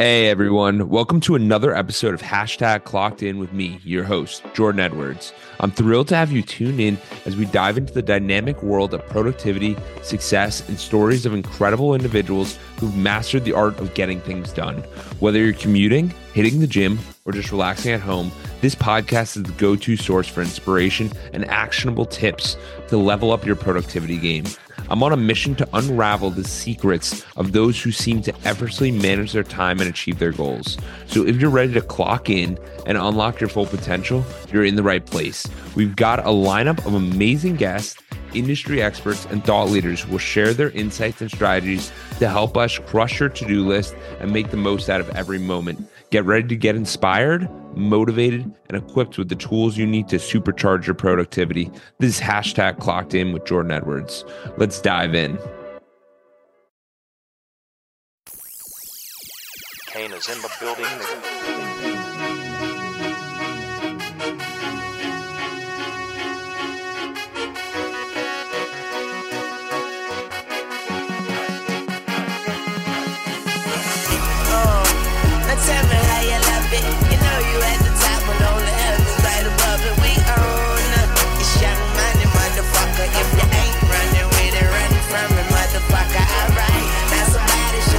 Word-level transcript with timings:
Hey 0.00 0.28
everyone, 0.28 0.88
welcome 0.90 1.18
to 1.22 1.34
another 1.34 1.74
episode 1.74 2.14
of 2.14 2.22
Hashtag 2.22 2.84
Clocked 2.84 3.20
In 3.20 3.40
with 3.40 3.52
me, 3.52 3.80
your 3.82 4.04
host, 4.04 4.44
Jordan 4.54 4.78
Edwards. 4.78 5.32
I'm 5.58 5.72
thrilled 5.72 6.06
to 6.06 6.14
have 6.14 6.30
you 6.30 6.40
tune 6.40 6.78
in 6.78 6.96
as 7.26 7.34
we 7.34 7.46
dive 7.46 7.76
into 7.76 7.92
the 7.92 8.00
dynamic 8.00 8.62
world 8.62 8.94
of 8.94 9.04
productivity, 9.08 9.76
success, 10.02 10.62
and 10.68 10.78
stories 10.78 11.26
of 11.26 11.34
incredible 11.34 11.96
individuals 11.96 12.60
who've 12.78 12.96
mastered 12.96 13.44
the 13.44 13.54
art 13.54 13.76
of 13.80 13.94
getting 13.94 14.20
things 14.20 14.52
done. 14.52 14.76
Whether 15.18 15.40
you're 15.40 15.52
commuting, 15.52 16.14
hitting 16.38 16.60
the 16.60 16.68
gym, 16.68 17.00
or 17.24 17.32
just 17.32 17.50
relaxing 17.50 17.90
at 17.90 18.00
home, 18.00 18.30
this 18.60 18.76
podcast 18.76 19.36
is 19.36 19.42
the 19.42 19.50
go 19.58 19.74
to 19.74 19.96
source 19.96 20.28
for 20.28 20.40
inspiration 20.40 21.10
and 21.32 21.44
actionable 21.46 22.06
tips 22.06 22.56
to 22.86 22.96
level 22.96 23.32
up 23.32 23.44
your 23.44 23.56
productivity 23.56 24.16
game. 24.16 24.44
I'm 24.88 25.02
on 25.02 25.12
a 25.12 25.16
mission 25.16 25.56
to 25.56 25.68
unravel 25.72 26.30
the 26.30 26.44
secrets 26.44 27.26
of 27.36 27.50
those 27.50 27.82
who 27.82 27.90
seem 27.90 28.22
to 28.22 28.32
effortlessly 28.44 28.92
manage 28.92 29.32
their 29.32 29.42
time 29.42 29.80
and 29.80 29.90
achieve 29.90 30.20
their 30.20 30.30
goals. 30.30 30.78
So 31.08 31.26
if 31.26 31.40
you're 31.40 31.50
ready 31.50 31.72
to 31.72 31.80
clock 31.80 32.30
in 32.30 32.56
and 32.86 32.96
unlock 32.96 33.40
your 33.40 33.50
full 33.50 33.66
potential, 33.66 34.24
you're 34.52 34.64
in 34.64 34.76
the 34.76 34.82
right 34.84 35.04
place. 35.04 35.44
We've 35.74 35.96
got 35.96 36.20
a 36.20 36.30
lineup 36.30 36.86
of 36.86 36.94
amazing 36.94 37.56
guests, 37.56 38.00
industry 38.32 38.80
experts, 38.80 39.26
and 39.26 39.42
thought 39.42 39.70
leaders 39.70 40.02
who 40.02 40.12
will 40.12 40.18
share 40.18 40.54
their 40.54 40.70
insights 40.70 41.20
and 41.20 41.32
strategies 41.32 41.90
to 42.20 42.28
help 42.28 42.56
us 42.56 42.78
crush 42.78 43.18
your 43.18 43.28
to 43.28 43.44
do 43.44 43.66
list 43.66 43.96
and 44.20 44.32
make 44.32 44.52
the 44.52 44.56
most 44.56 44.88
out 44.88 45.00
of 45.00 45.10
every 45.16 45.40
moment. 45.40 45.84
Get 46.10 46.24
ready 46.24 46.48
to 46.48 46.56
get 46.56 46.74
inspired, 46.74 47.50
motivated, 47.76 48.50
and 48.68 48.82
equipped 48.82 49.18
with 49.18 49.28
the 49.28 49.36
tools 49.36 49.76
you 49.76 49.86
need 49.86 50.08
to 50.08 50.16
supercharge 50.16 50.86
your 50.86 50.94
productivity. 50.94 51.70
This 51.98 52.16
is 52.16 52.20
hashtag 52.20 52.78
clocked 52.78 53.14
in 53.14 53.32
with 53.32 53.44
Jordan 53.44 53.72
Edwards. 53.72 54.24
Let's 54.56 54.80
dive 54.80 55.14
in. 55.14 55.38
Kane 59.88 60.12
is 60.12 60.28
in 60.28 60.40
the 60.40 60.50
building. 60.60 61.87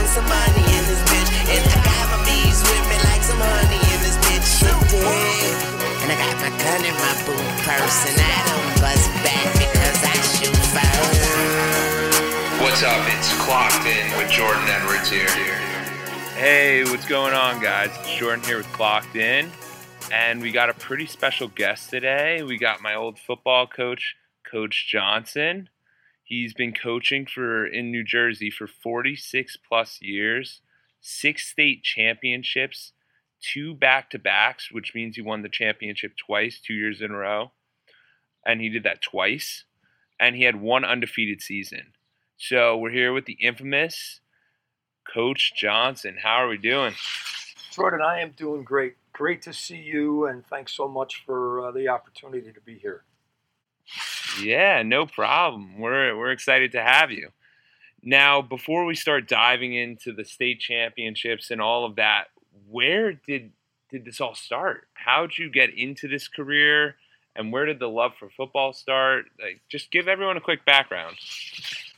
Some 0.09 0.25
money 0.25 0.65
in 0.65 0.83
this 0.89 1.01
bitch. 1.05 1.29
And 1.53 1.61
I 1.61 1.77
got 1.85 2.05
my 2.09 2.19
bees 2.25 2.59
with 2.65 2.85
me 2.89 2.97
like 3.13 3.21
some 3.21 3.37
honey 3.37 3.77
in 3.77 3.99
this 4.01 4.17
bitch. 4.25 4.41
Shit, 4.41 4.73
dig. 4.89 5.53
And 6.01 6.09
I 6.09 6.17
got 6.17 6.35
my 6.41 6.49
gun 6.49 6.81
in 6.81 6.95
my 6.97 7.13
boot 7.29 7.49
purse, 7.61 7.99
and 8.09 8.17
I 8.17 8.37
don't 8.49 8.73
bust 8.81 9.05
back 9.21 9.47
because 9.53 9.99
I 10.01 10.15
shoot 10.33 10.57
first. 10.73 11.29
What's 12.57 12.81
up? 12.81 13.05
It's 13.13 13.29
Clocked 13.45 13.85
In 13.85 14.17
with 14.17 14.31
Jordan 14.31 14.65
Edwards 14.67 15.09
here. 15.09 15.29
Hey, 16.35 16.83
what's 16.85 17.07
going 17.07 17.33
on, 17.33 17.61
guys? 17.61 17.89
It's 17.99 18.15
Jordan 18.15 18.43
here 18.45 18.57
with 18.57 18.71
Clocked 18.71 19.15
In, 19.15 19.51
and 20.11 20.41
we 20.41 20.51
got 20.51 20.69
a 20.69 20.73
pretty 20.73 21.05
special 21.05 21.49
guest 21.49 21.91
today. 21.91 22.41
We 22.41 22.57
got 22.57 22.81
my 22.81 22.95
old 22.95 23.19
football 23.19 23.67
coach, 23.67 24.15
Coach 24.49 24.87
Johnson. 24.89 25.69
He's 26.29 26.53
been 26.53 26.73
coaching 26.73 27.25
for 27.25 27.65
in 27.65 27.89
New 27.89 28.03
Jersey 28.03 28.51
for 28.51 28.67
46 28.67 29.57
plus 29.67 29.97
years, 29.99 30.61
six 31.01 31.47
state 31.47 31.81
championships, 31.81 32.93
two 33.41 33.73
back 33.73 34.11
to 34.11 34.19
backs, 34.19 34.71
which 34.71 34.93
means 34.93 35.15
he 35.15 35.23
won 35.23 35.41
the 35.41 35.49
championship 35.49 36.11
twice, 36.23 36.61
two 36.61 36.75
years 36.75 37.01
in 37.01 37.09
a 37.09 37.17
row, 37.17 37.51
and 38.45 38.61
he 38.61 38.69
did 38.69 38.83
that 38.83 39.01
twice, 39.01 39.63
and 40.19 40.35
he 40.35 40.43
had 40.43 40.61
one 40.61 40.85
undefeated 40.85 41.41
season. 41.41 41.93
So 42.37 42.77
we're 42.77 42.91
here 42.91 43.11
with 43.11 43.25
the 43.25 43.37
infamous 43.41 44.19
Coach 45.11 45.53
Johnson. 45.57 46.17
How 46.21 46.43
are 46.43 46.47
we 46.47 46.59
doing? 46.59 46.93
Jordan, 47.71 48.01
I 48.03 48.19
am 48.21 48.33
doing 48.37 48.63
great. 48.63 48.97
Great 49.13 49.41
to 49.41 49.51
see 49.51 49.77
you, 49.77 50.27
and 50.27 50.45
thanks 50.45 50.73
so 50.73 50.87
much 50.87 51.23
for 51.25 51.67
uh, 51.67 51.71
the 51.71 51.87
opportunity 51.87 52.51
to 52.53 52.61
be 52.61 52.77
here. 52.77 53.03
Yeah, 54.41 54.83
no 54.83 55.05
problem. 55.05 55.79
We're 55.79 56.17
we're 56.17 56.31
excited 56.31 56.71
to 56.73 56.81
have 56.81 57.11
you. 57.11 57.29
Now, 58.01 58.41
before 58.41 58.85
we 58.85 58.95
start 58.95 59.27
diving 59.27 59.73
into 59.73 60.13
the 60.13 60.23
state 60.23 60.59
championships 60.59 61.51
and 61.51 61.61
all 61.61 61.85
of 61.85 61.95
that, 61.97 62.25
where 62.69 63.13
did 63.13 63.51
did 63.89 64.05
this 64.05 64.21
all 64.21 64.35
start? 64.35 64.87
How 64.93 65.27
did 65.27 65.37
you 65.37 65.49
get 65.49 65.73
into 65.75 66.07
this 66.07 66.27
career, 66.27 66.95
and 67.35 67.51
where 67.51 67.65
did 67.65 67.79
the 67.79 67.89
love 67.89 68.13
for 68.19 68.29
football 68.29 68.73
start? 68.73 69.25
Like, 69.41 69.61
just 69.69 69.91
give 69.91 70.07
everyone 70.07 70.37
a 70.37 70.41
quick 70.41 70.63
background. 70.65 71.17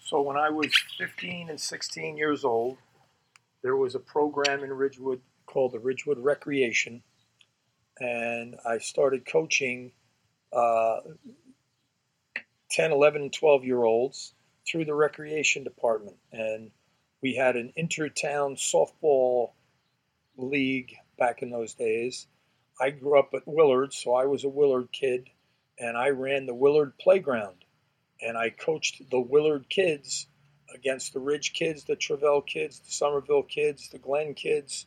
So, 0.05 0.21
when 0.21 0.37
I 0.37 0.49
was 0.49 0.73
15 0.97 1.49
and 1.49 1.59
16 1.59 2.17
years 2.17 2.43
old, 2.43 2.77
there 3.61 3.75
was 3.75 3.95
a 3.95 3.99
program 3.99 4.63
in 4.63 4.71
Ridgewood 4.71 5.21
called 5.45 5.73
the 5.73 5.79
Ridgewood 5.79 6.17
Recreation, 6.17 7.03
and 7.99 8.55
I 8.65 8.79
started 8.79 9.25
coaching 9.25 9.91
uh, 10.53 11.01
10, 12.71 12.91
11, 12.91 13.21
and 13.21 13.33
12 13.33 13.65
year 13.65 13.83
olds 13.83 14.33
through 14.67 14.85
the 14.85 14.93
recreation 14.93 15.63
department. 15.63 16.17
And 16.31 16.71
we 17.21 17.35
had 17.35 17.55
an 17.55 17.73
intertown 17.75 18.55
softball 18.55 19.51
league 20.37 20.95
back 21.17 21.41
in 21.41 21.49
those 21.49 21.73
days. 21.73 22.27
I 22.79 22.89
grew 22.89 23.19
up 23.19 23.33
at 23.33 23.43
Willard, 23.45 23.93
so 23.93 24.15
I 24.15 24.25
was 24.25 24.43
a 24.43 24.49
Willard 24.49 24.91
kid, 24.91 25.29
and 25.77 25.97
I 25.97 26.09
ran 26.09 26.45
the 26.45 26.53
Willard 26.53 26.97
playground. 26.97 27.65
And 28.21 28.37
I 28.37 28.49
coached 28.49 29.09
the 29.09 29.19
Willard 29.19 29.69
kids 29.69 30.27
against 30.73 31.13
the 31.13 31.19
Ridge 31.19 31.53
kids, 31.53 31.83
the 31.83 31.95
Travell 31.95 32.41
kids, 32.41 32.79
the 32.79 32.91
Somerville 32.91 33.43
kids, 33.43 33.89
the 33.89 33.99
Glen 33.99 34.33
kids, 34.33 34.85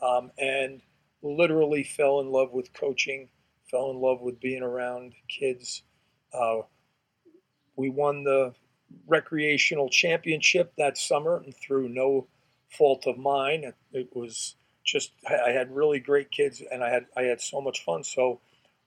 um, 0.00 0.30
and 0.38 0.82
literally 1.22 1.82
fell 1.82 2.20
in 2.20 2.30
love 2.30 2.52
with 2.52 2.72
coaching, 2.72 3.28
fell 3.70 3.90
in 3.90 3.96
love 3.96 4.20
with 4.20 4.40
being 4.40 4.62
around 4.62 5.14
kids. 5.28 5.82
Uh, 6.32 6.60
we 7.76 7.90
won 7.90 8.24
the 8.24 8.54
recreational 9.06 9.88
championship 9.88 10.72
that 10.78 10.98
summer, 10.98 11.38
and 11.38 11.54
through 11.56 11.88
no 11.88 12.26
fault 12.70 13.06
of 13.06 13.18
mine, 13.18 13.64
it, 13.64 13.74
it 13.92 14.16
was 14.16 14.56
just 14.84 15.12
I 15.28 15.50
had 15.50 15.74
really 15.74 16.00
great 16.00 16.30
kids, 16.30 16.62
and 16.70 16.82
I 16.82 16.90
had 16.90 17.06
I 17.16 17.22
had 17.22 17.40
so 17.40 17.60
much 17.60 17.84
fun. 17.84 18.04
So 18.04 18.40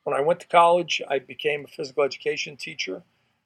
when 0.04 0.16
I 0.16 0.22
went 0.22 0.40
to 0.42 0.48
college, 0.48 1.02
I 1.10 1.20
became 1.20 1.66
a 1.66 1.68
physical 1.68 2.04
education 2.04 2.58
teacher, 2.58 3.04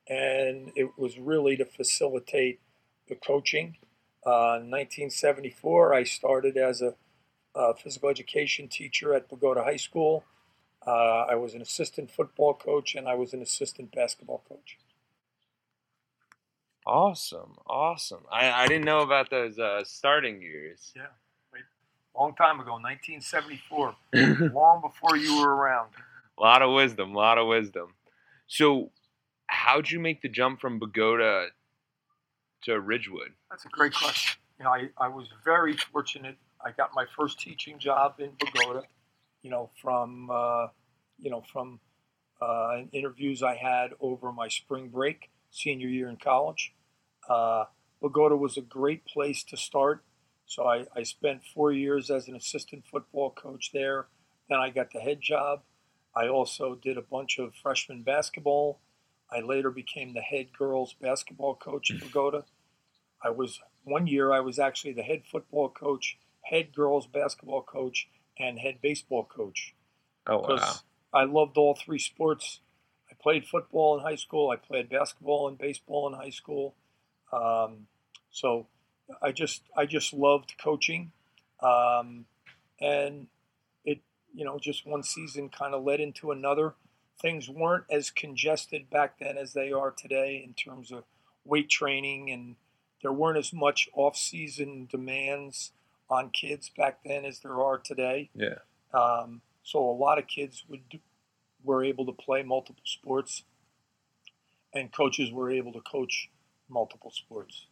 and 0.07 0.71
it 0.75 0.91
was 0.97 1.17
really 1.17 1.57
to 1.57 1.65
facilitate 1.65 2.59
the 3.07 3.15
coaching. 3.15 3.77
Uh, 4.25 4.63
in 4.63 4.71
1974, 4.71 5.93
I 5.93 6.03
started 6.03 6.55
as 6.57 6.81
a, 6.81 6.95
a 7.55 7.75
physical 7.75 8.09
education 8.09 8.67
teacher 8.69 9.13
at 9.13 9.29
Bogota 9.29 9.63
High 9.63 9.75
School. 9.75 10.23
Uh, 10.85 11.25
I 11.29 11.35
was 11.35 11.53
an 11.53 11.61
assistant 11.61 12.11
football 12.11 12.53
coach 12.53 12.95
and 12.95 13.07
I 13.07 13.15
was 13.15 13.33
an 13.33 13.41
assistant 13.41 13.93
basketball 13.93 14.43
coach. 14.47 14.77
Awesome, 16.85 17.55
awesome. 17.65 18.23
I, 18.31 18.51
I 18.51 18.67
didn't 18.67 18.85
know 18.85 18.99
about 18.99 19.29
those 19.29 19.57
uh, 19.57 19.83
starting 19.85 20.41
years. 20.41 20.91
Yeah, 20.95 21.07
long 22.15 22.35
time 22.35 22.59
ago, 22.59 22.73
1974, 22.73 23.95
long 24.53 24.81
before 24.81 25.17
you 25.17 25.39
were 25.41 25.55
around. 25.55 25.89
A 26.37 26.41
lot 26.41 26.61
of 26.61 26.73
wisdom, 26.73 27.15
a 27.15 27.17
lot 27.17 27.37
of 27.37 27.47
wisdom. 27.47 27.93
So, 28.47 28.91
how'd 29.47 29.89
you 29.89 29.99
make 29.99 30.21
the 30.21 30.29
jump 30.29 30.59
from 30.59 30.79
Bogota 30.79 31.47
to 32.63 32.79
Ridgewood? 32.79 33.33
That's 33.49 33.65
a 33.65 33.69
great 33.69 33.93
question. 33.93 34.39
You 34.59 34.65
know, 34.65 34.71
I, 34.71 34.89
I 34.97 35.07
was 35.07 35.27
very 35.43 35.75
fortunate. 35.75 36.37
I 36.63 36.71
got 36.71 36.91
my 36.93 37.05
first 37.17 37.39
teaching 37.39 37.79
job 37.79 38.15
in 38.19 38.31
Bogota, 38.39 38.83
you 39.41 39.49
know, 39.49 39.69
from, 39.81 40.29
uh, 40.31 40.67
you 41.19 41.29
know, 41.29 41.43
from 41.51 41.79
uh, 42.41 42.81
interviews 42.91 43.43
I 43.43 43.55
had 43.55 43.91
over 43.99 44.31
my 44.31 44.47
spring 44.47 44.89
break, 44.89 45.29
senior 45.53 45.87
year 45.87 46.09
in 46.09 46.17
college. 46.17 46.73
Uh, 47.29 47.65
was 48.01 48.57
a 48.57 48.61
great 48.61 49.05
place 49.05 49.43
to 49.45 49.55
start. 49.55 50.03
So 50.45 50.65
I, 50.67 50.85
I 50.95 51.03
spent 51.03 51.45
four 51.45 51.71
years 51.71 52.09
as 52.09 52.27
an 52.27 52.35
assistant 52.35 52.83
football 52.85 53.31
coach 53.31 53.71
there. 53.71 54.07
Then 54.49 54.59
I 54.59 54.69
got 54.71 54.91
the 54.91 54.99
head 54.99 55.21
job. 55.21 55.61
I 56.15 56.27
also 56.27 56.75
did 56.75 56.97
a 56.97 57.01
bunch 57.01 57.39
of 57.39 57.55
freshman 57.55 58.03
basketball. 58.03 58.79
I 59.31 59.39
later 59.39 59.71
became 59.71 60.13
the 60.13 60.21
head 60.21 60.47
girls 60.57 60.93
basketball 61.01 61.55
coach 61.55 61.91
at 61.91 62.01
Bogota. 62.01 62.43
I 63.23 63.29
was 63.29 63.61
one 63.83 64.05
year 64.05 64.33
I 64.33 64.41
was 64.41 64.59
actually 64.59 64.93
the 64.93 65.01
head 65.01 65.23
football 65.25 65.69
coach, 65.69 66.17
head 66.43 66.75
girls 66.75 67.07
basketball 67.07 67.61
coach, 67.61 68.09
and 68.37 68.59
head 68.59 68.79
baseball 68.81 69.23
coach. 69.23 69.73
Oh 70.27 70.39
wow! 70.39 70.73
I 71.13 71.23
loved 71.23 71.57
all 71.57 71.75
three 71.75 71.99
sports. 71.99 72.59
I 73.23 73.29
played 73.31 73.45
football 73.45 73.97
in 73.97 74.03
high 74.03 74.15
school. 74.15 74.49
I 74.49 74.57
played 74.57 74.89
basketball 74.89 75.47
and 75.47 75.57
baseball 75.57 76.07
in 76.07 76.13
high 76.13 76.29
school. 76.29 76.75
Um, 77.31 77.87
so 78.31 78.67
I 79.21 79.31
just 79.31 79.63
I 79.77 79.85
just 79.85 80.13
loved 80.13 80.55
coaching. 80.61 81.11
Um, 81.61 82.25
and 82.81 83.27
it, 83.85 84.01
you 84.33 84.43
know, 84.43 84.59
just 84.59 84.85
one 84.85 85.03
season 85.03 85.49
kind 85.49 85.73
of 85.73 85.83
led 85.83 85.99
into 85.99 86.31
another. 86.31 86.73
Things 87.21 87.49
weren't 87.49 87.85
as 87.89 88.11
congested 88.11 88.89
back 88.89 89.19
then 89.19 89.37
as 89.37 89.53
they 89.53 89.71
are 89.71 89.91
today 89.91 90.43
in 90.45 90.53
terms 90.53 90.91
of 90.91 91.03
weight 91.45 91.69
training, 91.69 92.31
and 92.31 92.55
there 93.01 93.13
weren't 93.13 93.37
as 93.37 93.53
much 93.53 93.87
off-season 93.93 94.87
demands 94.91 95.71
on 96.09 96.29
kids 96.31 96.69
back 96.75 96.99
then 97.05 97.23
as 97.23 97.39
there 97.39 97.61
are 97.61 97.77
today. 97.77 98.29
Yeah. 98.35 98.59
Um, 98.93 99.41
so 99.63 99.79
a 99.79 99.91
lot 99.91 100.17
of 100.17 100.27
kids 100.27 100.65
would 100.67 100.89
do, 100.89 100.99
were 101.63 101.83
able 101.83 102.05
to 102.05 102.11
play 102.11 102.43
multiple 102.43 102.83
sports, 102.85 103.43
and 104.73 104.91
coaches 104.91 105.31
were 105.31 105.51
able 105.51 105.73
to 105.73 105.81
coach 105.81 106.29
multiple 106.69 107.11
sports. 107.11 107.67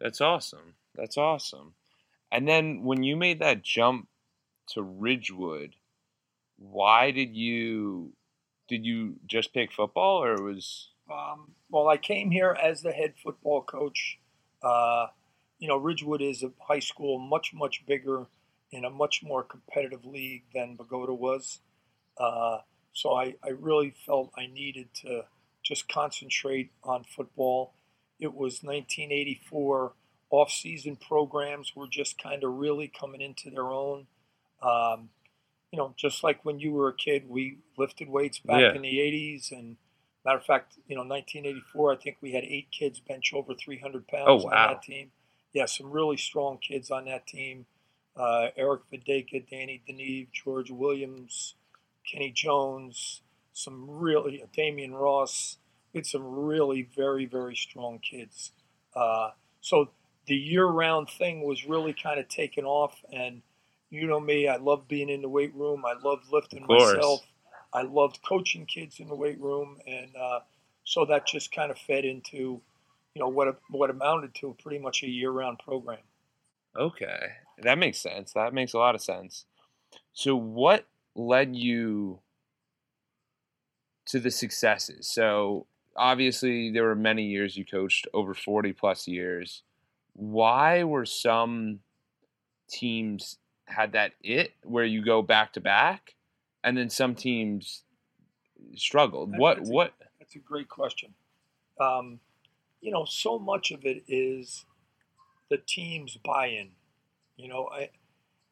That's 0.00 0.20
awesome. 0.20 0.74
That's 0.94 1.16
awesome. 1.16 1.74
And 2.32 2.48
then 2.48 2.82
when 2.82 3.02
you 3.02 3.16
made 3.16 3.38
that 3.40 3.62
jump 3.62 4.08
to 4.68 4.82
Ridgewood, 4.82 5.76
why 6.58 7.10
did 7.10 7.36
you 7.36 8.12
did 8.68 8.84
you 8.84 9.16
just 9.26 9.54
pick 9.54 9.72
football 9.72 10.22
or 10.22 10.34
it 10.34 10.42
was 10.42 10.88
Um, 11.10 11.52
well, 11.70 11.88
I 11.88 11.96
came 11.98 12.30
here 12.30 12.56
as 12.60 12.82
the 12.82 12.92
head 12.92 13.14
football 13.22 13.62
coach. 13.62 14.18
Uh, 14.62 15.06
you 15.58 15.68
know, 15.68 15.76
Ridgewood 15.76 16.20
is 16.20 16.42
a 16.42 16.50
high 16.60 16.80
school 16.80 17.18
much, 17.18 17.54
much 17.54 17.84
bigger 17.86 18.26
in 18.72 18.84
a 18.84 18.90
much 18.90 19.22
more 19.22 19.44
competitive 19.44 20.04
league 20.04 20.44
than 20.52 20.74
Bogota 20.74 21.14
was. 21.14 21.60
Uh, 22.18 22.58
so 22.96 23.12
I, 23.12 23.34
I 23.44 23.50
really 23.50 23.90
felt 24.06 24.30
I 24.38 24.46
needed 24.46 24.88
to 25.02 25.26
just 25.62 25.86
concentrate 25.86 26.70
on 26.82 27.04
football. 27.04 27.74
It 28.18 28.28
was 28.34 28.62
1984. 28.62 29.92
Off-season 30.30 30.96
programs 30.96 31.76
were 31.76 31.86
just 31.88 32.16
kind 32.20 32.42
of 32.42 32.54
really 32.54 32.88
coming 32.88 33.20
into 33.20 33.50
their 33.50 33.70
own. 33.70 34.06
Um, 34.62 35.10
you 35.70 35.76
know, 35.76 35.92
just 35.98 36.24
like 36.24 36.42
when 36.42 36.58
you 36.58 36.72
were 36.72 36.88
a 36.88 36.94
kid, 36.96 37.28
we 37.28 37.58
lifted 37.76 38.08
weights 38.08 38.38
back 38.38 38.60
Yeah. 38.62 38.74
in 38.74 38.80
the 38.80 38.98
80s. 38.98 39.52
And 39.52 39.76
matter 40.24 40.38
of 40.38 40.44
fact, 40.46 40.78
you 40.88 40.96
know, 40.96 41.02
1984, 41.04 41.92
I 41.92 41.96
think 41.96 42.16
we 42.22 42.32
had 42.32 42.44
eight 42.44 42.68
kids 42.70 42.98
bench 42.98 43.34
over 43.34 43.52
300 43.52 44.08
pounds 44.08 44.44
Oh, 44.44 44.46
on 44.46 44.52
that 44.52 44.82
team. 44.82 45.10
Yeah, 45.52 45.66
some 45.66 45.90
really 45.90 46.16
strong 46.16 46.56
kids 46.58 46.90
on 46.90 47.04
that 47.04 47.26
team. 47.26 47.66
Uh, 48.16 48.48
Eric 48.56 48.82
Videka, 48.90 49.46
Danny 49.50 49.82
Deneve, 49.86 50.28
George 50.32 50.70
Williams, 50.70 51.56
Kenny 52.10 52.30
Jones, 52.30 53.22
some 53.52 53.86
really, 53.88 54.44
Damian 54.52 54.94
Ross. 54.94 55.58
We 55.92 55.98
had 55.98 56.06
some 56.06 56.24
really 56.24 56.88
very, 56.94 57.26
very 57.26 57.56
strong 57.56 57.98
kids. 57.98 58.52
Uh, 58.94 59.30
so 59.60 59.90
the 60.26 60.36
year 60.36 60.66
round 60.66 61.08
thing 61.08 61.46
was 61.46 61.66
really 61.66 61.94
kind 61.94 62.20
of 62.20 62.28
taken 62.28 62.64
off. 62.64 63.02
And 63.12 63.42
you 63.90 64.06
know 64.06 64.20
me, 64.20 64.48
I 64.48 64.56
love 64.56 64.88
being 64.88 65.08
in 65.08 65.22
the 65.22 65.28
weight 65.28 65.54
room. 65.54 65.84
I 65.86 65.94
love 66.02 66.20
lifting 66.32 66.66
myself. 66.66 67.20
I 67.72 67.82
loved 67.82 68.20
coaching 68.26 68.66
kids 68.66 69.00
in 69.00 69.08
the 69.08 69.14
weight 69.14 69.40
room. 69.40 69.78
And 69.86 70.14
uh, 70.16 70.40
so 70.84 71.04
that 71.06 71.26
just 71.26 71.52
kind 71.52 71.70
of 71.70 71.78
fed 71.78 72.04
into, 72.04 72.60
you 73.14 73.20
know, 73.20 73.28
what, 73.28 73.60
what 73.70 73.90
amounted 73.90 74.34
to 74.36 74.56
pretty 74.62 74.78
much 74.78 75.02
a 75.02 75.08
year 75.08 75.30
round 75.30 75.58
program. 75.58 75.98
Okay. 76.76 77.32
That 77.62 77.78
makes 77.78 77.98
sense. 77.98 78.32
That 78.32 78.52
makes 78.52 78.74
a 78.74 78.78
lot 78.78 78.94
of 78.94 79.00
sense. 79.00 79.46
So 80.12 80.36
what 80.36 80.86
led 81.16 81.56
you 81.56 82.20
to 84.06 84.20
the 84.20 84.30
successes? 84.30 85.08
So 85.08 85.66
obviously 85.96 86.70
there 86.70 86.84
were 86.84 86.94
many 86.94 87.24
years 87.24 87.56
you 87.56 87.64
coached 87.64 88.06
over 88.14 88.34
40 88.34 88.72
plus 88.72 89.08
years. 89.08 89.62
Why 90.12 90.84
were 90.84 91.04
some 91.06 91.80
teams 92.68 93.38
had 93.66 93.92
that 93.92 94.12
it 94.22 94.52
where 94.62 94.84
you 94.84 95.04
go 95.04 95.22
back 95.22 95.52
to 95.54 95.60
back 95.60 96.14
and 96.62 96.76
then 96.76 96.90
some 96.90 97.14
teams 97.14 97.82
struggled? 98.74 99.32
That- 99.32 99.40
What 99.40 99.56
that's 99.58 99.70
a- 99.70 99.72
what 99.72 99.94
That's 100.18 100.34
a 100.36 100.38
great 100.40 100.68
question. 100.68 101.14
Um, 101.80 102.20
you 102.80 102.90
know, 102.90 103.04
so 103.04 103.38
much 103.38 103.70
of 103.70 103.84
it 103.84 104.02
is 104.08 104.64
the 105.50 105.58
team's 105.58 106.16
buy-in. 106.16 106.70
You 107.36 107.48
know, 107.48 107.68
I, 107.68 107.90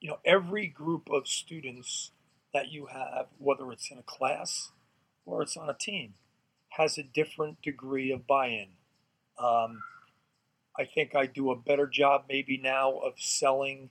you 0.00 0.08
know, 0.10 0.18
every 0.24 0.66
group 0.68 1.08
of 1.10 1.26
students 1.26 2.12
that 2.54 2.70
you 2.70 2.86
have, 2.86 3.26
whether 3.38 3.70
it's 3.72 3.90
in 3.90 3.98
a 3.98 4.02
class 4.02 4.70
or 5.26 5.42
it's 5.42 5.56
on 5.56 5.68
a 5.68 5.74
team, 5.74 6.14
has 6.70 6.96
a 6.96 7.02
different 7.02 7.60
degree 7.60 8.10
of 8.10 8.26
buy-in. 8.26 8.68
Um, 9.38 9.82
I 10.78 10.84
think 10.84 11.14
I 11.14 11.26
do 11.26 11.50
a 11.50 11.56
better 11.56 11.86
job 11.86 12.24
maybe 12.28 12.56
now 12.56 12.92
of 12.92 13.14
selling 13.18 13.90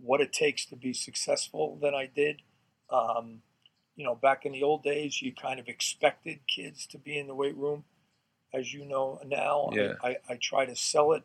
what 0.00 0.20
it 0.20 0.32
takes 0.32 0.64
to 0.66 0.76
be 0.76 0.92
successful 0.92 1.78
than 1.80 1.94
I 1.94 2.06
did. 2.06 2.42
Um, 2.90 3.42
you 3.96 4.04
know, 4.04 4.14
back 4.14 4.44
in 4.46 4.52
the 4.52 4.62
old 4.62 4.82
days, 4.82 5.20
you 5.20 5.32
kind 5.34 5.58
of 5.58 5.68
expected 5.68 6.40
kids 6.46 6.86
to 6.88 6.98
be 6.98 7.18
in 7.18 7.26
the 7.26 7.34
weight 7.34 7.56
room. 7.56 7.84
As 8.54 8.72
you 8.72 8.84
know 8.84 9.20
now, 9.26 9.70
Yeah. 9.72 9.94
I, 10.02 10.08
I, 10.08 10.16
I 10.30 10.38
try 10.40 10.64
to 10.64 10.74
sell 10.74 11.12
it. 11.12 11.24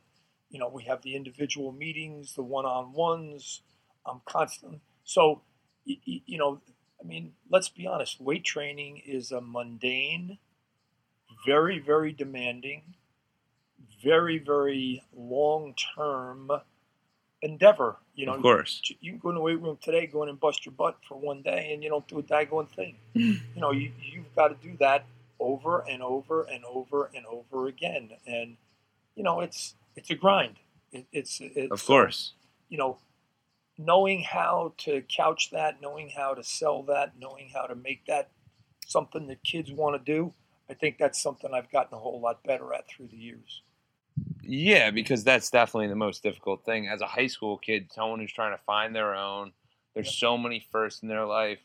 You 0.49 0.59
know, 0.59 0.67
we 0.67 0.83
have 0.83 1.01
the 1.01 1.15
individual 1.15 1.71
meetings, 1.71 2.33
the 2.35 2.43
one 2.43 2.65
on 2.65 2.91
ones. 2.93 3.61
I'm 4.05 4.21
constantly. 4.25 4.81
So, 5.03 5.41
you 5.85 6.37
know, 6.37 6.61
I 7.01 7.05
mean, 7.05 7.33
let's 7.49 7.69
be 7.69 7.85
honest, 7.87 8.21
weight 8.21 8.43
training 8.43 9.01
is 9.05 9.31
a 9.31 9.41
mundane, 9.41 10.37
very, 11.45 11.79
very 11.79 12.11
demanding, 12.11 12.83
very, 14.01 14.37
very 14.37 15.03
long 15.15 15.75
term 15.95 16.51
endeavor. 17.41 17.97
You 18.15 18.27
know, 18.27 18.35
of 18.35 18.41
course. 18.41 18.81
you 19.01 19.11
can 19.11 19.19
go 19.19 19.29
in 19.29 19.35
the 19.35 19.41
weight 19.41 19.59
room 19.59 19.77
today, 19.81 20.07
go 20.07 20.23
in 20.23 20.29
and 20.29 20.39
bust 20.39 20.65
your 20.65 20.73
butt 20.73 20.97
for 21.07 21.19
one 21.19 21.41
day, 21.41 21.71
and 21.73 21.83
you 21.83 21.89
don't 21.89 22.07
do 22.07 22.19
a 22.19 22.23
daggone 22.23 22.69
thing. 22.69 22.95
Mm. 23.15 23.39
you 23.53 23.61
know, 23.61 23.71
you, 23.71 23.91
you've 24.01 24.35
got 24.35 24.47
to 24.47 24.67
do 24.67 24.75
that 24.79 25.05
over 25.39 25.81
and 25.87 26.01
over 26.01 26.43
and 26.43 26.65
over 26.65 27.11
and 27.13 27.25
over 27.27 27.67
again, 27.67 28.09
and 28.25 28.57
you 29.15 29.21
know, 29.21 29.41
it's 29.41 29.75
it's 29.95 30.09
a 30.09 30.15
grind. 30.15 30.55
It, 30.91 31.05
it's, 31.11 31.39
it's 31.39 31.71
Of 31.71 31.85
course. 31.85 32.33
you 32.69 32.77
know, 32.79 32.97
knowing 33.77 34.21
how 34.21 34.73
to 34.77 35.01
couch 35.09 35.49
that, 35.51 35.81
knowing 35.81 36.09
how 36.15 36.33
to 36.33 36.43
sell 36.43 36.83
that, 36.83 37.13
knowing 37.19 37.49
how 37.53 37.65
to 37.65 37.75
make 37.75 38.05
that 38.05 38.29
something 38.87 39.27
that 39.27 39.43
kids 39.43 39.71
want 39.71 40.03
to 40.03 40.11
do. 40.11 40.33
I 40.69 40.73
think 40.73 40.97
that's 40.97 41.21
something 41.21 41.51
I've 41.53 41.71
gotten 41.71 41.95
a 41.95 41.99
whole 41.99 42.21
lot 42.21 42.43
better 42.43 42.73
at 42.73 42.87
through 42.87 43.07
the 43.07 43.17
years. 43.17 43.61
Yeah, 44.41 44.91
because 44.91 45.23
that's 45.23 45.49
definitely 45.49 45.87
the 45.87 45.95
most 45.95 46.23
difficult 46.23 46.65
thing 46.65 46.87
as 46.87 47.01
a 47.01 47.07
high 47.07 47.27
school 47.27 47.57
kid, 47.57 47.91
someone 47.91 48.19
who's 48.19 48.33
trying 48.33 48.55
to 48.55 48.63
find 48.63 48.95
their 48.95 49.15
own. 49.15 49.53
There's 49.93 50.17
so 50.17 50.37
many 50.37 50.65
firsts 50.71 51.01
in 51.01 51.09
their 51.09 51.25
life. 51.25 51.59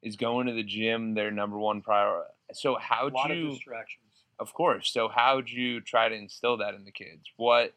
Is 0.00 0.16
going 0.16 0.46
to 0.46 0.52
the 0.52 0.62
gym 0.62 1.14
their 1.14 1.32
number 1.32 1.58
one 1.58 1.82
priority? 1.82 2.30
So 2.52 2.76
how 2.80 3.08
do 3.08 3.34
you? 3.34 3.48
of 3.48 3.54
distractions. 3.54 4.04
Of 4.38 4.54
course. 4.54 4.92
So 4.92 5.08
how 5.08 5.40
do 5.40 5.52
you 5.52 5.80
try 5.80 6.08
to 6.08 6.14
instill 6.14 6.58
that 6.58 6.74
in 6.74 6.84
the 6.84 6.92
kids? 6.92 7.24
What 7.36 7.74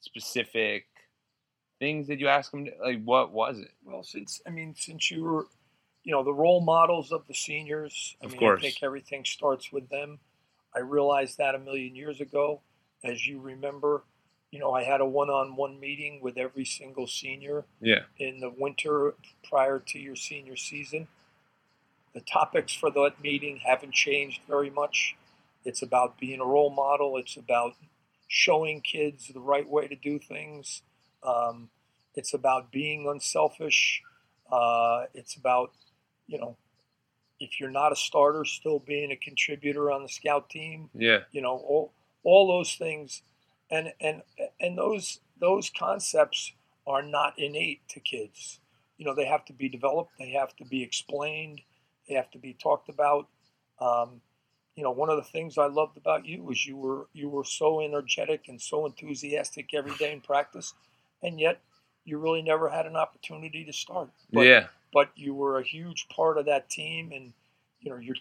specific 0.00 0.86
things 1.80 2.06
did 2.06 2.20
you 2.20 2.28
ask 2.28 2.52
them? 2.52 2.66
To, 2.66 2.70
like, 2.80 3.02
what 3.02 3.32
was 3.32 3.58
it? 3.58 3.72
Well, 3.84 4.04
since 4.04 4.40
I 4.46 4.50
mean, 4.50 4.74
since 4.76 5.10
you 5.10 5.24
were, 5.24 5.46
you 6.04 6.12
know, 6.12 6.22
the 6.22 6.32
role 6.32 6.60
models 6.60 7.10
of 7.10 7.26
the 7.26 7.34
seniors. 7.34 8.16
I 8.22 8.26
Of 8.26 8.32
mean, 8.32 8.38
course. 8.40 8.60
I 8.60 8.62
think 8.62 8.76
everything 8.82 9.24
starts 9.24 9.72
with 9.72 9.88
them. 9.88 10.20
I 10.76 10.78
realized 10.80 11.38
that 11.38 11.56
a 11.56 11.58
million 11.58 11.96
years 11.96 12.20
ago. 12.20 12.60
As 13.02 13.26
you 13.26 13.40
remember, 13.40 14.02
you 14.50 14.58
know, 14.60 14.72
I 14.72 14.84
had 14.84 15.00
a 15.00 15.06
one-on-one 15.06 15.80
meeting 15.80 16.20
with 16.20 16.36
every 16.36 16.66
single 16.66 17.06
senior 17.06 17.64
Yeah. 17.80 18.04
in 18.18 18.40
the 18.40 18.50
winter 18.50 19.14
prior 19.42 19.78
to 19.78 19.98
your 19.98 20.16
senior 20.16 20.56
season. 20.56 21.08
The 22.12 22.20
topics 22.20 22.74
for 22.74 22.90
that 22.90 23.20
meeting 23.22 23.58
haven't 23.58 23.94
changed 23.94 24.42
very 24.46 24.68
much. 24.68 25.16
It's 25.64 25.80
about 25.82 26.18
being 26.18 26.40
a 26.40 26.44
role 26.44 26.70
model. 26.70 27.16
It's 27.16 27.36
about 27.36 27.74
showing 28.28 28.80
kids 28.80 29.28
the 29.28 29.40
right 29.40 29.68
way 29.68 29.88
to 29.88 29.96
do 29.96 30.18
things. 30.18 30.82
Um, 31.22 31.68
it's 32.14 32.34
about 32.34 32.70
being 32.72 33.08
unselfish. 33.08 34.02
Uh, 34.50 35.04
it's 35.14 35.36
about, 35.36 35.72
you 36.26 36.38
know, 36.38 36.56
if 37.38 37.58
you're 37.60 37.70
not 37.70 37.92
a 37.92 37.96
starter, 37.96 38.44
still 38.44 38.78
being 38.80 39.12
a 39.12 39.16
contributor 39.16 39.90
on 39.90 40.02
the 40.02 40.08
scout 40.08 40.50
team 40.50 40.90
Yeah. 40.94 41.20
you 41.32 41.40
know 41.40 41.56
all 41.56 41.92
all 42.22 42.48
those 42.48 42.74
things. 42.74 43.22
And 43.70 43.92
and 44.00 44.22
and 44.60 44.76
those 44.76 45.20
those 45.38 45.70
concepts 45.70 46.52
are 46.86 47.02
not 47.02 47.38
innate 47.38 47.86
to 47.88 48.00
kids. 48.00 48.60
You 48.98 49.06
know 49.06 49.14
they 49.14 49.26
have 49.26 49.44
to 49.46 49.52
be 49.52 49.68
developed. 49.68 50.12
They 50.18 50.30
have 50.30 50.54
to 50.56 50.64
be 50.64 50.82
explained. 50.82 51.60
They 52.08 52.14
have 52.14 52.30
to 52.32 52.38
be 52.38 52.52
talked 52.54 52.88
about. 52.88 53.28
Um, 53.80 54.20
you 54.76 54.84
know 54.84 54.90
one 54.92 55.10
of 55.10 55.16
the 55.16 55.22
things 55.30 55.58
i 55.58 55.66
loved 55.66 55.96
about 55.96 56.24
you 56.24 56.42
was 56.42 56.64
you 56.64 56.76
were 56.76 57.08
you 57.12 57.28
were 57.28 57.44
so 57.44 57.80
energetic 57.80 58.46
and 58.48 58.60
so 58.60 58.86
enthusiastic 58.86 59.74
every 59.74 59.94
day 59.96 60.12
in 60.12 60.20
practice 60.20 60.72
and 61.22 61.38
yet 61.40 61.60
you 62.04 62.18
really 62.18 62.42
never 62.42 62.68
had 62.68 62.86
an 62.86 62.96
opportunity 62.96 63.64
to 63.64 63.72
start 63.72 64.10
but, 64.32 64.42
yeah. 64.42 64.66
but 64.92 65.10
you 65.14 65.34
were 65.34 65.58
a 65.58 65.64
huge 65.64 66.06
part 66.08 66.38
of 66.38 66.46
that 66.46 66.68
team 66.70 67.12
and 67.12 67.32
you 67.80 67.90
know 67.90 67.98
you're 67.98 68.16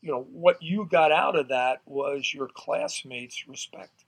you 0.00 0.10
know 0.10 0.26
what 0.32 0.62
you 0.62 0.86
got 0.90 1.12
out 1.12 1.36
of 1.36 1.48
that 1.48 1.80
was 1.86 2.32
your 2.34 2.48
classmates 2.54 3.46
respect 3.48 4.04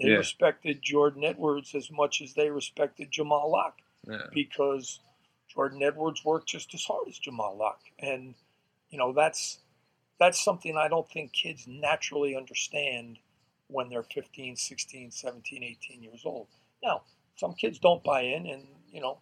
they 0.00 0.08
Yeah. 0.08 0.16
respected 0.16 0.82
jordan 0.82 1.24
edwards 1.24 1.74
as 1.74 1.90
much 1.90 2.20
as 2.22 2.34
they 2.34 2.50
respected 2.50 3.10
jamal 3.10 3.50
locke 3.50 3.80
Yeah. 4.08 4.26
because 4.32 5.00
Jordan 5.48 5.82
Edwards 5.82 6.24
worked 6.24 6.48
just 6.48 6.74
as 6.74 6.84
hard 6.84 7.08
as 7.08 7.18
Jamal 7.18 7.56
Locke, 7.56 7.80
and 7.98 8.34
you 8.90 8.98
know 8.98 9.12
that's 9.12 9.60
that's 10.18 10.42
something 10.42 10.76
I 10.76 10.88
don't 10.88 11.08
think 11.08 11.32
kids 11.32 11.66
naturally 11.66 12.36
understand 12.36 13.18
when 13.68 13.88
they're 13.88 14.02
15, 14.02 14.56
16, 14.56 15.10
17, 15.10 15.62
18 15.64 16.02
years 16.02 16.22
old. 16.24 16.48
Now, 16.82 17.02
some 17.36 17.54
kids 17.54 17.78
don't 17.78 18.02
buy 18.02 18.22
in, 18.22 18.46
and 18.46 18.66
you 18.90 19.00
know, 19.00 19.20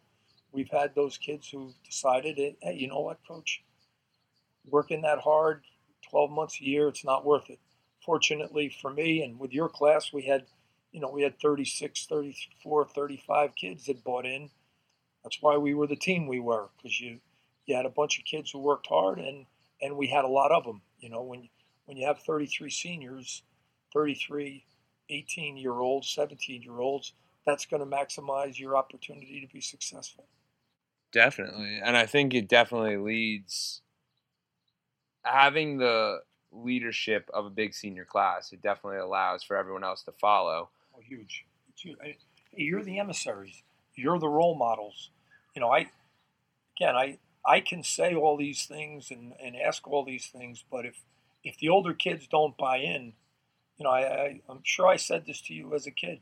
we've 0.52 0.70
had 0.70 0.94
those 0.94 1.18
kids 1.18 1.48
who 1.48 1.72
decided, 1.84 2.36
hey, 2.36 2.74
you 2.74 2.88
know 2.88 3.00
what, 3.00 3.18
coach, 3.26 3.62
working 4.66 5.02
that 5.02 5.18
hard, 5.18 5.62
12 6.08 6.30
months 6.30 6.60
a 6.60 6.64
year, 6.64 6.88
it's 6.88 7.04
not 7.04 7.24
worth 7.24 7.50
it. 7.50 7.58
Fortunately 8.04 8.68
for 8.80 8.92
me 8.92 9.22
and 9.22 9.38
with 9.38 9.52
your 9.52 9.68
class, 9.68 10.12
we 10.12 10.22
had, 10.22 10.44
you 10.92 11.00
know, 11.00 11.10
we 11.10 11.22
had 11.22 11.40
36, 11.40 12.06
34, 12.06 12.86
35 12.86 13.54
kids 13.56 13.86
that 13.86 14.04
bought 14.04 14.26
in. 14.26 14.50
That's 15.22 15.38
why 15.40 15.56
we 15.56 15.74
were 15.74 15.86
the 15.86 15.96
team 15.96 16.26
we 16.26 16.38
were, 16.38 16.68
because 16.76 17.00
you, 17.00 17.18
you 17.66 17.74
had 17.74 17.86
a 17.86 17.90
bunch 17.90 18.18
of 18.18 18.24
kids 18.24 18.50
who 18.50 18.58
worked 18.58 18.86
hard, 18.86 19.18
and 19.18 19.46
and 19.80 19.96
we 19.96 20.06
had 20.06 20.24
a 20.24 20.28
lot 20.28 20.52
of 20.52 20.64
them. 20.64 20.82
You 21.00 21.08
know, 21.08 21.22
when 21.22 21.48
when 21.86 21.96
you 21.96 22.06
have 22.06 22.20
33 22.20 22.70
seniors, 22.70 23.42
33 23.92 24.64
18 25.10 25.56
year 25.56 25.72
olds, 25.72 26.08
17 26.10 26.62
year 26.62 26.78
olds, 26.78 27.14
that's 27.46 27.66
going 27.66 27.80
to 27.80 27.96
maximize 27.96 28.58
your 28.58 28.76
opportunity 28.76 29.40
to 29.40 29.52
be 29.52 29.60
successful. 29.60 30.24
Definitely. 31.12 31.80
And 31.82 31.96
I 31.96 32.06
think 32.06 32.34
it 32.34 32.48
definitely 32.48 32.96
leads 32.96 33.82
having 35.24 35.78
the 35.78 36.20
leadership 36.52 37.28
of 37.34 37.46
a 37.46 37.50
big 37.50 37.74
senior 37.74 38.04
class, 38.04 38.52
it 38.52 38.62
definitely 38.62 38.98
allows 38.98 39.42
for 39.42 39.56
everyone 39.56 39.84
else 39.84 40.02
to 40.04 40.12
follow. 40.12 40.68
Oh, 40.94 41.00
huge. 41.00 41.44
Huge. 41.76 41.96
You're 42.52 42.84
the 42.84 42.98
emissaries. 42.98 43.62
You're 43.96 44.18
the 44.18 44.28
role 44.28 44.54
models. 44.54 45.10
You 45.54 45.60
know, 45.60 45.70
I 45.70 45.90
again, 46.76 46.96
I 46.96 47.18
I 47.46 47.60
can 47.60 47.82
say 47.82 48.14
all 48.14 48.36
these 48.36 48.66
things 48.66 49.10
and, 49.10 49.32
and 49.42 49.56
ask 49.56 49.86
all 49.86 50.04
these 50.04 50.26
things, 50.26 50.64
but 50.70 50.86
if 50.86 51.02
if 51.42 51.58
the 51.58 51.68
older 51.68 51.92
kids 51.92 52.26
don't 52.26 52.56
buy 52.56 52.78
in, 52.78 53.12
you 53.76 53.84
know, 53.84 53.90
I, 53.90 54.00
I 54.00 54.40
I'm 54.48 54.60
sure 54.62 54.86
I 54.86 54.96
said 54.96 55.26
this 55.26 55.40
to 55.42 55.54
you 55.54 55.74
as 55.74 55.86
a 55.86 55.90
kid. 55.90 56.20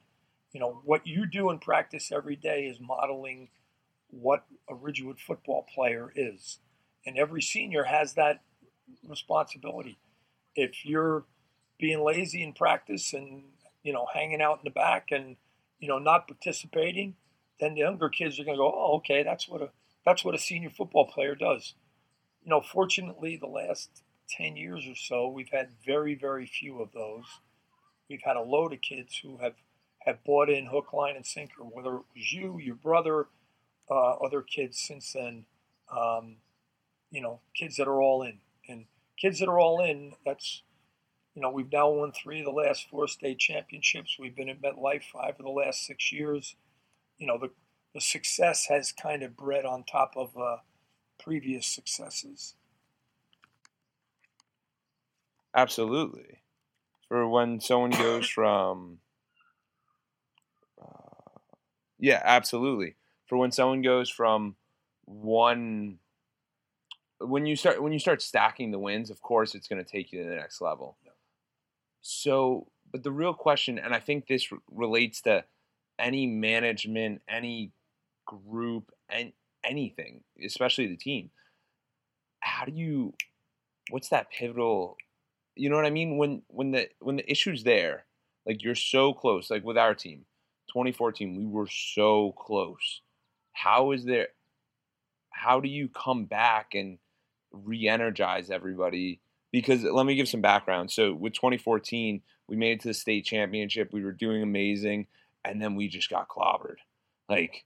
You 0.53 0.61
know, 0.61 0.83
what 0.85 1.07
you 1.07 1.27
do 1.27 1.51
in 1.51 1.59
practice 1.59 2.13
every 2.13 2.37
day 2.37 2.67
is 2.67 2.79
modeling 2.79 3.49
what 4.11 4.45
a 4.69 4.75
Ridgewood 4.75 5.19
football 5.19 5.67
player 5.75 6.13
is, 6.15 6.59
and 7.07 7.17
every 7.17 7.41
senior 7.41 7.85
has 7.85 8.15
that 8.15 8.43
responsibility. 9.09 9.99
If 10.55 10.85
you're 10.85 11.25
being 11.79 12.05
lazy 12.05 12.43
in 12.43 12.53
practice 12.53 13.15
and 13.15 13.45
you 13.83 13.93
know 13.93 14.07
hanging 14.13 14.43
out 14.43 14.59
in 14.59 14.65
the 14.65 14.71
back 14.71 15.09
and 15.11 15.37
you 15.81 15.89
know 15.89 15.99
not 15.99 16.29
participating, 16.29 17.17
then 17.59 17.75
the 17.75 17.81
younger 17.81 18.11
kids 18.11 18.39
are 18.39 18.45
going 18.45 18.57
to 18.57 18.63
go, 18.63 18.73
"Oh, 18.73 18.97
okay, 18.97 19.23
that's 19.23 19.49
what 19.49 19.63
a 19.63 19.71
that's 20.05 20.25
what 20.25 20.35
a 20.35 20.39
senior 20.39 20.71
football 20.71 21.07
player 21.07 21.35
does." 21.35 21.75
You 22.45 22.51
know, 22.51 22.61
fortunately, 22.61 23.37
the 23.37 23.47
last 23.47 24.03
ten 24.29 24.57
years 24.57 24.87
or 24.87 24.97
so, 24.97 25.29
we've 25.29 25.51
had 25.51 25.71
very, 25.87 26.15
very 26.15 26.45
few 26.45 26.83
of 26.83 26.93
those. 26.93 27.25
We've 28.11 28.23
had 28.23 28.37
a 28.37 28.43
load 28.43 28.75
of 28.75 28.83
kids 28.83 29.17
who 29.23 29.39
have 29.39 29.55
have 30.05 30.25
bought 30.25 30.49
in 30.49 30.67
hook, 30.67 30.93
line, 30.93 31.17
and 31.17 31.27
sinker. 31.27 31.63
Whether 31.63 31.97
it 31.97 32.05
was 32.15 32.33
you, 32.33 32.59
your 32.59 32.75
brother, 32.75 33.27
uh, 33.91 34.13
other 34.15 34.43
kids 34.43 34.79
since 34.79 35.13
then, 35.13 35.47
um, 35.91 36.37
you 37.11 37.21
know, 37.21 37.41
kids 37.55 37.77
that 37.77 37.89
are 37.89 38.01
all 38.01 38.23
in, 38.23 38.39
and 38.69 38.87
kids 39.21 39.39
that 39.41 39.49
are 39.49 39.59
all 39.59 39.83
in. 39.83 40.15
That's 40.25 40.63
you 41.35 41.41
know, 41.41 41.51
we've 41.51 41.73
now 41.73 41.91
won 41.91 42.13
three 42.13 42.41
of 42.41 42.45
the 42.45 42.53
last 42.53 42.89
four 42.91 43.09
state 43.09 43.39
championships. 43.39 44.19
We've 44.19 44.37
been 44.37 44.51
in 44.51 44.59
MetLife 44.59 45.05
five 45.05 45.37
of 45.39 45.45
the 45.45 45.51
last 45.51 45.87
six 45.87 46.13
years. 46.13 46.57
You 47.19 47.27
know, 47.27 47.39
the 47.39 47.51
the 47.95 48.01
success 48.01 48.67
has 48.67 48.93
kind 48.93 49.23
of 49.23 49.37
bred 49.37 49.65
on 49.65 49.85
top 49.85 50.13
of 50.17 50.37
uh, 50.37 50.59
previous 51.23 51.67
successes. 51.67 52.55
Absolutely. 55.55 56.41
For 57.09 57.29
when 57.29 57.61
someone 57.61 57.91
goes 57.91 58.27
from, 58.27 58.99
uh, 60.81 61.39
yeah, 62.03 62.21
absolutely. 62.25 62.97
For 63.27 63.39
when 63.39 63.53
someone 63.53 63.81
goes 63.81 64.11
from 64.11 64.57
one, 65.05 65.99
when 67.21 67.47
you 67.47 67.57
start 67.57 67.83
when 67.83 67.93
you 67.93 67.99
start 67.99 68.21
stacking 68.21 68.73
the 68.73 68.79
wins, 68.79 69.11
of 69.11 69.23
course, 69.23 69.55
it's 69.55 69.69
going 69.69 69.83
to 69.83 69.91
take 69.91 70.13
you 70.13 70.23
to 70.23 70.29
the 70.29 70.35
next 70.35 70.61
level. 70.61 70.99
Yeah. 71.05 71.13
So, 72.01 72.67
but 72.91 73.05
the 73.05 73.13
real 73.13 73.35
question, 73.35 73.79
and 73.79 73.95
I 73.95 74.01
think 74.01 74.27
this 74.27 74.49
r- 74.51 74.59
relates 74.71 75.23
to 75.23 75.45
any 75.99 76.27
management, 76.27 77.23
any 77.29 77.71
group, 78.27 78.91
and 79.09 79.33
anything, 79.65 80.25
especially 80.45 80.89
the 80.89 80.97
team. 80.97 81.31
How 82.41 82.65
do 82.65 82.73
you? 82.73 83.15
What's 83.91 84.09
that 84.09 84.31
pivotal 84.31 84.97
you 85.55 85.69
know 85.69 85.77
what 85.77 85.87
I 85.87 85.91
mean? 85.91 86.17
When 86.17 86.43
when 86.49 86.71
the 86.73 86.89
when 87.01 87.17
the 87.17 87.31
issue's 87.31 87.63
there, 87.65 88.07
like 88.47 88.63
you're 88.63 88.75
so 88.75 89.13
close, 89.13 89.51
like 89.51 89.65
with 89.65 89.77
our 89.77 89.95
team, 89.95 90.25
2014, 90.73 91.37
we 91.37 91.47
were 91.47 91.69
so 91.69 92.33
close. 92.33 93.03
How 93.53 93.93
is 93.93 94.05
there 94.05 94.29
how 95.43 95.61
do 95.61 95.69
you 95.69 95.89
come 95.89 96.25
back 96.25 96.75
and 96.75 96.99
re-energize 97.51 98.51
everybody? 98.51 99.21
Because 99.51 99.83
let 99.83 100.07
me 100.07 100.15
give 100.15 100.29
some 100.29 100.41
background. 100.41 100.91
So 100.91 101.13
with 101.13 101.33
2014, 101.33 102.23
we 102.49 102.57
made 102.57 102.73
it 102.73 102.81
to 102.83 102.89
the 102.89 102.95
state 102.95 103.25
championship. 103.25 103.91
We 103.93 104.05
were 104.05 104.13
doing 104.13 104.43
amazing, 104.43 105.09
and 105.45 105.61
then 105.61 105.75
we 105.75 105.89
just 105.89 106.09
got 106.09 106.29
clobbered. 106.29 106.77
Like 107.29 107.65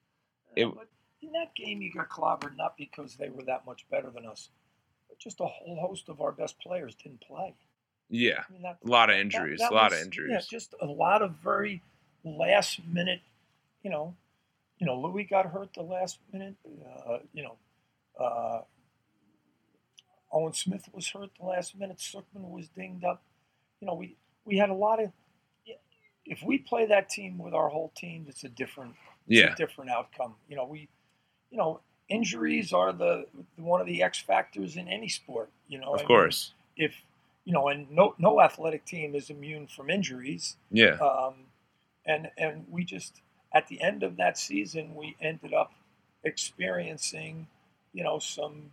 it, 0.56 0.66
But 0.74 0.88
in 1.22 1.32
that 1.32 1.54
game, 1.54 1.82
you 1.82 1.92
got 1.92 2.08
clobbered 2.08 2.56
not 2.56 2.76
because 2.76 3.16
they 3.16 3.28
were 3.28 3.44
that 3.44 3.66
much 3.66 3.86
better 3.90 4.10
than 4.10 4.26
us, 4.26 4.48
but 5.08 5.18
just 5.18 5.40
a 5.40 5.46
whole 5.46 5.78
host 5.80 6.08
of 6.08 6.20
our 6.20 6.32
best 6.32 6.58
players 6.60 6.94
didn't 6.94 7.20
play. 7.20 7.54
yeah, 8.08 8.44
I 8.48 8.52
mean, 8.52 8.62
that, 8.62 8.78
a 8.84 8.88
lot 8.88 9.10
of 9.10 9.16
injuries, 9.16 9.60
that 9.60 9.72
a 9.72 9.74
lot 9.74 9.92
of 9.92 10.00
injuries. 10.00 10.30
Yeah, 10.32 10.40
just 10.48 10.74
a 10.80 10.86
lot 10.86 11.22
of 11.22 11.32
very 11.42 11.82
last 12.26 12.80
minute. 12.86 13.20
You 13.82 13.90
know, 13.90 14.14
you 14.78 14.86
know, 14.86 14.98
Louis 14.98 15.24
got 15.24 15.46
hurt 15.46 15.72
the 15.74 15.82
last 15.82 16.18
minute. 16.32 16.54
Uh, 16.66 17.18
you 17.32 17.42
know, 17.42 17.56
uh, 18.22 18.60
Owen 20.32 20.52
Smith 20.52 20.88
was 20.92 21.08
hurt 21.08 21.30
the 21.38 21.46
last 21.46 21.78
minute. 21.78 21.98
Sookman 21.98 22.50
was 22.50 22.68
dinged 22.68 23.04
up. 23.04 23.22
You 23.80 23.86
know, 23.86 23.94
we 23.94 24.16
we 24.44 24.56
had 24.58 24.70
a 24.70 24.74
lot 24.74 25.02
of. 25.02 25.10
If 26.28 26.42
we 26.42 26.58
play 26.58 26.86
that 26.86 27.08
team 27.08 27.38
with 27.38 27.54
our 27.54 27.68
whole 27.68 27.92
team, 27.96 28.26
it's 28.28 28.42
a 28.42 28.48
different 28.48 28.96
it's 29.28 29.40
yeah, 29.40 29.52
a 29.52 29.56
different 29.56 29.90
outcome. 29.90 30.34
You 30.48 30.56
know, 30.56 30.64
we, 30.66 30.88
you 31.50 31.58
know, 31.58 31.80
injuries 32.08 32.72
are 32.72 32.92
the 32.92 33.26
one 33.56 33.80
of 33.80 33.86
the 33.86 34.02
X 34.02 34.18
factors 34.18 34.76
in 34.76 34.88
any 34.88 35.08
sport. 35.08 35.50
You 35.68 35.78
know, 35.78 35.92
I 35.92 35.94
of 35.94 36.00
mean, 36.00 36.06
course. 36.08 36.52
if 36.76 36.94
you 37.44 37.52
know, 37.52 37.68
and 37.68 37.88
no 37.90 38.14
no 38.18 38.40
athletic 38.40 38.84
team 38.84 39.14
is 39.14 39.30
immune 39.30 39.68
from 39.68 39.88
injuries. 39.88 40.56
Yeah, 40.70 40.94
Um, 40.96 41.34
and 42.06 42.30
and 42.38 42.64
we 42.70 42.84
just 42.84 43.20
at 43.52 43.66
the 43.68 43.80
end 43.80 44.02
of 44.02 44.16
that 44.16 44.36
season, 44.38 44.94
we 44.94 45.16
ended 45.20 45.54
up 45.54 45.72
experiencing, 46.24 47.46
you 47.92 48.04
know, 48.04 48.18
some, 48.18 48.70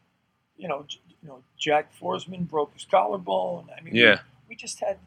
you 0.57 0.67
know, 0.67 0.83
J- 0.87 0.99
you 1.21 1.29
know, 1.29 1.41
Jack 1.57 1.91
Forsman 1.99 2.47
broke 2.49 2.73
his 2.73 2.85
collarbone. 2.85 3.69
I 3.77 3.81
mean, 3.81 3.93
we- 3.93 4.01
yeah, 4.03 4.19
we 4.49 4.55
just 4.55 4.79
had, 4.79 4.97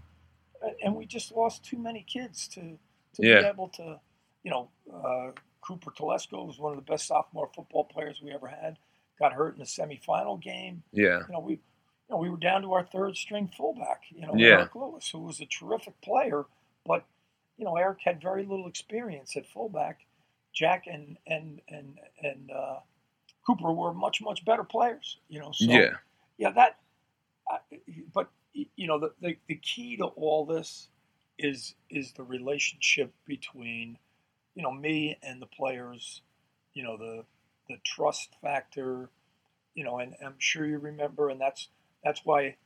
and 0.82 0.94
we 0.96 1.04
just 1.06 1.30
lost 1.32 1.64
too 1.64 1.78
many 1.78 2.02
kids 2.02 2.48
to 2.48 2.78
to 3.14 3.26
Yeah. 3.26 3.40
be 3.42 3.46
able 3.46 3.68
to, 3.70 3.98
you 4.42 4.50
know, 4.50 4.68
uh, 4.92 5.32
Cooper 5.62 5.90
Telesco 5.90 6.46
was 6.46 6.58
one 6.58 6.72
of 6.72 6.76
the 6.76 6.90
best 6.92 7.06
sophomore 7.06 7.48
football 7.54 7.84
players 7.84 8.20
we 8.20 8.30
ever 8.32 8.46
had. 8.46 8.78
Got 9.18 9.32
hurt 9.32 9.54
in 9.54 9.58
the 9.60 9.64
semifinal 9.64 10.38
game. 10.40 10.82
yeah, 10.92 11.20
You 11.26 11.32
know, 11.32 11.40
we, 11.40 11.54
you 11.54 11.60
know, 12.10 12.18
we 12.18 12.28
were 12.28 12.36
down 12.36 12.60
to 12.62 12.74
our 12.74 12.84
third 12.84 13.16
string 13.16 13.48
fullback. 13.48 14.02
You 14.10 14.26
know, 14.26 14.34
Yeah. 14.36 14.48
Eric 14.58 14.74
Lewis, 14.74 15.08
who 15.10 15.20
was 15.20 15.40
a 15.40 15.46
terrific 15.46 15.98
player, 16.02 16.44
but 16.84 17.04
you 17.56 17.64
know, 17.64 17.76
Eric 17.76 17.98
had 18.04 18.20
very 18.20 18.44
little 18.44 18.68
experience 18.68 19.36
at 19.36 19.46
fullback. 19.46 20.00
Jack 20.54 20.84
and 20.86 21.18
and 21.26 21.60
and 21.68 21.98
and 22.22 22.50
uh, 22.50 22.78
Cooper 23.46 23.72
were 23.72 23.92
much 23.92 24.22
much 24.22 24.44
better 24.44 24.64
players. 24.64 25.18
You 25.28 25.40
know, 25.40 25.52
so 25.52 25.66
yeah, 25.66 25.90
yeah, 26.38 26.50
that. 26.52 26.78
Uh, 27.50 27.76
but 28.12 28.30
you 28.52 28.86
know, 28.86 28.98
the, 28.98 29.12
the 29.20 29.36
the 29.48 29.56
key 29.56 29.96
to 29.98 30.06
all 30.06 30.46
this 30.46 30.88
is 31.38 31.74
is 31.90 32.12
the 32.12 32.22
relationship 32.22 33.12
between, 33.26 33.98
you 34.54 34.62
know, 34.62 34.72
me 34.72 35.18
and 35.22 35.40
the 35.40 35.46
players. 35.46 36.22
You 36.72 36.84
know, 36.84 36.96
the 36.96 37.24
the 37.68 37.76
trust 37.84 38.30
factor. 38.42 39.10
You 39.74 39.84
know, 39.84 39.98
and 39.98 40.14
I'm 40.24 40.36
sure 40.38 40.66
you 40.66 40.78
remember, 40.78 41.28
and 41.28 41.40
that's 41.40 41.68
that's 42.04 42.22
why. 42.24 42.56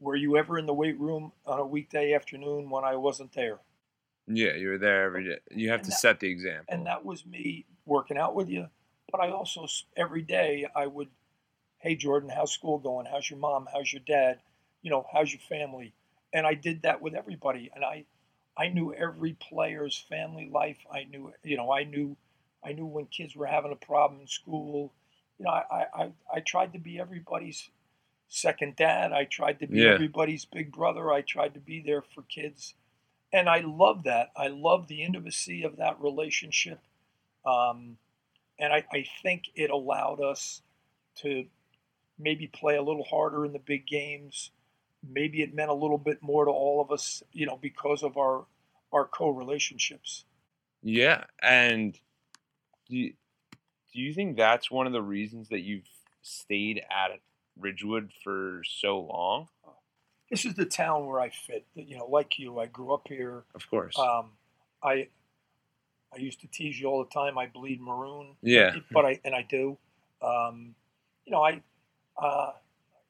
Were 0.00 0.16
you 0.16 0.36
ever 0.36 0.58
in 0.58 0.66
the 0.66 0.74
weight 0.74 0.98
room 0.98 1.30
on 1.46 1.60
a 1.60 1.64
weekday 1.64 2.12
afternoon 2.12 2.70
when 2.70 2.82
I 2.82 2.96
wasn't 2.96 3.32
there? 3.34 3.60
Yeah. 4.26 4.54
You 4.54 4.68
were 4.70 4.78
there 4.78 5.04
every 5.04 5.24
day. 5.24 5.38
You 5.50 5.70
have 5.70 5.80
And 5.80 5.84
to 5.86 5.90
that- 5.90 5.98
set 6.00 6.20
the 6.20 6.28
example. 6.28 6.66
and 6.74 6.86
that 6.86 7.04
was 7.04 7.24
me 7.26 7.66
working 7.86 8.16
out 8.18 8.34
with 8.34 8.48
you. 8.48 8.68
But 9.10 9.20
I 9.20 9.30
also 9.30 9.66
every 9.96 10.22
day 10.22 10.66
I 10.74 10.86
would, 10.86 11.08
hey 11.78 11.96
Jordan, 11.96 12.30
how's 12.30 12.52
school 12.52 12.78
going? 12.78 13.06
How's 13.06 13.28
your 13.28 13.38
mom? 13.38 13.68
How's 13.72 13.92
your 13.92 14.02
dad? 14.06 14.40
You 14.82 14.90
know, 14.90 15.06
how's 15.12 15.32
your 15.32 15.40
family? 15.48 15.92
And 16.32 16.46
I 16.46 16.54
did 16.54 16.82
that 16.82 17.02
with 17.02 17.14
everybody, 17.14 17.70
and 17.74 17.84
I, 17.84 18.06
I 18.56 18.68
knew 18.68 18.94
every 18.94 19.34
player's 19.34 19.98
family 20.08 20.48
life. 20.50 20.78
I 20.90 21.04
knew, 21.04 21.32
you 21.44 21.56
know, 21.58 21.70
I 21.70 21.84
knew, 21.84 22.16
I 22.64 22.72
knew 22.72 22.86
when 22.86 23.04
kids 23.06 23.36
were 23.36 23.46
having 23.46 23.70
a 23.72 23.76
problem 23.86 24.20
in 24.22 24.26
school. 24.26 24.92
you 25.38 25.44
know, 25.44 25.50
I, 25.50 25.86
I, 25.94 26.12
I 26.32 26.40
tried 26.40 26.72
to 26.72 26.78
be 26.78 26.98
everybody's 26.98 27.68
second 28.28 28.76
dad. 28.76 29.12
I 29.12 29.24
tried 29.24 29.60
to 29.60 29.66
be 29.66 29.80
Yeah. 29.80 29.90
everybody's 29.90 30.44
big 30.46 30.72
brother. 30.72 31.12
I 31.12 31.20
tried 31.20 31.52
to 31.54 31.60
be 31.60 31.82
there 31.82 32.02
for 32.02 32.22
kids. 32.22 32.74
And 33.32 33.48
I 33.48 33.60
love 33.60 34.04
that. 34.04 34.30
I 34.36 34.48
love 34.48 34.88
the 34.88 35.02
intimacy 35.02 35.62
of 35.62 35.76
that 35.76 36.00
relationship. 36.00 36.80
Um, 37.46 37.96
and 38.58 38.72
I, 38.72 38.84
I 38.92 39.06
think 39.22 39.44
it 39.54 39.70
allowed 39.70 40.20
us 40.20 40.62
to 41.16 41.46
maybe 42.18 42.46
play 42.46 42.76
a 42.76 42.82
little 42.82 43.04
harder 43.04 43.44
in 43.44 43.52
the 43.52 43.58
big 43.58 43.86
games. 43.86 44.50
Maybe 45.08 45.42
it 45.42 45.54
meant 45.54 45.70
a 45.70 45.74
little 45.74 45.98
bit 45.98 46.22
more 46.22 46.44
to 46.44 46.50
all 46.50 46.80
of 46.80 46.92
us, 46.92 47.22
you 47.32 47.46
know, 47.46 47.58
because 47.60 48.02
of 48.02 48.16
our 48.16 48.44
our 48.92 49.06
co-relationships. 49.06 50.24
Yeah, 50.82 51.24
and 51.42 51.98
do 52.88 52.96
you, 52.96 53.14
do 53.92 54.00
you 54.00 54.12
think 54.12 54.36
that's 54.36 54.70
one 54.70 54.86
of 54.86 54.92
the 54.92 55.02
reasons 55.02 55.48
that 55.48 55.60
you've 55.60 55.88
stayed 56.20 56.78
at 56.90 57.20
Ridgewood 57.58 58.12
for 58.22 58.62
so 58.64 59.00
long? 59.00 59.48
This 60.32 60.46
is 60.46 60.54
the 60.54 60.64
town 60.64 61.06
where 61.06 61.20
I 61.20 61.28
fit. 61.28 61.66
You 61.74 61.98
know, 61.98 62.06
like 62.06 62.38
you, 62.38 62.58
I 62.58 62.64
grew 62.64 62.94
up 62.94 63.06
here. 63.06 63.42
Of 63.54 63.68
course. 63.68 63.98
Um, 63.98 64.30
I 64.82 65.08
I 66.10 66.18
used 66.18 66.40
to 66.40 66.46
tease 66.46 66.80
you 66.80 66.88
all 66.88 67.04
the 67.04 67.10
time. 67.10 67.36
I 67.36 67.48
bleed 67.48 67.82
maroon. 67.82 68.36
Yeah. 68.42 68.74
but 68.90 69.04
I 69.04 69.20
and 69.26 69.34
I 69.34 69.42
do. 69.42 69.76
Um, 70.22 70.74
you 71.26 71.32
know, 71.32 71.42
I 71.42 71.60
uh, 72.16 72.52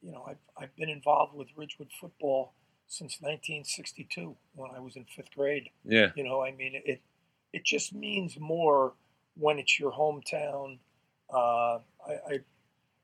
you 0.02 0.11
know 0.11 0.25
I've, 0.29 0.38
I've 0.57 0.75
been 0.75 0.88
involved 0.88 1.37
with 1.37 1.47
Ridgewood 1.57 1.91
football 2.00 2.55
since 2.88 3.19
1962 3.21 4.35
when 4.57 4.73
I 4.75 4.81
was 4.81 4.97
in 4.97 5.05
fifth 5.05 5.33
grade. 5.33 5.69
yeah. 5.85 6.11
You 6.17 6.25
know, 6.25 6.43
I 6.43 6.50
mean 6.50 6.73
it. 6.85 7.00
It 7.52 7.64
just 7.64 7.95
means 7.95 8.37
more 8.41 8.95
when 9.37 9.61
it's 9.61 9.79
your 9.79 9.93
hometown. 9.93 10.79
Uh, 11.33 11.79
I, 12.05 12.12
I, 12.29 12.33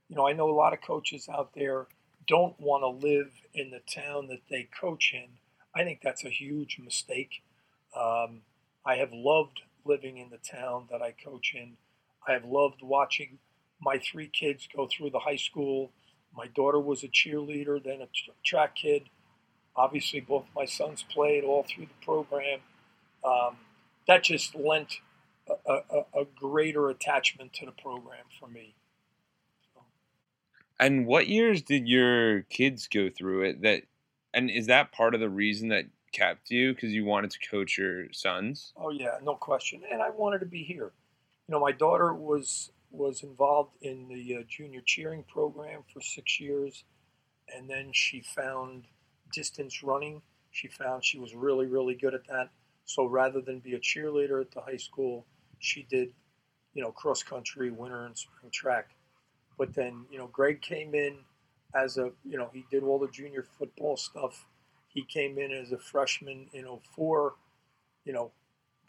you 0.08 0.16
know, 0.16 0.26
I 0.26 0.32
know 0.32 0.50
a 0.50 0.52
lot 0.56 0.72
of 0.72 0.80
coaches 0.80 1.28
out 1.28 1.50
there 1.54 1.86
don't 2.28 2.58
want 2.60 2.82
to 2.82 3.06
live 3.06 3.32
in 3.54 3.70
the 3.70 3.80
town 3.80 4.28
that 4.28 4.42
they 4.50 4.68
coach 4.78 5.12
in. 5.14 5.28
I 5.74 5.82
think 5.82 6.00
that's 6.02 6.24
a 6.24 6.30
huge 6.30 6.78
mistake. 6.82 7.42
Um, 7.96 8.42
I 8.84 8.96
have 8.96 9.12
loved 9.12 9.62
living 9.84 10.18
in 10.18 10.30
the 10.30 10.38
town 10.38 10.88
that 10.90 11.02
I 11.02 11.12
coach 11.12 11.54
in. 11.54 11.76
I 12.26 12.32
have 12.32 12.44
loved 12.44 12.82
watching 12.82 13.38
my 13.80 13.98
three 13.98 14.28
kids 14.28 14.68
go 14.74 14.86
through 14.86 15.10
the 15.10 15.20
high 15.20 15.36
school. 15.36 15.90
My 16.36 16.46
daughter 16.46 16.78
was 16.78 17.02
a 17.02 17.08
cheerleader, 17.08 17.82
then 17.82 18.02
a 18.02 18.08
track 18.44 18.76
kid. 18.76 19.04
Obviously, 19.76 20.20
both 20.20 20.44
my 20.54 20.64
sons 20.64 21.04
played 21.08 21.44
all 21.44 21.64
through 21.64 21.86
the 21.86 22.04
program. 22.04 22.60
Um, 23.24 23.56
that 24.06 24.24
just 24.24 24.54
lent 24.54 25.00
a, 25.48 25.72
a, 25.72 26.20
a 26.20 26.24
greater 26.36 26.88
attachment 26.88 27.52
to 27.54 27.66
the 27.66 27.72
program 27.72 28.24
for 28.38 28.48
me. 28.48 28.74
And 30.80 31.06
what 31.06 31.28
years 31.28 31.62
did 31.62 31.88
your 31.88 32.42
kids 32.42 32.86
go 32.86 33.10
through 33.10 33.42
it? 33.42 33.62
That, 33.62 33.82
and 34.32 34.50
is 34.50 34.66
that 34.66 34.92
part 34.92 35.14
of 35.14 35.20
the 35.20 35.28
reason 35.28 35.68
that 35.68 35.86
kept 36.12 36.50
you 36.50 36.74
because 36.74 36.92
you 36.92 37.04
wanted 37.04 37.30
to 37.32 37.38
coach 37.50 37.78
your 37.78 38.12
sons? 38.12 38.72
Oh 38.76 38.90
yeah, 38.90 39.18
no 39.22 39.34
question. 39.34 39.82
And 39.90 40.02
I 40.02 40.10
wanted 40.10 40.40
to 40.40 40.46
be 40.46 40.62
here. 40.62 40.92
You 41.48 41.52
know, 41.52 41.60
my 41.60 41.72
daughter 41.72 42.14
was 42.14 42.70
was 42.90 43.22
involved 43.22 43.76
in 43.82 44.08
the 44.08 44.36
uh, 44.36 44.42
junior 44.48 44.80
cheering 44.84 45.24
program 45.24 45.82
for 45.92 46.00
six 46.00 46.40
years, 46.40 46.84
and 47.54 47.68
then 47.68 47.90
she 47.92 48.22
found 48.22 48.84
distance 49.32 49.82
running. 49.82 50.22
She 50.50 50.68
found 50.68 51.04
she 51.04 51.18
was 51.18 51.34
really 51.34 51.66
really 51.66 51.94
good 51.94 52.14
at 52.14 52.26
that. 52.28 52.50
So 52.84 53.04
rather 53.04 53.40
than 53.40 53.60
be 53.60 53.74
a 53.74 53.80
cheerleader 53.80 54.40
at 54.40 54.50
the 54.50 54.62
high 54.62 54.78
school, 54.78 55.26
she 55.58 55.86
did, 55.90 56.10
you 56.72 56.82
know, 56.82 56.90
cross 56.90 57.22
country, 57.22 57.70
winter 57.70 58.06
and 58.06 58.16
spring 58.16 58.50
track. 58.50 58.90
But 59.58 59.74
then, 59.74 60.06
you 60.10 60.18
know, 60.18 60.28
Greg 60.28 60.62
came 60.62 60.94
in 60.94 61.16
as 61.74 61.98
a, 61.98 62.12
you 62.24 62.38
know, 62.38 62.48
he 62.52 62.64
did 62.70 62.84
all 62.84 62.98
the 62.98 63.08
junior 63.08 63.44
football 63.58 63.96
stuff. 63.96 64.46
He 64.88 65.02
came 65.02 65.38
in 65.38 65.52
as 65.52 65.72
a 65.72 65.78
freshman 65.78 66.46
in 66.52 66.64
04, 66.94 67.34
you 68.04 68.12
know, 68.12 68.30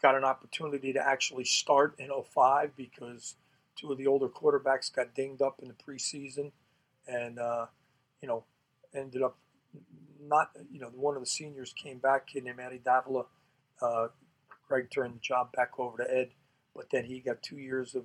got 0.00 0.14
an 0.14 0.24
opportunity 0.24 0.92
to 0.92 1.06
actually 1.06 1.44
start 1.44 1.94
in 1.98 2.08
05 2.08 2.76
because 2.76 3.34
two 3.76 3.92
of 3.92 3.98
the 3.98 4.06
older 4.06 4.28
quarterbacks 4.28 4.94
got 4.94 5.14
dinged 5.14 5.42
up 5.42 5.60
in 5.60 5.68
the 5.68 5.74
preseason 5.74 6.52
and, 7.06 7.38
uh, 7.38 7.66
you 8.22 8.28
know, 8.28 8.44
ended 8.94 9.22
up 9.22 9.36
not, 10.22 10.50
you 10.70 10.80
know, 10.80 10.88
one 10.88 11.16
of 11.16 11.22
the 11.22 11.26
seniors 11.26 11.72
came 11.72 11.98
back, 11.98 12.28
kid 12.28 12.44
named 12.44 12.60
Eddie 12.60 12.80
Davila. 12.82 13.24
Uh, 13.82 14.08
Greg 14.68 14.88
turned 14.90 15.16
the 15.16 15.20
job 15.20 15.52
back 15.52 15.78
over 15.78 15.98
to 15.98 16.14
Ed, 16.14 16.30
but 16.74 16.90
then 16.90 17.04
he 17.04 17.20
got 17.20 17.42
two 17.42 17.58
years 17.58 17.94
of 17.94 18.04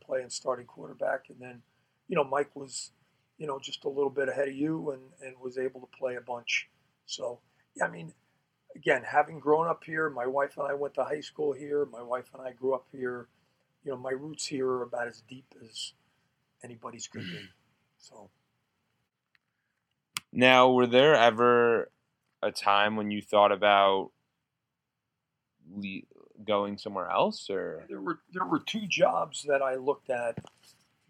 playing 0.00 0.30
starting 0.30 0.66
quarterback. 0.66 1.24
And 1.28 1.38
then, 1.40 1.62
you 2.08 2.16
know, 2.16 2.24
Mike 2.24 2.54
was, 2.54 2.90
you 3.38 3.46
know, 3.46 3.58
just 3.60 3.84
a 3.84 3.88
little 3.88 4.10
bit 4.10 4.28
ahead 4.28 4.48
of 4.48 4.54
you 4.54 4.90
and, 4.90 5.02
and 5.24 5.36
was 5.40 5.58
able 5.58 5.80
to 5.80 5.98
play 5.98 6.16
a 6.16 6.20
bunch. 6.20 6.68
So, 7.06 7.40
yeah, 7.76 7.84
I 7.84 7.90
mean, 7.90 8.12
again, 8.74 9.02
having 9.04 9.38
grown 9.38 9.68
up 9.68 9.84
here, 9.84 10.10
my 10.10 10.26
wife 10.26 10.56
and 10.58 10.66
I 10.66 10.74
went 10.74 10.94
to 10.94 11.04
high 11.04 11.20
school 11.20 11.52
here. 11.52 11.86
My 11.86 12.02
wife 12.02 12.30
and 12.34 12.42
I 12.42 12.52
grew 12.52 12.74
up 12.74 12.86
here. 12.92 13.28
You 13.84 13.92
know, 13.92 13.98
my 13.98 14.10
roots 14.10 14.46
here 14.46 14.68
are 14.68 14.82
about 14.82 15.08
as 15.08 15.22
deep 15.28 15.54
as 15.62 15.92
anybody's 16.64 17.06
could 17.06 17.22
be. 17.22 17.36
Mm. 17.36 17.48
So, 17.98 18.30
Now, 20.32 20.70
were 20.70 20.86
there 20.86 21.14
ever 21.14 21.90
a 22.42 22.50
time 22.52 22.96
when 22.96 23.10
you 23.10 23.22
thought 23.22 23.52
about 23.52 24.10
le- 25.74 26.02
going 26.44 26.78
somewhere 26.78 27.10
else, 27.10 27.50
or 27.50 27.84
there 27.88 28.00
were 28.00 28.20
there 28.32 28.46
were 28.46 28.60
two 28.60 28.86
jobs 28.86 29.44
that 29.48 29.62
I 29.62 29.74
looked 29.76 30.10
at: 30.10 30.38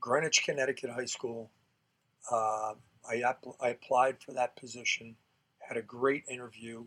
Greenwich, 0.00 0.42
Connecticut 0.44 0.90
High 0.90 1.06
School. 1.06 1.50
Uh, 2.30 2.74
I 3.08 3.22
app- 3.22 3.44
I 3.60 3.68
applied 3.68 4.22
for 4.22 4.32
that 4.32 4.56
position, 4.56 5.16
had 5.58 5.76
a 5.76 5.82
great 5.82 6.24
interview, 6.28 6.86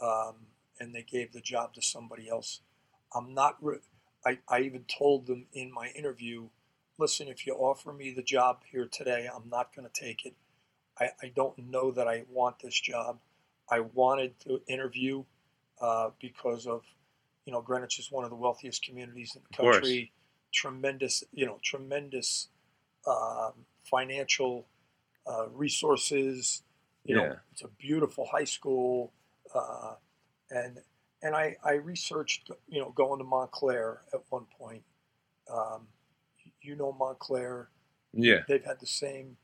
um, 0.00 0.46
and 0.78 0.94
they 0.94 1.02
gave 1.02 1.32
the 1.32 1.40
job 1.40 1.74
to 1.74 1.82
somebody 1.82 2.28
else. 2.28 2.60
I'm 3.14 3.34
not. 3.34 3.62
Re- 3.62 3.80
I 4.24 4.38
I 4.48 4.60
even 4.60 4.84
told 4.84 5.26
them 5.26 5.46
in 5.52 5.72
my 5.72 5.88
interview, 5.88 6.48
listen, 6.98 7.28
if 7.28 7.46
you 7.46 7.54
offer 7.54 7.92
me 7.92 8.12
the 8.12 8.22
job 8.22 8.62
here 8.70 8.86
today, 8.86 9.28
I'm 9.32 9.48
not 9.48 9.74
going 9.74 9.88
to 9.88 10.00
take 10.00 10.24
it. 10.24 10.34
I, 10.98 11.10
I 11.22 11.28
don't 11.34 11.58
know 11.58 11.90
that 11.92 12.06
I 12.08 12.24
want 12.28 12.58
this 12.60 12.78
job. 12.78 13.20
I 13.70 13.80
wanted 13.80 14.38
to 14.40 14.62
interview 14.66 15.24
uh, 15.80 16.10
because 16.20 16.66
of, 16.66 16.82
you 17.46 17.52
know, 17.52 17.62
Greenwich 17.62 17.98
is 17.98 18.10
one 18.10 18.24
of 18.24 18.30
the 18.30 18.36
wealthiest 18.36 18.84
communities 18.84 19.34
in 19.34 19.42
the 19.48 19.56
country. 19.56 20.12
Tremendous, 20.52 21.24
you 21.32 21.46
know, 21.46 21.58
tremendous 21.62 22.48
um, 23.06 23.52
financial 23.84 24.66
uh, 25.26 25.48
resources. 25.48 26.62
You 27.04 27.16
know, 27.16 27.36
it's 27.52 27.62
a 27.62 27.68
beautiful 27.68 28.26
high 28.26 28.44
school, 28.44 29.12
uh, 29.54 29.94
and 30.50 30.78
and 31.22 31.34
I, 31.34 31.56
I 31.64 31.72
researched, 31.72 32.50
you 32.68 32.80
know, 32.80 32.90
going 32.90 33.18
to 33.18 33.24
Montclair 33.24 34.02
at 34.12 34.20
one 34.28 34.46
point. 34.58 34.82
Um, 35.52 35.86
you 36.62 36.76
know 36.76 36.92
Montclair, 36.92 37.70
yeah, 38.12 38.40
they've 38.48 38.64
had 38.64 38.80
the 38.80 38.86
same 38.86 39.36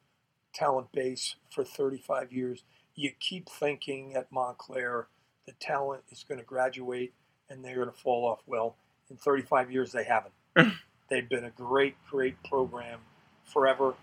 talent 0.53 0.93
base 0.93 1.37
for 1.51 1.65
35 1.65 2.33
years. 2.33 2.63
You 2.95 3.11
keep 3.19 3.49
thinking 3.49 4.15
at 4.15 4.31
Montclair 4.31 5.09
the 5.47 5.53
talent 5.61 6.03
is 6.11 6.25
going 6.25 6.41
to 6.41 6.45
graduate 6.45 7.15
and 7.49 7.65
they're 7.65 7.77
going 7.77 7.89
to 7.89 7.93
fall 7.93 8.27
off. 8.27 8.41
Well, 8.47 8.77
in 9.11 9.17
35 9.17 9.71
years, 9.71 9.93
they 9.93 10.05
haven't. 10.05 10.35
They've 11.09 11.29
been 11.29 11.45
a 11.45 11.51
great, 11.51 11.97
great 12.11 12.43
program 12.45 13.01
forever. 13.45 13.95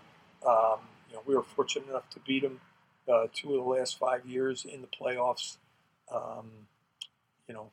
Um, 0.46 0.80
you 1.08 1.14
know, 1.14 1.22
we 1.26 1.34
were 1.34 1.42
fortunate 1.42 1.88
enough 1.88 2.08
to 2.10 2.20
beat 2.20 2.42
them 2.42 2.60
uh, 3.08 3.26
two 3.32 3.54
of 3.54 3.64
the 3.64 3.70
last 3.70 3.98
five 3.98 4.26
years 4.26 4.64
in 4.64 4.80
the 4.80 4.86
playoffs. 4.86 5.56
Um, 6.12 6.50
you 7.46 7.54
know, 7.54 7.70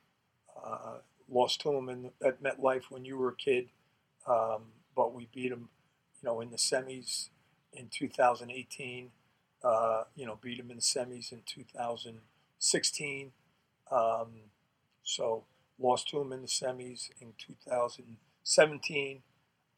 uh, 0.63 0.98
lost 1.30 1.62
to 1.62 1.72
them 1.72 1.89
in 1.89 2.12
at 2.26 2.44
MetLife 2.44 2.84
when 2.89 3.06
you 3.06 3.17
were 3.17 3.30
a 3.30 3.36
kid, 3.36 3.70
um, 4.28 4.63
but 4.96 5.13
we 5.13 5.28
beat 5.34 5.50
them, 5.50 5.70
you 6.22 6.28
know, 6.28 6.41
in 6.41 6.52
the 6.52 6.58
semis 6.58 7.30
in 7.74 7.88
2018. 7.89 9.12
Uh, 9.63 10.04
you 10.15 10.26
know, 10.26 10.38
beat 10.41 10.58
them 10.58 10.72
in 10.72 10.78
the 10.78 10.82
semis 10.82 11.32
in 11.32 11.41
2016. 11.46 13.32
Um, 13.91 14.28
so 15.04 15.44
lost 15.80 16.10
to 16.10 16.20
them 16.20 16.34
in 16.34 16.41
the 16.41 16.48
semis 16.48 17.10
in 17.22 17.34
2017. 18.46 19.24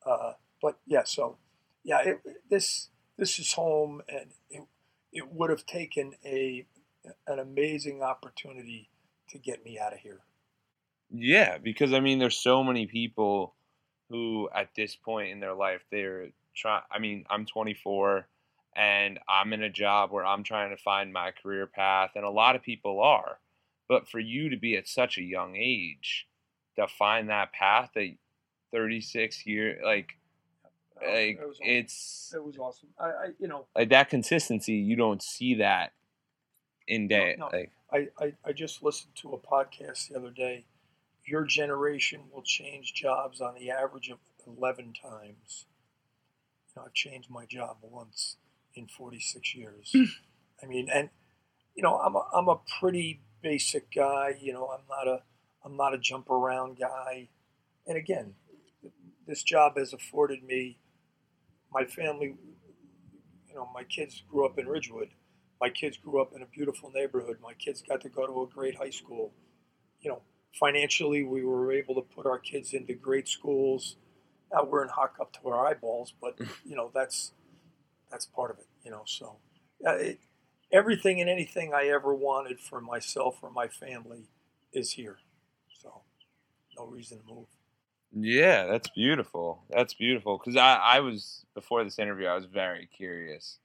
Uh, 0.06 0.34
but 0.62 0.80
yeah, 0.86 1.04
so 1.06 1.38
yeah, 1.84 2.02
it, 2.02 2.21
this 2.49 2.89
this 3.17 3.39
is 3.39 3.54
home, 3.54 4.02
and 4.10 4.32
it 4.49 4.63
it 5.12 5.32
would 5.32 5.49
have 5.49 5.65
taken 5.65 6.13
a 6.26 6.65
an 7.28 7.39
amazing 7.39 8.02
opportunity 8.02 8.89
to 9.30 9.38
get 9.38 9.63
me 9.65 9.80
out 9.80 9.93
of 9.93 9.99
here. 9.99 10.21
yeah. 11.12 11.58
Because 11.58 11.93
I 11.93 11.99
mean, 11.99 12.19
there's 12.19 12.38
so 12.38 12.63
many 12.63 12.88
people 12.88 13.56
who, 14.10 14.49
at 14.56 14.69
this 14.76 14.95
point 14.95 15.32
in 15.32 15.39
their 15.39 15.54
life, 15.54 15.82
they're 15.91 16.30
trying. 16.56 16.84
I 16.91 16.99
mean, 16.99 17.26
I'm 17.30 17.45
24, 17.45 18.28
and 18.76 19.19
I'm 19.30 19.54
in 19.54 19.63
a 19.63 19.69
job 19.69 20.12
where 20.12 20.26
I'm 20.26 20.43
trying 20.43 20.76
to 20.76 20.82
find 20.82 21.13
my 21.13 21.32
career 21.32 21.67
path, 21.67 22.12
and 22.15 22.26
a 22.26 22.30
lot 22.30 22.56
of 22.56 22.63
people 22.63 23.02
are. 23.02 23.39
But 23.89 24.08
for 24.08 24.19
you 24.19 24.49
to 24.49 24.58
be 24.58 24.78
at 24.78 24.88
such 24.88 25.17
a 25.17 25.23
young 25.23 25.56
age 25.58 26.28
to 26.78 26.88
find 26.88 27.30
that 27.30 27.54
path 27.54 27.91
at 27.97 28.10
36 28.73 29.45
year, 29.45 29.79
like 29.86 30.17
Oh, 31.01 31.12
Like 31.12 31.39
it 31.39 31.47
was 31.47 31.57
awesome. 31.57 31.67
it's 31.67 32.33
It 32.36 32.43
was 32.43 32.57
awesome. 32.57 32.89
I, 32.99 33.05
I 33.05 33.25
you 33.39 33.47
know, 33.47 33.65
like 33.75 33.89
that 33.89 34.09
consistency. 34.09 34.73
You 34.73 34.95
don't 34.95 35.21
see 35.21 35.55
that 35.55 35.93
in 36.88 37.07
day. 37.07 37.36
no. 37.38 37.49
Like 37.51 37.71
I, 37.91 38.07
I, 38.19 38.33
I 38.45 38.51
just 38.51 38.83
listened 38.83 39.15
to 39.17 39.33
a 39.33 39.38
podcast 39.38 40.09
the 40.09 40.17
other 40.17 40.31
day. 40.31 40.65
Your 41.25 41.45
generation 41.45 42.21
will 42.31 42.41
change 42.41 42.93
jobs 42.93 43.39
on 43.39 43.55
the 43.55 43.71
average 43.71 44.09
of 44.09 44.17
11 44.45 44.93
times. 45.01 45.65
You 46.67 46.73
know, 46.81 46.86
I've 46.86 46.93
changed 46.93 47.29
my 47.29 47.45
job 47.45 47.77
once 47.81 48.38
in 48.75 48.88
46 48.88 49.55
years. 49.55 49.91
Hmm. 49.93 50.03
I 50.62 50.65
mean, 50.65 50.89
and 50.93 51.09
you 51.75 51.83
know, 51.83 51.97
I'm 51.97 52.15
a, 52.15 52.27
I'm 52.33 52.47
a 52.47 52.59
pretty 52.79 53.21
basic 53.41 53.93
guy. 53.93 54.36
You 54.39 54.53
know, 54.53 54.67
I'm 54.67 54.83
not 54.89 55.07
a 55.07 55.23
I'm 55.65 55.77
not 55.77 55.93
a 55.93 55.97
jump 55.97 56.29
around 56.29 56.77
guy. 56.77 57.29
And 57.86 57.97
again, 57.97 58.36
this 59.27 59.43
job 59.43 59.77
has 59.77 59.93
afforded 59.93 60.43
me. 60.43 60.77
My 61.71 61.86
family, 61.86 62.36
you 63.47 63.55
know, 63.55 63.69
my 63.73 63.83
kids 63.83 64.23
grew 64.29 64.45
up 64.45 64.59
in 64.59 64.67
Ridgewood. 64.67 65.09
My 65.62 65.69
kids 65.69 65.97
grew 65.97 66.21
up 66.21 66.33
in 66.36 66.41
a 66.41 66.45
beautiful 66.45 66.91
neighborhood. 66.93 67.38
My 67.41 67.53
kids 67.53 67.81
got 67.81 68.01
to 68.01 68.09
go 68.09 68.27
to 68.27 68.41
a 68.43 68.47
great 68.47 68.75
high 68.75 68.89
school. 68.89 69.33
You 70.01 70.12
know, 70.12 70.21
financially, 70.59 71.23
we 71.23 71.43
were 71.43 71.71
able 71.71 71.95
to 71.95 72.01
put 72.01 72.25
our 72.25 72.39
kids 72.39 72.73
into 72.73 72.93
great 72.93 73.27
schools. 73.27 73.95
Now 74.51 74.65
we're 74.65 74.83
in 74.83 74.89
hot 74.89 75.13
up 75.19 75.31
to 75.41 75.49
our 75.49 75.65
eyeballs, 75.65 76.13
but 76.21 76.38
you 76.65 76.75
know 76.75 76.91
that's 76.93 77.31
that's 78.12 78.25
part 78.25 78.51
of 78.51 78.59
it. 78.59 78.67
You 78.83 78.91
know, 78.91 79.03
so 79.05 79.38
uh, 79.88 79.93
it, 79.93 80.19
everything 80.71 81.21
and 81.21 81.29
anything 81.29 81.73
I 81.73 81.86
ever 81.86 82.13
wanted 82.13 82.59
for 82.59 82.81
myself 82.81 83.39
or 83.41 83.49
my 83.49 83.67
family 83.67 84.27
is 84.73 84.91
here. 84.91 85.19
So 85.81 86.01
no 86.77 86.86
reason 86.86 87.19
to 87.19 87.33
move. 87.33 87.47
Yeah, 88.13 88.65
that's 88.65 88.89
beautiful. 88.89 89.63
That's 89.69 89.93
beautiful. 89.93 90.38
Because 90.38 90.56
I 90.56 90.76
I 90.76 90.99
was 90.99 91.45
before 91.54 91.84
this 91.84 91.99
interview, 91.99 92.28
I 92.28 92.36
was 92.36 92.45
very 92.45 92.88
curious. 92.95 93.60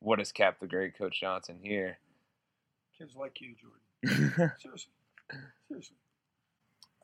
What 0.00 0.18
has 0.18 0.32
kept 0.32 0.60
the 0.60 0.66
great 0.66 0.98
Coach 0.98 1.20
Johnson 1.20 1.58
here? 1.62 1.98
Kids 2.98 3.14
like 3.16 3.40
you, 3.40 3.54
Jordan. 3.54 4.52
Seriously, 4.60 4.90
seriously. 5.68 5.96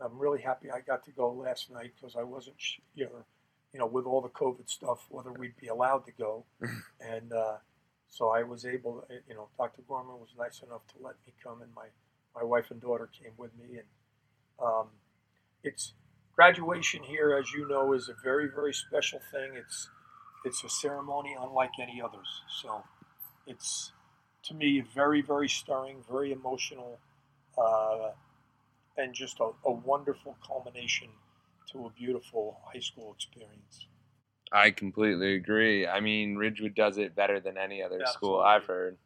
I'm 0.00 0.18
really 0.18 0.40
happy 0.40 0.70
I 0.70 0.80
got 0.80 1.04
to 1.04 1.10
go 1.10 1.32
last 1.32 1.70
night 1.70 1.92
because 1.96 2.16
I 2.16 2.22
wasn't 2.22 2.56
sure, 2.58 2.78
you 2.96 3.78
know, 3.78 3.86
with 3.86 4.04
all 4.04 4.20
the 4.20 4.28
COVID 4.28 4.68
stuff, 4.68 5.06
whether 5.08 5.32
we'd 5.32 5.56
be 5.60 5.68
allowed 5.68 6.04
to 6.06 6.12
go. 6.12 6.44
and 7.00 7.32
uh, 7.32 7.56
so 8.08 8.28
I 8.30 8.42
was 8.42 8.64
able, 8.64 9.04
to, 9.08 9.14
you 9.28 9.34
know, 9.34 9.48
Dr. 9.56 9.82
Gorman 9.88 10.18
was 10.20 10.30
nice 10.38 10.62
enough 10.62 10.82
to 10.88 11.02
let 11.02 11.16
me 11.26 11.32
come, 11.42 11.62
and 11.62 11.74
my, 11.74 11.86
my 12.34 12.44
wife 12.44 12.70
and 12.70 12.80
daughter 12.80 13.08
came 13.20 13.32
with 13.36 13.50
me. 13.58 13.78
And 13.78 13.86
um, 14.64 14.86
it's 15.62 15.94
graduation 16.38 17.02
here, 17.02 17.36
as 17.36 17.50
you 17.50 17.66
know, 17.66 17.92
is 17.92 18.08
a 18.08 18.14
very, 18.22 18.48
very 18.48 18.72
special 18.72 19.18
thing. 19.32 19.54
It's 19.54 19.90
it's 20.44 20.62
a 20.62 20.68
ceremony 20.68 21.36
unlike 21.38 21.72
any 21.82 22.00
others. 22.00 22.42
So 22.62 22.84
it's 23.46 23.90
to 24.44 24.54
me 24.54 24.80
very, 24.94 25.20
very 25.20 25.48
stirring, 25.48 26.04
very 26.08 26.30
emotional, 26.30 27.00
uh, 27.58 28.10
and 28.96 29.12
just 29.12 29.40
a, 29.40 29.50
a 29.64 29.72
wonderful 29.72 30.36
culmination 30.46 31.08
to 31.72 31.86
a 31.86 31.90
beautiful 31.90 32.60
high 32.72 32.80
school 32.80 33.12
experience. 33.16 33.86
I 34.52 34.70
completely 34.70 35.34
agree. 35.34 35.88
I 35.88 35.98
mean, 35.98 36.36
Ridgewood 36.36 36.76
does 36.76 36.98
it 36.98 37.16
better 37.16 37.40
than 37.40 37.58
any 37.58 37.82
other 37.82 38.00
school 38.06 38.40
I've 38.40 38.64
heard. 38.64 38.96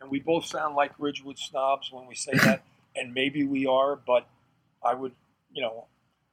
And 0.00 0.08
we 0.08 0.20
both 0.20 0.46
sound 0.46 0.76
like 0.76 0.92
Ridgewood 0.98 1.38
snobs 1.38 1.90
when 1.92 2.06
we 2.06 2.14
say 2.14 2.32
that, 2.44 2.62
and 2.96 3.12
maybe 3.12 3.44
we 3.44 3.66
are, 3.66 3.96
but 3.96 4.26
I 4.82 4.94
would, 4.94 5.12
you 5.52 5.62
know, 5.62 5.86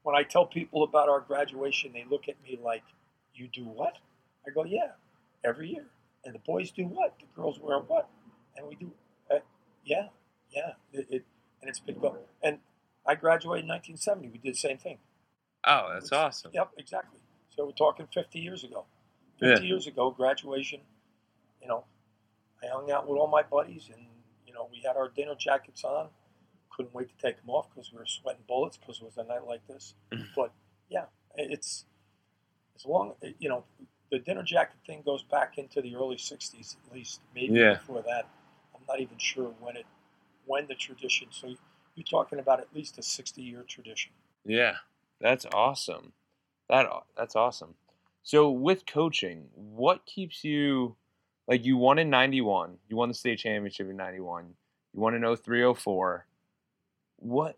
when 0.03 0.15
I 0.15 0.23
tell 0.23 0.45
people 0.45 0.83
about 0.83 1.09
our 1.09 1.19
graduation, 1.21 1.91
they 1.93 2.05
look 2.09 2.27
at 2.29 2.35
me 2.43 2.59
like, 2.63 2.83
You 3.33 3.47
do 3.47 3.63
what? 3.65 3.97
I 4.47 4.51
go, 4.51 4.63
Yeah, 4.65 4.91
every 5.43 5.69
year. 5.69 5.85
And 6.25 6.33
the 6.35 6.39
boys 6.39 6.71
do 6.71 6.83
what? 6.85 7.15
The 7.19 7.25
girls 7.35 7.59
wear 7.59 7.79
what? 7.79 8.09
And 8.55 8.67
we 8.67 8.75
do, 8.75 8.91
uh, 9.29 9.39
yeah, 9.85 10.07
yeah. 10.51 10.73
It, 10.93 11.07
it, 11.09 11.25
and 11.61 11.69
it's 11.69 11.79
been 11.79 11.99
going. 11.99 12.21
And 12.41 12.59
I 13.05 13.15
graduated 13.15 13.65
in 13.65 13.69
1970. 13.69 14.29
We 14.29 14.37
did 14.37 14.53
the 14.53 14.57
same 14.57 14.77
thing. 14.77 14.99
Oh, 15.65 15.89
that's 15.93 16.05
It's- 16.07 16.17
awesome. 16.17 16.51
Yep, 16.53 16.71
exactly. 16.77 17.19
So 17.49 17.65
we're 17.65 17.71
talking 17.73 18.07
50 18.13 18.39
years 18.39 18.63
ago. 18.63 18.85
50 19.39 19.63
Yeah. 19.63 19.67
years 19.69 19.87
ago, 19.87 20.11
graduation, 20.11 20.81
you 21.61 21.67
know, 21.67 21.85
I 22.63 22.67
hung 22.67 22.89
out 22.91 23.07
with 23.07 23.17
all 23.19 23.27
my 23.27 23.43
buddies 23.43 23.89
and, 23.93 24.07
you 24.47 24.53
know, 24.53 24.69
we 24.71 24.79
had 24.81 24.95
our 24.95 25.09
dinner 25.09 25.35
jackets 25.35 25.83
on. 25.83 26.09
Couldn't 26.75 26.93
wait 26.93 27.07
to 27.09 27.25
take 27.25 27.37
them 27.39 27.49
off 27.49 27.69
because 27.69 27.91
we 27.91 27.99
were 27.99 28.05
sweating 28.05 28.43
bullets 28.47 28.77
because 28.77 28.97
it 28.99 29.03
was 29.03 29.17
a 29.17 29.23
night 29.23 29.45
like 29.47 29.65
this. 29.67 29.93
Mm. 30.11 30.25
but 30.35 30.51
yeah, 30.89 31.05
it's 31.35 31.85
as 32.75 32.85
long, 32.85 33.13
you 33.39 33.49
know, 33.49 33.63
the 34.11 34.19
dinner 34.19 34.43
jacket 34.43 34.77
thing 34.85 35.01
goes 35.05 35.23
back 35.23 35.57
into 35.57 35.81
the 35.81 35.95
early 35.95 36.15
60s 36.17 36.75
at 36.85 36.93
least, 36.93 37.21
maybe 37.33 37.53
Yeah. 37.53 37.75
before 37.75 38.01
that. 38.03 38.27
I'm 38.75 38.81
not 38.87 38.99
even 38.99 39.17
sure 39.17 39.53
when 39.59 39.77
it, 39.77 39.85
when 40.45 40.67
the 40.67 40.75
tradition. 40.75 41.27
So 41.31 41.55
you're 41.95 42.03
talking 42.03 42.39
about 42.39 42.59
at 42.59 42.73
least 42.73 42.97
a 42.97 43.03
60 43.03 43.41
year 43.41 43.63
tradition. 43.67 44.11
Yeah, 44.45 44.75
that's 45.21 45.45
awesome. 45.53 46.13
That 46.69 46.87
that's 47.15 47.35
awesome. 47.35 47.75
So 48.23 48.49
with 48.49 48.85
coaching, 48.85 49.49
what 49.55 50.05
keeps 50.05 50.43
you 50.43 50.95
like 51.47 51.65
you 51.65 51.77
won 51.77 51.99
in 51.99 52.09
91, 52.09 52.77
you 52.89 52.95
won 52.95 53.09
the 53.09 53.15
state 53.15 53.39
championship 53.39 53.89
in 53.89 53.97
91, 53.97 54.45
you 54.93 55.01
won 55.01 55.13
in 55.13 55.35
03 55.35 55.73
04. 55.73 56.25
What 57.23 57.57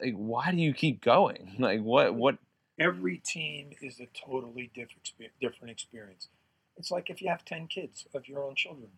like 0.00 0.14
why 0.14 0.50
do 0.50 0.58
you 0.58 0.74
keep 0.74 1.02
going? 1.02 1.54
Like 1.58 1.82
what 1.82 2.14
what 2.14 2.38
every 2.78 3.18
team 3.18 3.70
is 3.80 4.00
a 4.00 4.06
totally 4.06 4.70
different 4.74 5.10
different 5.40 5.70
experience. 5.70 6.28
It's 6.76 6.90
like 6.90 7.10
if 7.10 7.22
you 7.22 7.28
have 7.28 7.44
ten 7.44 7.66
kids 7.66 8.06
of 8.14 8.28
your 8.28 8.44
own 8.44 8.54
children, 8.54 8.90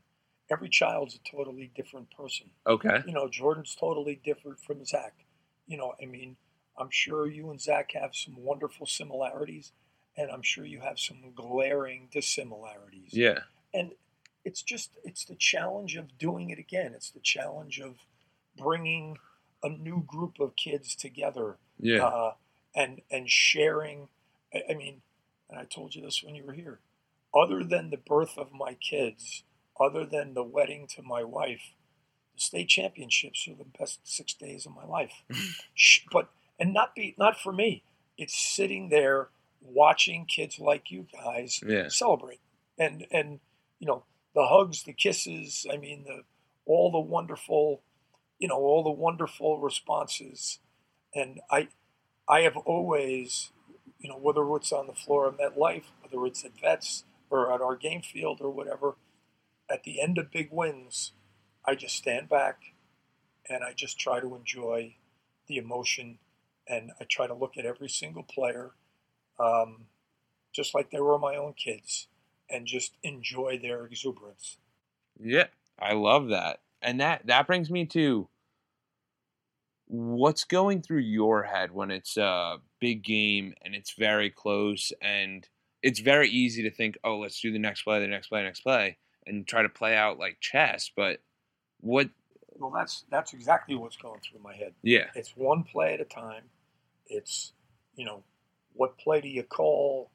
every 0.50 0.68
child's 0.68 1.14
a 1.14 1.30
totally 1.30 1.70
different 1.74 2.10
person. 2.10 2.50
Okay. 2.66 3.02
You 3.06 3.12
know, 3.12 3.28
Jordan's 3.28 3.76
totally 3.78 4.20
different 4.24 4.60
from 4.60 4.84
Zach. 4.84 5.14
You 5.66 5.76
know, 5.76 5.94
I 6.02 6.06
mean, 6.06 6.36
I'm 6.78 6.90
sure 6.90 7.26
you 7.26 7.50
and 7.50 7.60
Zach 7.60 7.92
have 7.92 8.14
some 8.14 8.36
wonderful 8.36 8.86
similarities, 8.86 9.72
and 10.16 10.30
I'm 10.30 10.42
sure 10.42 10.64
you 10.64 10.80
have 10.80 10.98
some 10.98 11.32
glaring 11.34 12.08
dissimilarities. 12.10 13.12
Yeah. 13.12 13.40
And 13.74 13.92
it's 14.44 14.62
just 14.62 14.96
it's 15.04 15.24
the 15.24 15.34
challenge 15.34 15.96
of 15.96 16.18
doing 16.18 16.50
it 16.50 16.58
again. 16.58 16.92
It's 16.94 17.10
the 17.10 17.20
challenge 17.20 17.80
of 17.80 17.96
bringing 18.56 19.18
a 19.62 19.68
new 19.68 20.02
group 20.06 20.38
of 20.40 20.56
kids 20.56 20.94
together 20.94 21.58
Yeah. 21.78 22.04
uh, 22.06 22.34
and 22.74 23.02
and 23.10 23.30
sharing. 23.30 24.08
I 24.54 24.62
I 24.70 24.74
mean, 24.74 25.02
and 25.50 25.58
I 25.58 25.64
told 25.64 25.94
you 25.94 26.02
this 26.02 26.22
when 26.22 26.34
you 26.34 26.44
were 26.44 26.52
here. 26.52 26.80
Other 27.34 27.62
than 27.64 27.90
the 27.90 27.96
birth 27.98 28.38
of 28.38 28.52
my 28.52 28.74
kids, 28.74 29.42
other 29.78 30.06
than 30.06 30.34
the 30.34 30.42
wedding 30.42 30.86
to 30.96 31.02
my 31.02 31.22
wife, 31.24 31.74
the 32.34 32.40
state 32.40 32.68
championships 32.68 33.46
are 33.48 33.54
the 33.54 33.64
best 33.78 34.00
six 34.04 34.32
days 34.34 34.64
of 34.66 34.74
my 34.74 34.84
life. 34.84 35.24
But 36.12 36.28
and 36.58 36.72
not 36.72 36.94
be 36.94 37.14
not 37.18 37.38
for 37.38 37.52
me. 37.52 37.82
It's 38.16 38.36
sitting 38.38 38.88
there 38.88 39.28
watching 39.60 40.24
kids 40.26 40.58
like 40.58 40.90
you 40.90 41.06
guys 41.12 41.60
Yeah. 41.66 41.88
celebrate, 41.88 42.40
and 42.78 43.06
and 43.12 43.40
you 43.78 43.86
know 43.86 44.04
the 44.34 44.46
hugs, 44.46 44.82
the 44.84 44.92
kisses. 44.92 45.66
I 45.72 45.76
mean 45.76 46.04
the 46.04 46.22
all 46.64 46.90
the 46.90 46.98
wonderful, 47.00 47.82
you 48.38 48.48
know, 48.48 48.56
all 48.56 48.82
the 48.82 48.90
wonderful 48.90 49.58
responses, 49.58 50.58
and 51.14 51.40
I 51.50 51.68
I 52.28 52.40
have 52.40 52.56
always, 52.56 53.50
you 53.98 54.08
know, 54.08 54.18
whether 54.18 54.44
it's 54.56 54.72
on 54.72 54.86
the 54.86 54.92
floor 54.92 55.26
of 55.26 55.38
MetLife, 55.38 55.84
whether 56.02 56.26
it's 56.26 56.44
at 56.44 56.58
Vets 56.60 57.04
or 57.30 57.52
at 57.52 57.60
our 57.60 57.76
game 57.76 58.02
field 58.02 58.40
or 58.40 58.50
whatever, 58.50 58.96
at 59.70 59.84
the 59.84 60.00
end 60.00 60.18
of 60.18 60.30
big 60.30 60.50
wins, 60.52 61.12
I 61.64 61.74
just 61.74 61.96
stand 61.96 62.28
back 62.28 62.74
and 63.48 63.64
I 63.64 63.72
just 63.72 63.98
try 63.98 64.20
to 64.20 64.34
enjoy 64.34 64.96
the 65.46 65.56
emotion 65.56 66.18
and 66.66 66.92
I 67.00 67.04
try 67.04 67.26
to 67.26 67.34
look 67.34 67.56
at 67.56 67.64
every 67.64 67.88
single 67.88 68.22
player 68.22 68.72
um, 69.38 69.86
just 70.52 70.74
like 70.74 70.90
they 70.90 71.00
were 71.00 71.18
my 71.18 71.36
own 71.36 71.54
kids 71.54 72.08
and 72.50 72.66
just 72.66 72.92
enjoy 73.02 73.58
their 73.60 73.84
exuberance. 73.86 74.58
Yeah, 75.20 75.46
I 75.78 75.94
love 75.94 76.28
that. 76.28 76.60
And 76.82 77.00
that 77.00 77.26
that 77.26 77.46
brings 77.46 77.70
me 77.70 77.86
to 77.86 78.28
what's 79.86 80.44
going 80.44 80.82
through 80.82 81.00
your 81.00 81.42
head 81.42 81.72
when 81.72 81.90
it's 81.90 82.16
a 82.16 82.58
big 82.80 83.02
game 83.02 83.54
and 83.62 83.74
it's 83.74 83.94
very 83.94 84.30
close 84.30 84.92
and 85.00 85.48
it's 85.82 86.00
very 86.00 86.28
easy 86.28 86.62
to 86.62 86.70
think, 86.70 86.98
"Oh, 87.04 87.18
let's 87.18 87.40
do 87.40 87.52
the 87.52 87.58
next 87.58 87.82
play, 87.82 88.00
the 88.00 88.06
next 88.08 88.28
play, 88.28 88.42
next 88.42 88.60
play." 88.60 88.98
And 89.26 89.46
try 89.46 89.62
to 89.62 89.68
play 89.68 89.94
out 89.96 90.18
like 90.18 90.38
chess, 90.40 90.90
but 90.94 91.20
what 91.80 92.10
Well, 92.58 92.70
that's 92.70 93.04
that's 93.10 93.32
exactly 93.32 93.76
what's 93.76 93.96
going 93.96 94.20
through 94.20 94.40
my 94.40 94.54
head. 94.54 94.74
yeah. 94.82 95.06
It's 95.14 95.36
one 95.36 95.64
play 95.64 95.94
at 95.94 96.00
a 96.00 96.04
time. 96.04 96.44
It's 97.06 97.52
you 97.94 98.04
know, 98.04 98.22
what 98.74 98.98
play 98.98 99.20
do 99.20 99.28
you 99.28 99.42
call? 99.42 100.10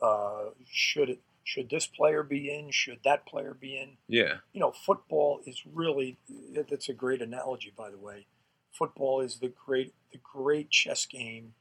Uh, 0.00 0.50
should 0.70 1.10
it 1.10 1.20
should 1.48 1.70
this 1.70 1.86
player 1.86 2.22
be 2.22 2.50
in? 2.50 2.70
Should 2.70 2.98
that 3.04 3.24
player 3.24 3.56
be 3.58 3.74
in? 3.74 3.96
Yeah. 4.06 4.34
You 4.52 4.60
know, 4.60 4.70
football 4.70 5.40
is 5.46 5.62
really 5.64 6.18
that's 6.54 6.90
a 6.90 6.92
great 6.92 7.22
analogy, 7.22 7.72
by 7.74 7.90
the 7.90 7.96
way. 7.96 8.26
Football 8.70 9.22
is 9.22 9.38
the 9.38 9.48
great 9.48 9.94
the 10.12 10.18
great 10.18 10.68
chess 10.68 11.06
game. 11.06 11.54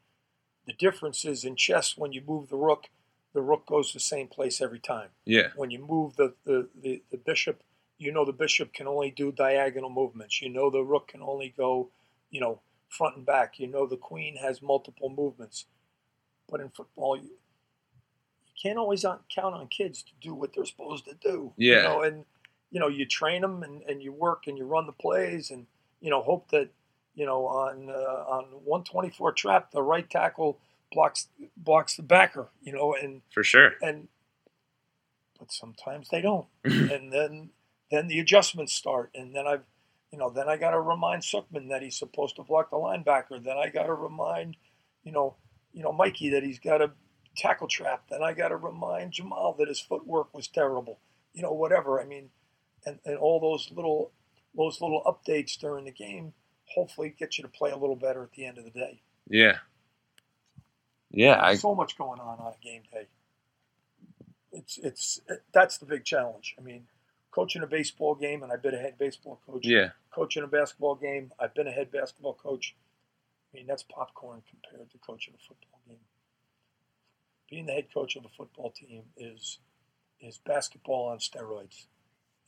The 0.65 0.73
difference 0.73 1.23
is 1.23 1.45
in 1.45 1.55
chess 1.55 1.97
when 1.97 2.11
you 2.11 2.21
move 2.27 2.49
the 2.49 2.57
rook, 2.57 2.87
the 3.31 3.41
rook 3.41 3.65
goes 3.65 3.93
the 3.93 4.01
same 4.01 4.27
place 4.27 4.59
every 4.59 4.79
time. 4.79 5.07
Yeah. 5.23 5.51
When 5.55 5.71
you 5.71 5.79
move 5.79 6.17
the, 6.17 6.33
the, 6.43 6.67
the, 6.75 7.01
the 7.09 7.17
bishop, 7.17 7.63
you 7.97 8.11
know 8.11 8.25
the 8.25 8.33
bishop 8.33 8.73
can 8.73 8.87
only 8.87 9.09
do 9.09 9.31
diagonal 9.31 9.89
movements. 9.89 10.41
You 10.41 10.49
know 10.49 10.69
the 10.69 10.83
rook 10.83 11.07
can 11.07 11.21
only 11.21 11.53
go, 11.55 11.91
you 12.29 12.41
know, 12.41 12.59
front 12.89 13.15
and 13.15 13.25
back. 13.25 13.57
You 13.57 13.67
know 13.67 13.87
the 13.87 13.95
queen 13.95 14.35
has 14.35 14.61
multiple 14.61 15.09
movements. 15.09 15.63
But 16.49 16.59
in 16.59 16.71
football, 16.71 17.17
can't 18.61 18.77
always 18.77 19.05
on, 19.05 19.19
count 19.33 19.55
on 19.55 19.67
kids 19.67 20.03
to 20.03 20.11
do 20.21 20.33
what 20.33 20.53
they're 20.53 20.65
supposed 20.65 21.05
to 21.05 21.13
do. 21.21 21.53
Yeah. 21.57 21.75
You 21.75 21.83
know, 21.83 22.01
and 22.01 22.25
you 22.71 22.79
know 22.79 22.87
you 22.87 23.05
train 23.05 23.41
them 23.41 23.63
and, 23.63 23.81
and 23.83 24.01
you 24.01 24.11
work 24.11 24.43
and 24.47 24.57
you 24.57 24.65
run 24.65 24.85
the 24.85 24.91
plays 24.91 25.51
and 25.51 25.67
you 26.01 26.09
know 26.09 26.21
hope 26.21 26.49
that 26.51 26.69
you 27.15 27.25
know 27.25 27.45
on 27.47 27.89
uh, 27.89 27.93
on 28.29 28.45
124 28.65 29.31
trap 29.33 29.71
the 29.71 29.81
right 29.81 30.09
tackle 30.09 30.59
blocks 30.91 31.27
blocks 31.55 31.95
the 31.95 32.03
backer. 32.03 32.49
You 32.61 32.73
know 32.73 32.93
and 32.93 33.21
For 33.33 33.43
sure. 33.43 33.73
and 33.81 34.07
but 35.39 35.51
sometimes 35.51 36.09
they 36.09 36.21
don't 36.21 36.47
and 36.63 37.11
then 37.13 37.49
then 37.91 38.07
the 38.07 38.19
adjustments 38.19 38.73
start 38.73 39.11
and 39.13 39.35
then 39.35 39.45
i've 39.45 39.61
you 40.11 40.17
know 40.17 40.29
then 40.29 40.49
i 40.49 40.57
got 40.57 40.71
to 40.71 40.79
remind 40.79 41.21
Suckman 41.21 41.69
that 41.69 41.81
he's 41.81 41.97
supposed 41.97 42.35
to 42.37 42.43
block 42.43 42.71
the 42.71 42.77
linebacker 42.77 43.43
then 43.43 43.57
i 43.57 43.69
got 43.69 43.83
to 43.83 43.93
remind 43.93 44.57
you 45.03 45.11
know 45.11 45.35
you 45.73 45.83
know 45.83 45.91
mikey 45.91 46.31
that 46.31 46.43
he's 46.43 46.59
got 46.59 46.79
to 46.79 46.91
tackle 47.37 47.67
trap 47.67 48.03
then 48.09 48.23
i 48.23 48.33
got 48.33 48.49
to 48.49 48.57
remind 48.57 49.11
jamal 49.13 49.53
that 49.57 49.67
his 49.67 49.79
footwork 49.79 50.33
was 50.33 50.47
terrible 50.47 50.99
you 51.33 51.41
know 51.41 51.53
whatever 51.53 52.01
i 52.01 52.05
mean 52.05 52.29
and, 52.85 52.99
and 53.05 53.17
all 53.17 53.39
those 53.39 53.71
little 53.75 54.11
those 54.55 54.81
little 54.81 55.03
updates 55.05 55.57
during 55.57 55.85
the 55.85 55.91
game 55.91 56.33
hopefully 56.65 57.13
get 57.17 57.37
you 57.37 57.43
to 57.43 57.47
play 57.47 57.71
a 57.71 57.77
little 57.77 57.95
better 57.95 58.23
at 58.23 58.31
the 58.31 58.45
end 58.45 58.57
of 58.57 58.63
the 58.63 58.71
day 58.71 59.01
Yeah. 59.29 59.57
Yeah. 61.11 61.39
I, 61.41 61.55
so 61.55 61.75
much 61.75 61.97
going 61.97 62.19
on 62.19 62.39
on 62.39 62.53
a 62.53 62.63
game 62.63 62.83
day. 62.91 63.07
It's 64.51 64.77
it's 64.77 65.19
it, 65.29 65.43
that's 65.53 65.77
the 65.77 65.85
big 65.85 66.03
challenge. 66.03 66.55
I 66.57 66.61
mean, 66.61 66.87
coaching 67.31 67.61
a 67.63 67.67
baseball 67.67 68.15
game, 68.15 68.43
and 68.43 68.51
I've 68.51 68.61
been 68.61 68.73
a 68.73 68.79
head 68.79 68.97
baseball 68.97 69.39
coach. 69.45 69.65
yeah. 69.65 69.89
Coaching 70.11 70.43
a 70.43 70.47
basketball 70.47 70.95
game, 70.95 71.31
I've 71.39 71.53
been 71.53 71.67
a 71.67 71.71
head 71.71 71.91
basketball 71.91 72.33
coach. 72.33 72.75
I 73.53 73.57
mean, 73.57 73.67
that's 73.67 73.83
popcorn 73.83 74.41
compared 74.49 74.89
to 74.91 74.97
coaching 74.97 75.33
a 75.35 75.37
football 75.37 75.79
game. 75.87 75.97
Being 77.49 77.65
the 77.65 77.73
head 77.73 77.87
coach 77.93 78.15
of 78.15 78.25
a 78.25 78.29
football 78.29 78.71
team 78.71 79.03
is 79.15 79.59
is 80.19 80.37
basketball 80.39 81.07
on 81.09 81.19
steroids. 81.19 81.85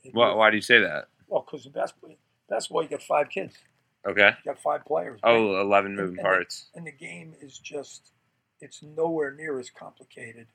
It- 0.04 0.14
Why, 0.14 0.34
why 0.34 0.50
do 0.50 0.56
you 0.58 0.62
say 0.62 0.80
that? 0.82 1.08
Well, 1.28 1.42
because 1.46 1.66
in 1.68 1.72
basketball, 1.72 2.16
basketball, 2.50 2.82
you 2.84 2.90
got 2.90 3.04
five 3.04 3.30
kids, 3.30 3.56
Okay. 4.06 4.30
you 4.44 4.52
got 4.52 4.60
five 4.60 4.84
players. 4.86 5.20
Oh, 5.24 5.62
11 5.62 5.96
moving 5.96 6.18
and- 6.18 6.24
parts. 6.26 6.70
and 6.74 6.88
the 6.88 6.92
game 6.92 7.36
is 7.40 7.58
just 7.60 8.12
it's 8.60 8.82
nowhere 8.82 9.32
near 9.32 9.60
as 9.60 9.70
complicated. 9.70 10.48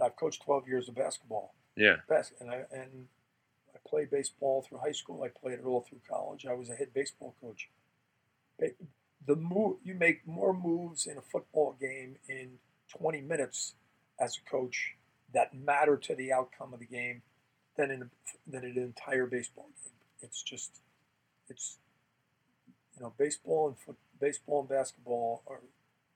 I've 0.00 0.16
coached 0.16 0.42
12 0.42 0.68
years 0.68 0.88
of 0.88 0.94
basketball, 0.96 1.54
Yeah. 1.76 1.96
bas- 2.08 2.32
and 2.40 2.50
I 2.50 2.66
and 2.72 3.08
I 3.74 3.78
played 3.86 4.10
baseball 4.10 4.62
through 4.62 4.78
high 4.78 4.92
school. 4.92 5.22
I 5.22 5.28
played 5.28 5.60
it 5.60 5.64
all 5.64 5.80
through 5.82 6.00
college. 6.08 6.44
I 6.44 6.52
was 6.54 6.68
a 6.68 6.74
head 6.74 6.92
baseball 6.92 7.34
coach. 7.40 7.70
The 8.58 9.36
move 9.36 9.78
you 9.84 9.94
make 9.94 10.26
more 10.26 10.52
moves 10.54 11.06
in 11.06 11.16
a 11.18 11.22
football 11.22 11.72
game 11.74 12.18
in 12.28 12.58
20 12.96 13.20
minutes 13.22 13.74
as 14.20 14.36
a 14.36 14.50
coach 14.50 14.94
that 15.32 15.54
matter 15.54 15.96
to 15.96 16.14
the 16.14 16.32
outcome 16.32 16.72
of 16.72 16.80
the 16.80 16.86
game 16.86 17.22
than 17.76 17.90
in 17.90 18.10
than 18.46 18.64
in 18.64 18.76
an 18.76 18.82
entire 18.82 19.26
baseball 19.26 19.68
game. 19.82 19.92
It's 20.20 20.42
just 20.42 20.80
it's 21.48 21.78
you 22.96 23.02
know 23.02 23.12
baseball 23.18 23.68
and 23.68 23.78
foot, 23.78 23.96
baseball 24.20 24.60
and 24.60 24.68
basketball 24.68 25.42
are 25.46 25.60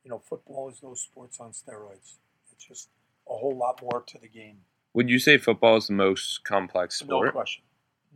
you 0.04 0.10
know 0.10 0.18
football 0.18 0.68
is 0.68 0.80
those 0.80 1.00
sports 1.00 1.38
on 1.40 1.52
steroids. 1.52 2.16
It's 2.52 2.64
just 2.64 2.88
a 3.28 3.34
whole 3.34 3.56
lot 3.56 3.80
more 3.82 4.02
to 4.06 4.18
the 4.18 4.28
game. 4.28 4.58
Would 4.94 5.08
you 5.08 5.18
say 5.18 5.38
football 5.38 5.76
is 5.76 5.86
the 5.86 5.94
most 5.94 6.44
complex 6.44 6.98
sport? 6.98 7.26
No 7.26 7.32
question. 7.32 7.64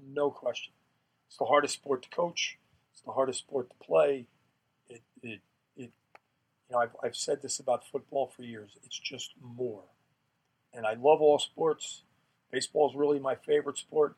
No 0.04 0.30
question. 0.30 0.72
It's 1.28 1.38
the 1.38 1.46
hardest 1.46 1.74
sport 1.74 2.02
to 2.02 2.08
coach. 2.10 2.58
It's 2.92 3.02
the 3.02 3.12
hardest 3.12 3.40
sport 3.40 3.70
to 3.70 3.76
play. 3.76 4.26
It, 4.88 5.02
it, 5.22 5.28
it 5.28 5.40
you 6.68 6.74
know, 6.74 6.80
I've, 6.82 6.96
I've 7.02 7.16
said 7.16 7.42
this 7.42 7.58
about 7.58 7.84
football 7.86 8.26
for 8.34 8.42
years. 8.42 8.76
It's 8.84 8.98
just 8.98 9.32
more. 9.40 9.82
And 10.74 10.86
I 10.86 10.94
love 10.94 11.20
all 11.20 11.38
sports. 11.38 12.02
Baseball 12.50 12.90
is 12.90 12.96
really 12.96 13.18
my 13.18 13.34
favorite 13.34 13.78
sport, 13.78 14.16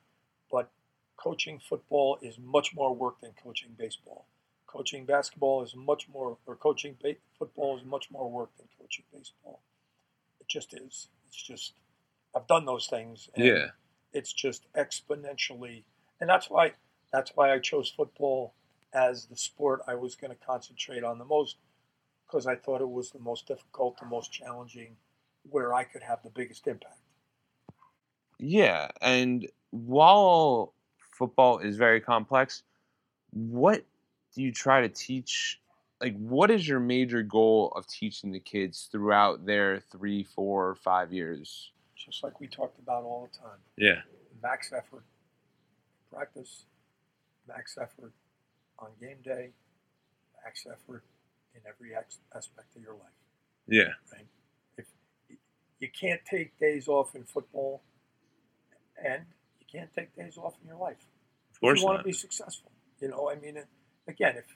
but 0.51 0.71
coaching 1.17 1.59
football 1.59 2.19
is 2.23 2.39
much 2.39 2.75
more 2.75 2.95
work 2.95 3.21
than 3.21 3.33
coaching 3.43 3.71
baseball. 3.79 4.27
Coaching 4.67 5.05
basketball 5.05 5.63
is 5.63 5.75
much 5.75 6.09
more, 6.13 6.37
or 6.47 6.57
coaching 6.57 6.97
ba- 7.03 7.17
football 7.39 7.79
is 7.79 7.85
much 7.85 8.11
more 8.11 8.31
work 8.31 8.51
than 8.59 8.67
coaching 8.79 9.05
baseball. 9.13 9.61
It 10.41 10.47
just 10.49 10.75
is. 10.75 11.09
It's 11.27 11.41
just, 11.43 11.75
I've 12.35 12.47
done 12.47 12.65
those 12.67 12.87
things. 12.87 13.29
and 13.35 13.45
Yeah. 13.45 13.67
it's 14.13 14.33
just 14.33 14.67
exponentially 14.75 15.83
and 16.21 16.29
that's 16.29 16.51
why 16.51 16.73
that's 17.13 17.31
why 17.35 17.53
I 17.53 17.59
chose 17.59 17.89
football 17.91 18.53
as 18.93 19.27
the 19.27 19.37
sport 19.37 19.81
I 19.87 19.95
was 19.95 20.15
going 20.15 20.31
to 20.31 20.45
concentrate 20.45 21.05
on 21.05 21.19
the 21.19 21.25
most 21.25 21.57
because 22.29 22.47
I 22.47 22.57
thought 22.57 22.81
it 22.81 22.91
was 22.91 23.11
the 23.11 23.19
most 23.19 23.47
difficult, 23.47 23.99
the 23.99 24.07
most 24.07 24.33
challenging, 24.33 24.97
where 25.51 25.73
I 25.73 25.85
could 25.85 26.03
have 26.03 26.23
the 26.23 26.31
biggest 26.31 26.67
impact. 26.67 27.01
Yeah, 28.39 28.89
and 29.01 29.49
while 29.71 30.75
football 30.99 31.59
is 31.59 31.77
very 31.77 32.01
complex, 32.01 32.63
what 33.33 33.85
do 34.35 34.43
you 34.43 34.53
try 34.53 34.83
to 34.83 34.89
teach? 34.89 35.61
Like, 36.01 36.17
what 36.17 36.51
is 36.51 36.69
your 36.69 36.81
major 36.81 37.23
goal 37.23 37.73
of 37.75 37.87
teaching 37.87 38.31
the 38.31 38.39
kids 38.39 38.89
throughout 38.93 39.45
their 39.45 39.81
three, 39.81 40.23
four, 40.23 40.77
five 40.77 41.13
years? 41.13 41.73
Just 41.97 42.23
like 42.23 42.39
we 42.41 42.47
talked 42.47 42.79
about 42.79 43.03
all 43.03 43.29
the 43.31 43.39
time. 43.39 43.59
Yeah, 43.77 44.03
Max 44.41 44.73
effort, 44.73 45.05
practice, 46.13 46.67
max 47.49 47.77
effort 47.81 48.13
on 48.79 48.91
game 49.01 49.17
day, 49.25 49.51
max 50.45 50.65
effort 50.71 51.03
in 51.55 51.61
every 51.69 51.95
aspect 51.95 52.77
of 52.77 52.83
your 52.83 52.95
life. 52.95 53.19
yeah, 53.67 53.95
right? 54.13 54.27
If 54.77 54.87
you 55.81 55.89
can't 55.89 56.21
take 56.29 56.59
days 56.59 56.89
off 56.89 57.15
in 57.15 57.25
football, 57.25 57.83
and 59.05 59.23
you 59.61 59.67
can't 59.71 59.93
take 59.95 60.15
days 60.15 60.37
off 60.37 60.55
in 60.63 60.69
your 60.69 60.79
life. 60.79 60.97
of 61.53 61.61
course 61.61 61.79
if 61.79 61.83
you 61.83 61.87
want 61.87 61.99
not. 61.99 62.03
to 62.03 62.09
be 62.09 62.13
successful, 62.13 62.71
you 63.01 63.09
know, 63.09 63.31
I 63.31 63.37
mean, 63.37 63.59
again, 64.07 64.37
if 64.37 64.47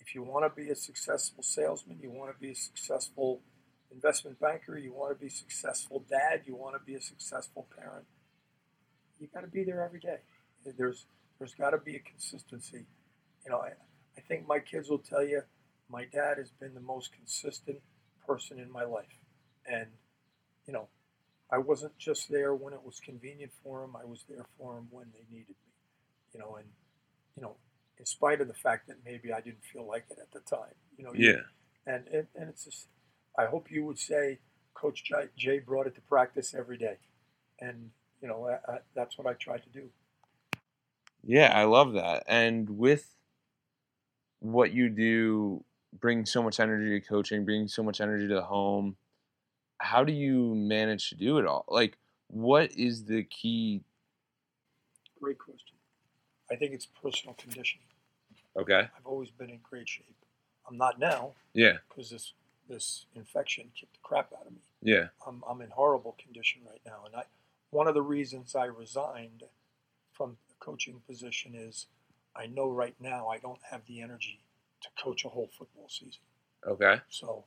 if 0.00 0.14
you 0.14 0.22
want 0.22 0.44
to 0.44 0.62
be 0.62 0.70
a 0.70 0.74
successful 0.74 1.42
salesman, 1.42 1.98
you 2.02 2.10
want 2.10 2.32
to 2.32 2.38
be 2.40 2.52
a 2.52 2.54
successful 2.54 3.42
investment 3.92 4.40
banker, 4.40 4.78
you 4.78 4.92
want 4.92 5.14
to 5.14 5.20
be 5.20 5.26
a 5.26 5.30
successful 5.30 6.04
dad, 6.08 6.42
you 6.46 6.54
want 6.54 6.74
to 6.74 6.80
be 6.84 6.94
a 6.94 7.00
successful 7.00 7.66
parent, 7.76 8.06
you 9.18 9.28
got 9.32 9.42
to 9.42 9.48
be 9.48 9.64
there 9.64 9.82
every 9.82 10.00
day. 10.00 10.18
There's 10.76 11.06
there's 11.38 11.54
got 11.54 11.70
to 11.70 11.78
be 11.78 11.96
a 11.96 12.00
consistency. 12.00 12.86
You 13.44 13.52
know, 13.52 13.58
I, 13.58 13.72
I 14.16 14.20
think 14.26 14.46
my 14.48 14.58
kids 14.58 14.88
will 14.88 14.98
tell 14.98 15.24
you, 15.24 15.42
my 15.90 16.04
dad 16.06 16.38
has 16.38 16.50
been 16.50 16.74
the 16.74 16.80
most 16.80 17.12
consistent 17.12 17.78
person 18.26 18.58
in 18.58 18.70
my 18.70 18.84
life, 18.84 19.18
and 19.66 19.88
you 20.66 20.72
know, 20.72 20.88
I 21.52 21.58
wasn't 21.58 21.98
just 21.98 22.30
there 22.30 22.54
when 22.54 22.74
it 22.74 22.84
was 22.84 23.00
convenient 23.00 23.52
for 23.62 23.84
him. 23.84 23.96
I 23.96 24.04
was 24.04 24.24
there 24.28 24.46
for 24.58 24.78
him 24.78 24.88
when 24.90 25.06
they 25.12 25.24
needed 25.30 25.56
me. 25.66 25.72
You 26.34 26.40
know, 26.40 26.56
and 26.56 26.68
you 27.36 27.42
know, 27.42 27.56
in 27.98 28.06
spite 28.06 28.40
of 28.40 28.48
the 28.48 28.54
fact 28.54 28.88
that 28.88 28.98
maybe 29.04 29.32
I 29.32 29.40
didn't 29.40 29.64
feel 29.72 29.86
like 29.86 30.06
it 30.10 30.18
at 30.20 30.32
the 30.32 30.40
time. 30.40 30.74
You 30.98 31.04
know, 31.04 31.14
Yeah, 31.14 31.42
and 31.86 32.06
and, 32.08 32.26
and 32.36 32.48
it's 32.50 32.64
just, 32.64 32.88
I 33.38 33.46
hope 33.46 33.70
you 33.70 33.84
would 33.86 33.98
say, 33.98 34.40
Coach 34.74 35.04
Jay, 35.04 35.28
Jay 35.36 35.58
brought 35.60 35.86
it 35.86 35.94
to 35.96 36.00
practice 36.02 36.54
every 36.54 36.78
day, 36.78 36.98
and 37.60 37.90
you 38.22 38.28
know, 38.28 38.48
I, 38.48 38.72
I, 38.72 38.78
that's 38.94 39.18
what 39.18 39.26
I 39.26 39.34
tried 39.34 39.62
to 39.64 39.70
do. 39.70 39.90
yeah, 41.24 41.52
I 41.54 41.64
love 41.64 41.94
that. 41.94 42.24
And 42.26 42.68
with 42.70 43.08
what 44.40 44.72
you 44.72 44.88
do, 44.88 45.64
bring 46.00 46.26
so 46.26 46.42
much 46.42 46.60
energy 46.60 47.00
to 47.00 47.06
coaching, 47.06 47.44
bring 47.44 47.68
so 47.68 47.82
much 47.82 48.00
energy 48.00 48.28
to 48.28 48.34
the 48.34 48.42
home. 48.42 48.96
How 49.78 50.04
do 50.04 50.12
you 50.12 50.54
manage 50.54 51.08
to 51.10 51.14
do 51.14 51.38
it 51.38 51.46
all? 51.46 51.64
Like, 51.68 51.96
what 52.28 52.72
is 52.72 53.04
the 53.04 53.22
key? 53.24 53.82
Great 55.20 55.38
question. 55.38 55.76
I 56.50 56.56
think 56.56 56.72
it's 56.72 56.86
personal 56.86 57.34
conditioning. 57.34 57.86
Okay. 58.56 58.80
I've 58.96 59.06
always 59.06 59.30
been 59.30 59.50
in 59.50 59.60
great 59.62 59.88
shape. 59.88 60.14
I'm 60.68 60.76
not 60.76 60.98
now 60.98 61.32
Yeah. 61.54 61.78
because 61.88 62.10
this 62.10 62.32
this 62.68 63.06
infection 63.14 63.70
kicked 63.74 63.94
the 63.94 64.00
crap 64.02 64.30
out 64.38 64.46
of 64.46 64.52
me. 64.52 64.58
Yeah. 64.82 65.06
I'm, 65.26 65.42
I'm 65.48 65.62
in 65.62 65.70
horrible 65.70 66.14
condition 66.22 66.60
right 66.68 66.82
now. 66.84 67.04
And 67.06 67.16
I, 67.16 67.22
one 67.70 67.88
of 67.88 67.94
the 67.94 68.02
reasons 68.02 68.54
I 68.54 68.66
resigned 68.66 69.44
from 70.12 70.36
the 70.50 70.54
coaching 70.60 71.00
position 71.08 71.54
is 71.54 71.86
I 72.36 72.44
know 72.46 72.68
right 72.68 72.94
now 73.00 73.28
I 73.28 73.38
don't 73.38 73.60
have 73.70 73.86
the 73.86 74.02
energy 74.02 74.40
to 74.82 74.88
coach 75.02 75.24
a 75.24 75.28
whole 75.28 75.48
football 75.58 75.88
season. 75.88 76.20
Okay. 76.66 77.00
So 77.08 77.44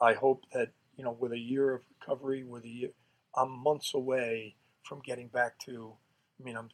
I 0.00 0.14
hope 0.14 0.44
that, 0.52 0.70
you 0.96 1.04
know, 1.04 1.12
with 1.18 1.32
a 1.32 1.38
year 1.38 1.74
of 1.74 1.82
recovery, 2.00 2.44
with 2.44 2.64
a 2.64 2.68
year, 2.68 2.90
I'm 3.36 3.50
months 3.50 3.94
away 3.94 4.56
from 4.82 5.00
getting 5.00 5.28
back 5.28 5.58
to, 5.60 5.94
I 6.40 6.44
mean, 6.44 6.56
I'm, 6.56 6.66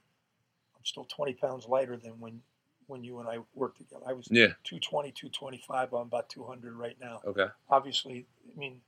I'm 0.77 0.85
still 0.85 1.05
20 1.05 1.35
pounds 1.35 1.67
lighter 1.67 1.97
than 1.97 2.19
when, 2.21 2.41
when 2.87 3.05
you 3.05 3.19
and 3.21 3.29
I 3.29 3.39
worked 3.55 3.79
together. 3.79 4.03
I 4.07 4.13
was 4.13 4.29
Yeah. 4.31 4.55
220, 4.65 5.13
225. 5.13 5.93
I'm 5.93 6.01
about 6.03 6.29
200 6.29 6.75
right 6.75 6.97
now 7.01 7.21
Okay. 7.25 7.47
obviously, 7.69 8.27
I 8.55 8.59
mean, 8.59 8.81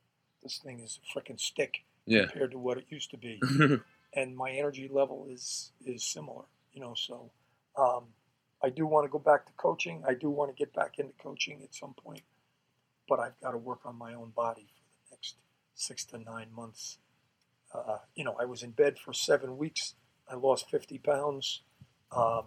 this 0.42 0.58
thing 0.58 0.80
is 0.80 0.98
a 1.02 1.18
freaking 1.18 1.38
stick. 1.38 1.84
Yeah. 2.06 2.26
compared 2.26 2.50
to 2.52 2.58
what 2.58 2.78
it 2.78 2.86
used 2.88 3.10
to 3.10 3.16
be. 3.18 3.40
and 4.14 4.36
my 4.36 4.50
energy 4.50 4.88
level 4.92 5.26
is 5.30 5.70
is 5.84 6.02
similar. 6.02 6.44
You 6.72 6.80
know, 6.80 6.94
so 6.94 7.30
um, 7.76 8.06
I 8.62 8.68
do 8.68 8.86
want 8.86 9.06
to 9.06 9.10
go 9.10 9.18
back 9.18 9.46
to 9.46 9.52
coaching. 9.56 10.02
I 10.06 10.14
do 10.14 10.30
want 10.30 10.50
to 10.50 10.58
get 10.58 10.74
back 10.74 10.98
into 10.98 11.12
coaching 11.22 11.60
at 11.62 11.74
some 11.74 11.94
point, 11.94 12.22
but 13.08 13.18
I've 13.18 13.38
got 13.40 13.52
to 13.52 13.58
work 13.58 13.80
on 13.84 13.96
my 13.96 14.14
own 14.14 14.30
body 14.30 14.66
for 14.68 14.84
the 15.08 15.16
next 15.16 15.36
six 15.74 16.04
to 16.06 16.18
nine 16.18 16.48
months. 16.54 16.98
Uh, 17.74 17.98
you 18.14 18.24
know, 18.24 18.36
I 18.38 18.44
was 18.44 18.62
in 18.62 18.70
bed 18.70 18.98
for 18.98 19.12
seven 19.12 19.56
weeks. 19.56 19.94
I 20.30 20.34
lost 20.34 20.70
50 20.70 20.98
pounds. 20.98 21.62
Um, 22.14 22.44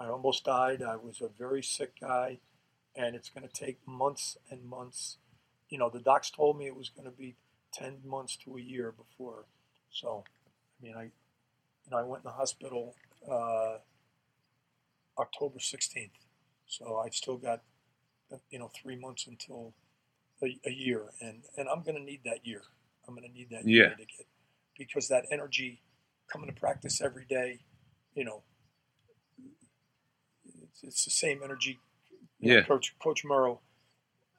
I 0.00 0.06
almost 0.06 0.44
died. 0.44 0.82
I 0.82 0.96
was 0.96 1.20
a 1.20 1.28
very 1.28 1.62
sick 1.62 2.00
guy, 2.00 2.38
and 2.96 3.14
it's 3.14 3.28
going 3.28 3.46
to 3.46 3.52
take 3.52 3.86
months 3.86 4.38
and 4.50 4.64
months. 4.64 5.18
You 5.68 5.78
know, 5.78 5.90
the 5.90 6.00
docs 6.00 6.30
told 6.30 6.58
me 6.58 6.66
it 6.66 6.76
was 6.76 6.88
going 6.88 7.04
to 7.04 7.16
be 7.16 7.36
10 7.74 7.98
months 8.04 8.36
to 8.44 8.56
a 8.56 8.60
year 8.60 8.92
before. 8.92 9.44
So, 9.90 10.24
I 10.80 10.84
mean, 10.84 10.94
I, 10.96 11.02
you 11.02 11.90
know, 11.90 11.98
I 11.98 12.02
went 12.02 12.24
in 12.24 12.30
the 12.30 12.36
hospital 12.36 12.94
uh, 13.30 13.78
October 15.18 15.58
16th. 15.58 16.10
So 16.66 16.98
I've 17.04 17.14
still 17.14 17.36
got, 17.36 17.62
you 18.50 18.58
know, 18.58 18.70
three 18.80 18.96
months 18.96 19.26
until 19.26 19.74
a, 20.42 20.58
a 20.66 20.70
year, 20.70 21.06
and 21.20 21.42
and 21.56 21.68
I'm 21.68 21.82
going 21.82 21.96
to 21.96 22.02
need 22.02 22.20
that 22.24 22.46
year. 22.46 22.62
I'm 23.06 23.14
going 23.14 23.26
to 23.26 23.32
need 23.32 23.48
that 23.50 23.66
year 23.66 23.84
Yeah. 23.84 23.90
to 23.90 23.96
get 24.04 24.26
because 24.76 25.08
that 25.08 25.24
energy 25.32 25.80
coming 26.30 26.46
to 26.48 26.60
practice 26.60 27.00
every 27.00 27.24
day, 27.24 27.60
you 28.14 28.24
know, 28.24 28.42
it's, 30.62 30.82
it's 30.82 31.04
the 31.04 31.10
same 31.10 31.40
energy. 31.42 31.78
You 32.38 32.50
know, 32.50 32.54
Yeah. 32.58 32.62
Coach 32.64 32.94
Coach 33.02 33.24
Murrow, 33.24 33.58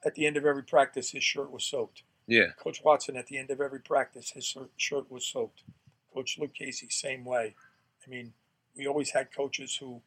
at 0.04 0.14
the 0.14 0.26
end 0.26 0.36
of 0.36 0.44
every 0.46 0.62
practice, 0.62 1.10
his 1.10 1.24
shirt 1.24 1.50
was 1.50 1.64
soaked. 1.64 2.02
Yeah. 2.26 2.52
Coach 2.58 2.80
Watson, 2.84 3.16
at 3.16 3.26
the 3.26 3.38
end 3.38 3.50
of 3.50 3.60
every 3.60 3.80
practice, 3.80 4.30
his 4.30 4.44
shirt- 4.46 4.70
shirt 4.76 5.10
was 5.10 5.26
soaked. 5.26 5.62
Coach 6.14 6.38
Luke 6.38 6.54
Casey, 6.54 6.88
same 6.88 7.24
way. 7.24 7.54
I 8.06 8.08
mean, 8.10 8.32
we 8.76 8.86
always 8.86 9.10
had 9.10 9.32
coaches 9.34 9.76
who 9.76 10.00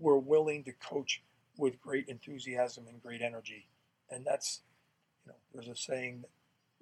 were 0.00 0.18
willing 0.18 0.64
to 0.64 0.72
coach 0.72 1.22
with 1.56 1.80
great 1.80 2.08
enthusiasm 2.08 2.86
and 2.88 3.02
great 3.02 3.22
energy, 3.22 3.68
and 4.10 4.26
that's, 4.26 4.62
you 5.24 5.32
know, 5.32 5.38
there's 5.52 5.68
a 5.68 5.76
saying, 5.76 6.22
that, 6.22 6.30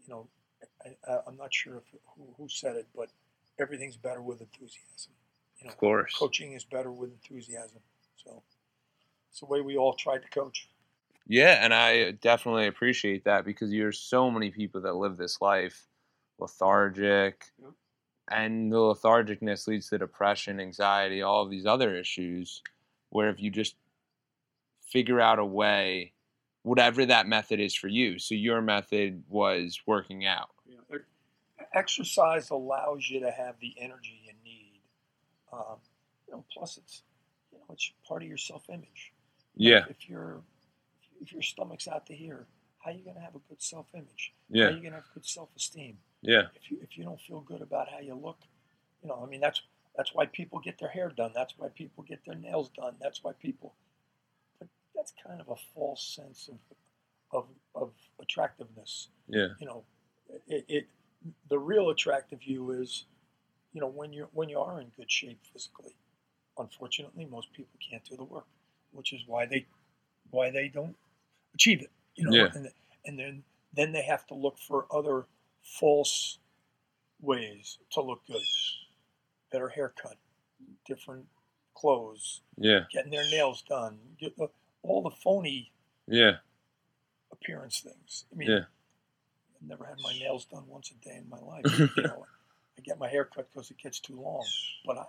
you 0.02 0.08
know, 0.14 0.28
I, 1.06 1.18
I'm 1.26 1.36
not 1.36 1.52
sure 1.52 1.76
if 1.76 1.82
who, 2.16 2.34
who 2.36 2.48
said 2.48 2.76
it, 2.76 2.86
but 2.94 3.10
everything's 3.60 3.96
better 3.96 4.22
with 4.22 4.40
enthusiasm. 4.40 5.12
You 5.60 5.66
know, 5.66 5.72
Of 5.72 5.78
course. 5.78 6.14
coaching 6.16 6.52
is 6.52 6.64
better 6.64 6.92
with 6.92 7.10
enthusiasm. 7.10 7.80
So 8.16 8.42
it's 9.30 9.40
the 9.40 9.46
way 9.46 9.60
we 9.60 9.76
all 9.76 9.94
tried 9.94 10.22
to 10.22 10.28
coach. 10.28 10.68
Yeah, 11.26 11.62
and 11.62 11.74
I 11.74 12.12
definitely 12.12 12.68
appreciate 12.68 13.24
that 13.24 13.44
because 13.44 13.70
there's 13.70 13.98
so 13.98 14.30
many 14.30 14.50
people 14.50 14.80
that 14.82 14.96
live 14.96 15.16
this 15.16 15.40
life 15.40 15.86
lethargic, 16.38 17.44
and 18.30 18.72
the 18.72 18.76
lethargicness 18.76 19.66
leads 19.66 19.88
to 19.90 19.98
depression, 19.98 20.60
anxiety, 20.60 21.22
all 21.22 21.42
of 21.42 21.50
these 21.50 21.66
other 21.66 21.94
issues. 21.96 22.62
Where 23.10 23.28
if 23.30 23.40
you 23.40 23.50
just 23.50 23.76
figure 24.86 25.20
out 25.20 25.38
a 25.38 25.44
way, 25.44 26.12
whatever 26.62 27.06
that 27.06 27.26
method 27.26 27.60
is 27.60 27.74
for 27.74 27.88
you. 27.88 28.18
So 28.18 28.34
your 28.34 28.60
method 28.60 29.22
was 29.28 29.80
working 29.86 30.26
out. 30.26 30.50
Yeah. 30.66 30.98
Exercise 31.74 32.50
allows 32.50 33.08
you 33.10 33.20
to 33.20 33.30
have 33.30 33.56
the 33.60 33.74
energy 33.78 34.20
you 34.24 34.32
need. 34.44 34.80
Um, 35.52 35.76
you 36.26 36.34
know, 36.34 36.44
plus 36.52 36.78
it's 36.78 37.02
you 37.52 37.58
know 37.58 37.64
it's 37.70 37.92
part 38.06 38.22
of 38.22 38.28
your 38.28 38.38
self-image. 38.38 39.12
Yeah, 39.56 39.84
If 39.88 40.08
you're 40.08 40.40
if 41.20 41.32
your 41.32 41.42
stomach's 41.42 41.88
out 41.88 42.06
to 42.06 42.14
here, 42.14 42.46
how 42.78 42.90
are 42.90 42.94
you 42.94 43.02
going 43.02 43.16
to 43.16 43.22
have 43.22 43.34
a 43.34 43.40
good 43.48 43.60
self-image? 43.62 44.32
How 44.52 44.56
yeah, 44.58 44.64
are 44.66 44.70
you 44.70 44.80
going 44.80 44.92
to 44.92 44.98
have 44.98 45.12
good 45.12 45.26
self-esteem? 45.26 45.98
yeah, 46.22 46.42
If 46.54 46.70
you 46.70 46.78
if 46.82 46.96
you 46.96 47.04
don't 47.04 47.20
feel 47.20 47.40
good 47.40 47.60
about 47.60 47.88
how 47.90 47.98
you 47.98 48.14
look, 48.14 48.38
you 49.02 49.08
know, 49.08 49.20
I 49.22 49.28
mean 49.28 49.40
that's 49.40 49.62
that's 49.98 50.14
why 50.14 50.26
people 50.26 50.60
get 50.60 50.78
their 50.78 50.90
hair 50.90 51.10
done. 51.10 51.32
That's 51.34 51.58
why 51.58 51.68
people 51.68 52.04
get 52.04 52.24
their 52.24 52.36
nails 52.36 52.70
done. 52.70 52.96
That's 53.02 53.24
why 53.24 53.32
people. 53.34 53.74
But 54.60 54.68
that's 54.94 55.12
kind 55.26 55.40
of 55.42 55.50
a 55.50 55.56
false 55.74 56.02
sense 56.16 56.48
of 56.48 56.58
of 57.32 57.46
of 57.74 57.92
attractiveness 58.22 59.08
yeah, 59.28 59.48
you 59.60 59.66
know, 59.66 59.84
it, 60.48 60.64
it 60.68 60.88
the 61.50 61.58
real 61.58 61.90
attractive 61.90 62.42
you 62.44 62.70
is, 62.72 63.06
you 63.72 63.80
know, 63.80 63.88
when 63.88 64.12
you 64.12 64.28
when 64.32 64.48
you 64.48 64.60
are 64.60 64.80
in 64.80 64.88
good 64.96 65.10
shape 65.10 65.40
physically. 65.52 65.94
Unfortunately, 66.58 67.26
most 67.26 67.52
people 67.52 67.78
can't 67.90 68.04
do 68.04 68.16
the 68.16 68.24
work, 68.24 68.46
which 68.92 69.12
is 69.14 69.22
why 69.26 69.46
they 69.46 69.66
why 70.30 70.50
they 70.50 70.68
don't 70.68 70.96
achieve 71.54 71.82
it. 71.82 71.90
You 72.16 72.24
know, 72.26 72.32
Yeah. 72.36 72.50
and 72.54 72.70
and 73.06 73.18
then 73.18 73.44
then 73.74 73.92
they 73.92 74.02
have 74.02 74.26
to 74.28 74.34
look 74.34 74.58
for 74.58 74.86
other 74.92 75.26
false 75.62 76.38
ways 77.20 77.78
to 77.92 78.00
look 78.02 78.26
good, 78.26 78.42
better 79.50 79.68
haircut, 79.68 80.16
different 80.86 81.26
clothes, 81.74 82.40
yeah, 82.56 82.80
getting 82.92 83.10
their 83.10 83.28
nails 83.30 83.62
done, 83.68 83.98
get 84.18 84.36
the, 84.36 84.44
uh, 84.44 84.48
all 84.82 85.02
the 85.02 85.10
phony 85.10 85.70
yeah, 86.06 86.36
appearance 87.32 87.80
things. 87.80 88.24
I 88.32 88.36
mean, 88.36 88.50
Yeah. 88.50 88.64
I've 89.60 89.68
never 89.68 89.84
had 89.84 89.98
my 90.02 90.12
nails 90.12 90.44
done 90.46 90.66
once 90.68 90.90
a 90.90 90.94
day 91.04 91.16
in 91.16 91.28
my 91.28 91.38
life. 91.40 91.64
you 91.96 92.02
know, 92.04 92.26
I 92.78 92.80
get 92.82 92.98
my 92.98 93.08
hair 93.08 93.24
cut 93.24 93.48
because 93.52 93.70
it 93.70 93.78
gets 93.78 93.98
too 93.98 94.20
long. 94.20 94.46
But 94.86 94.98
I, 94.98 95.04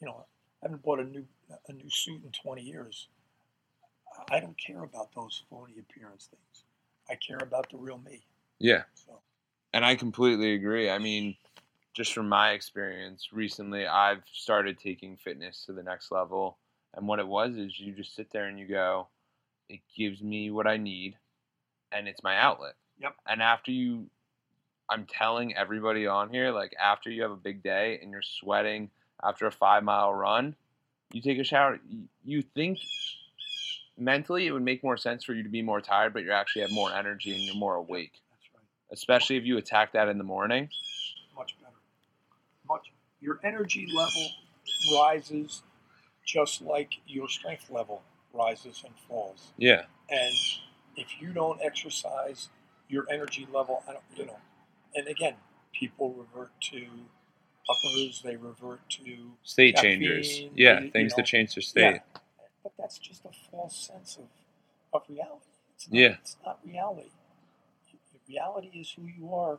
you 0.00 0.06
know, 0.06 0.24
I 0.62 0.66
haven't 0.66 0.82
bought 0.82 1.00
a 1.00 1.04
new 1.04 1.26
a 1.68 1.72
new 1.72 1.90
suit 1.90 2.22
in 2.24 2.30
20 2.30 2.62
years. 2.62 3.08
I 4.30 4.38
don't 4.40 4.56
care 4.56 4.82
about 4.82 5.12
those 5.14 5.42
phony 5.50 5.74
appearance 5.78 6.26
things. 6.30 6.64
I 7.08 7.14
care 7.16 7.38
about 7.38 7.68
the 7.70 7.78
real 7.78 7.98
me. 7.98 8.22
yeah. 8.58 8.82
So 8.94 9.20
And 9.72 9.84
I 9.84 9.96
completely 9.96 10.54
agree. 10.54 10.88
I 10.90 10.98
mean, 10.98 11.36
just 11.94 12.12
from 12.12 12.28
my 12.28 12.50
experience 12.52 13.28
recently, 13.32 13.86
I've 13.86 14.22
started 14.32 14.78
taking 14.78 15.16
fitness 15.16 15.64
to 15.66 15.72
the 15.72 15.82
next 15.82 16.12
level. 16.12 16.58
And 16.94 17.06
what 17.06 17.18
it 17.18 17.26
was 17.26 17.56
is 17.56 17.78
you 17.78 17.92
just 17.92 18.14
sit 18.14 18.30
there 18.32 18.46
and 18.46 18.58
you 18.58 18.66
go, 18.66 19.08
it 19.68 19.80
gives 19.96 20.22
me 20.22 20.50
what 20.50 20.66
I 20.66 20.76
need 20.76 21.16
and 21.92 22.08
it's 22.08 22.22
my 22.22 22.36
outlet. 22.36 22.74
Yep. 23.00 23.14
And 23.26 23.42
after 23.42 23.70
you, 23.70 24.06
I'm 24.88 25.06
telling 25.06 25.56
everybody 25.56 26.06
on 26.06 26.30
here, 26.30 26.50
like 26.52 26.74
after 26.80 27.10
you 27.10 27.22
have 27.22 27.30
a 27.30 27.36
big 27.36 27.62
day 27.62 27.98
and 28.02 28.10
you're 28.10 28.22
sweating 28.22 28.90
after 29.22 29.46
a 29.46 29.52
five 29.52 29.84
mile 29.84 30.12
run, 30.12 30.54
you 31.12 31.20
take 31.20 31.38
a 31.38 31.44
shower. 31.44 31.80
You- 32.24 32.42
think 32.42 32.78
mentally 33.98 34.46
it 34.46 34.52
would 34.52 34.62
make 34.62 34.82
more 34.82 34.96
sense 34.96 35.24
for 35.24 35.34
you 35.34 35.42
to 35.42 35.48
be 35.48 35.62
more 35.62 35.80
tired, 35.80 36.12
but 36.12 36.24
you 36.24 36.32
actually 36.32 36.62
have 36.62 36.70
more 36.70 36.92
energy 36.92 37.32
and 37.34 37.42
you're 37.42 37.54
more 37.54 37.74
awake 37.74 38.12
that's 38.30 38.48
right. 38.54 38.64
especially 38.92 39.36
if 39.36 39.44
you 39.44 39.58
attack 39.58 39.92
that 39.92 40.08
in 40.08 40.18
the 40.18 40.24
morning. 40.24 40.68
Much 43.22 43.42
better. 43.42 43.58
Much. 43.58 43.72
Your 43.74 43.86
energy 43.88 43.88
level 43.94 44.30
rises 45.00 45.62
just 46.24 46.62
like 46.62 46.94
your 47.06 47.28
strength 47.28 47.70
level 47.70 48.02
rises 48.32 48.82
and 48.84 48.94
falls. 49.08 49.52
Yeah, 49.56 49.82
And 50.08 50.34
if 50.96 51.20
you 51.20 51.32
don't 51.32 51.60
exercise 51.62 52.48
your 52.88 53.06
energy 53.10 53.46
level, 53.52 53.82
I 53.88 53.92
don't, 53.92 54.04
you 54.16 54.26
know, 54.26 54.38
and 54.94 55.08
again, 55.08 55.34
people 55.72 56.12
revert 56.14 56.50
to 56.72 56.86
uppers, 57.68 58.22
they 58.24 58.36
revert 58.36 58.88
to, 58.90 59.32
state 59.42 59.76
Caffeine, 59.76 60.00
changers. 60.00 60.42
Yeah, 60.54 60.80
you 60.80 60.90
things 60.90 61.12
know. 61.12 61.16
to 61.16 61.22
change 61.22 61.54
their 61.54 61.62
state. 61.62 61.82
Yeah. 61.82 62.20
but 62.62 62.72
that's 62.78 62.98
just 62.98 63.24
a 63.24 63.30
false 63.50 63.76
sense 63.76 64.16
of, 64.18 64.24
of 64.92 65.02
reality. 65.08 65.46
It's 65.74 65.88
not, 65.88 65.98
Yeah. 65.98 66.16
It's 66.20 66.36
not 66.44 66.58
reality. 66.64 67.10
Reality 68.28 68.68
is 68.74 68.92
who 68.92 69.02
you 69.06 69.34
are 69.34 69.58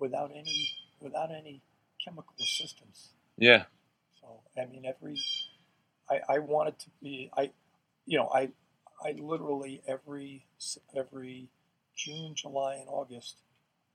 without 0.00 0.32
any, 0.34 0.70
without 1.00 1.30
any 1.30 1.60
chemical 2.04 2.34
assistance. 2.40 3.12
Yeah, 3.36 3.64
So 4.20 4.42
I 4.60 4.66
mean, 4.66 4.84
every 4.86 5.18
I, 6.10 6.20
I 6.28 6.38
wanted 6.40 6.78
to 6.80 6.90
be 7.02 7.30
I, 7.36 7.52
you 8.06 8.18
know, 8.18 8.28
I 8.34 8.50
I 9.04 9.12
literally 9.18 9.82
every 9.86 10.46
every 10.96 11.48
June, 11.96 12.34
July, 12.36 12.76
and 12.76 12.88
August, 12.88 13.36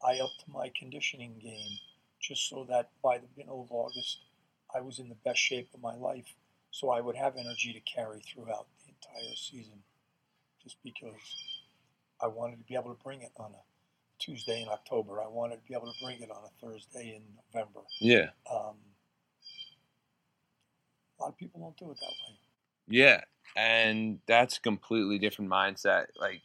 I 0.03 0.19
upped 0.19 0.45
my 0.47 0.71
conditioning 0.77 1.39
game 1.39 1.79
just 2.21 2.49
so 2.49 2.65
that 2.69 2.91
by 3.03 3.17
the 3.19 3.27
middle 3.37 3.61
of 3.63 3.71
August, 3.71 4.19
I 4.75 4.81
was 4.81 4.99
in 4.99 5.09
the 5.09 5.15
best 5.25 5.39
shape 5.39 5.69
of 5.73 5.81
my 5.81 5.95
life, 5.95 6.35
so 6.71 6.89
I 6.89 7.01
would 7.01 7.15
have 7.15 7.35
energy 7.37 7.73
to 7.73 7.79
carry 7.81 8.21
throughout 8.21 8.67
the 8.85 8.91
entire 8.93 9.35
season. 9.35 9.83
Just 10.63 10.77
because 10.83 11.15
I 12.21 12.27
wanted 12.27 12.57
to 12.57 12.63
be 12.65 12.75
able 12.75 12.93
to 12.95 13.03
bring 13.03 13.21
it 13.21 13.31
on 13.37 13.53
a 13.53 13.63
Tuesday 14.19 14.61
in 14.61 14.67
October, 14.69 15.21
I 15.21 15.27
wanted 15.27 15.57
to 15.57 15.61
be 15.67 15.73
able 15.73 15.91
to 15.91 16.03
bring 16.03 16.21
it 16.21 16.29
on 16.31 16.43
a 16.43 16.65
Thursday 16.65 17.15
in 17.15 17.23
November. 17.53 17.81
yeah, 17.99 18.29
Um, 18.51 18.75
a 21.19 21.23
lot 21.23 21.29
of 21.29 21.37
people 21.37 21.59
don't 21.61 21.77
do 21.77 21.91
it 21.91 21.97
that 21.99 22.05
way. 22.07 22.37
yeah. 22.87 23.21
And 23.55 24.19
that's 24.27 24.57
a 24.57 24.61
completely 24.61 25.17
different 25.17 25.49
mindset. 25.49 26.07
Like 26.19 26.41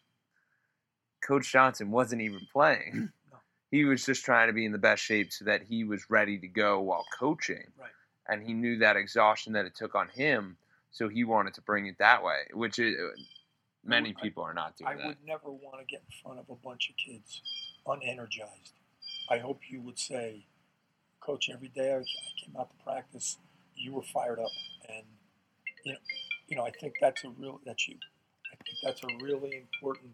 Coach 1.26 1.50
Johnson 1.52 1.90
wasn't 1.90 2.22
even 2.22 2.40
playing. 2.52 3.10
No. 3.32 3.38
He 3.70 3.84
was 3.86 4.04
just 4.04 4.24
trying 4.24 4.48
to 4.48 4.52
be 4.52 4.64
in 4.66 4.72
the 4.72 4.78
best 4.78 5.02
shape 5.02 5.32
so 5.32 5.46
that 5.46 5.62
he 5.62 5.84
was 5.84 6.10
ready 6.10 6.38
to 6.38 6.46
go 6.46 6.80
while 6.80 7.04
coaching. 7.18 7.64
Right. 7.78 7.88
And 8.28 8.42
he 8.46 8.52
knew 8.52 8.78
that 8.78 8.96
exhaustion 8.96 9.54
that 9.54 9.64
it 9.64 9.74
took 9.74 9.94
on 9.94 10.08
him, 10.08 10.56
so 10.90 11.08
he 11.08 11.24
wanted 11.24 11.54
to 11.54 11.62
bring 11.62 11.86
it 11.86 11.96
that 11.98 12.22
way, 12.22 12.40
which 12.52 12.78
is 12.78 12.94
many 13.84 14.10
would- 14.10 14.22
people 14.22 14.42
are 14.42 14.54
not 14.54 14.76
doing 14.76 14.88
I 14.88 14.94
that. 14.96 15.02
I 15.04 15.06
would 15.08 15.24
never 15.24 15.50
want 15.50 15.78
to 15.80 15.84
get 15.84 16.02
in 16.08 16.22
front 16.22 16.38
of 16.38 16.48
a 16.50 16.54
bunch 16.56 16.90
of 16.90 16.96
kids 16.96 17.42
unenergized. 17.86 18.72
I 19.30 19.38
hope 19.38 19.60
you 19.70 19.80
would 19.82 19.98
say, 19.98 20.46
Coach, 21.20 21.48
every 21.52 21.68
day. 21.68 21.92
I, 21.92 21.98
I 21.98 22.44
came 22.44 22.56
out 22.58 22.70
to 22.76 22.84
practice. 22.84 23.38
You 23.74 23.94
were 23.94 24.02
fired 24.02 24.38
up, 24.38 24.50
and 24.88 25.04
you 25.84 25.92
know, 25.92 25.98
you 26.48 26.56
know, 26.56 26.64
I 26.64 26.70
think 26.70 26.94
that's 27.00 27.24
a 27.24 27.30
real 27.30 27.60
that's 27.64 27.88
you. 27.88 27.96
I 28.52 28.56
think 28.64 28.78
that's 28.82 29.02
a 29.04 29.24
really 29.24 29.56
important. 29.56 30.12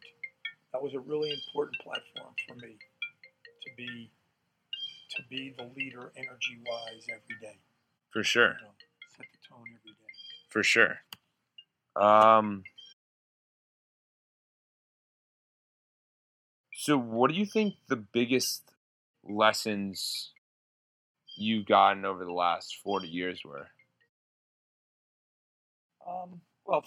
That 0.73 0.83
was 0.83 0.95
a 0.95 1.01
really 1.01 1.31
important 1.31 1.79
platform 1.83 2.35
for 2.47 2.55
me 2.57 2.77
to 3.63 3.71
be 3.77 4.11
to 5.17 5.23
be 5.31 5.55
the 5.57 5.65
leader 5.77 6.13
energy 6.17 6.59
wise 6.67 7.07
every 7.09 7.41
day. 7.41 7.59
For 8.11 8.23
sure. 8.23 8.57
You 8.61 8.67
know, 8.67 8.75
set 9.17 9.27
the 9.33 9.49
tone 9.49 9.65
every 9.81 9.93
day. 9.93 10.13
For 10.49 10.63
sure. 10.63 10.99
Um. 11.97 12.63
So, 16.89 16.97
what 16.97 17.31
do 17.31 17.37
you 17.37 17.45
think 17.45 17.75
the 17.89 17.97
biggest 17.97 18.63
lessons 19.23 20.33
you've 21.37 21.67
gotten 21.67 22.07
over 22.07 22.25
the 22.25 22.33
last 22.33 22.79
forty 22.83 23.09
years 23.09 23.43
were? 23.45 23.67
Um, 26.09 26.41
well, 26.65 26.87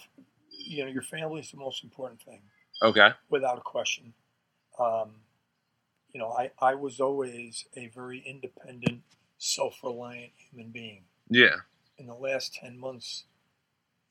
you 0.50 0.84
know, 0.84 0.90
your 0.90 1.02
family 1.02 1.38
is 1.38 1.52
the 1.52 1.56
most 1.56 1.84
important 1.84 2.20
thing. 2.20 2.40
Okay. 2.82 3.10
without 3.30 3.58
a 3.58 3.60
question. 3.60 4.12
Um, 4.76 5.12
you 6.12 6.18
know, 6.18 6.30
I, 6.30 6.50
I 6.58 6.74
was 6.74 6.98
always 6.98 7.64
a 7.76 7.86
very 7.86 8.24
independent, 8.26 9.02
self 9.38 9.84
reliant 9.84 10.32
human 10.36 10.72
being. 10.72 11.04
Yeah. 11.28 11.58
In 11.96 12.08
the 12.08 12.14
last 12.14 12.54
10 12.54 12.76
months, 12.76 13.22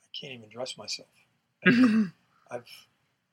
I 0.05 0.07
can't 0.17 0.35
even 0.35 0.49
dress 0.49 0.77
myself. 0.77 1.09
I've, 2.49 2.63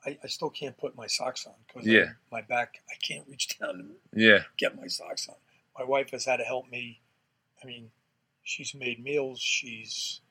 I, 0.05 0.17
I 0.23 0.27
still 0.27 0.49
can't 0.49 0.77
put 0.77 0.95
my 0.95 1.07
socks 1.07 1.45
on 1.45 1.53
because 1.67 1.87
Yeah. 1.87 2.11
my 2.31 2.41
back, 2.41 2.81
I 2.89 2.95
can't 3.05 3.27
reach 3.27 3.57
down 3.59 3.77
to 4.13 4.19
yeah. 4.19 4.39
get 4.57 4.79
my 4.79 4.87
socks 4.87 5.27
on. 5.27 5.35
My 5.77 5.83
wife 5.85 6.11
has 6.11 6.25
had 6.25 6.37
to 6.37 6.43
help 6.43 6.69
me. 6.69 6.99
I 7.63 7.67
mean, 7.67 7.91
she's 8.43 8.73
made 8.73 9.03
meals, 9.03 9.39
she's 9.41 10.21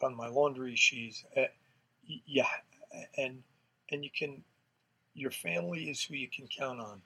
done 0.00 0.14
my 0.14 0.28
laundry, 0.28 0.74
she's, 0.76 1.24
uh, 1.36 1.42
yeah, 2.04 2.46
and 3.16 3.42
and 3.90 4.04
you 4.04 4.10
can, 4.16 4.42
your 5.14 5.30
family 5.30 5.90
is 5.90 6.02
who 6.02 6.14
you 6.14 6.28
can 6.28 6.46
count 6.46 6.80
on. 6.80 7.02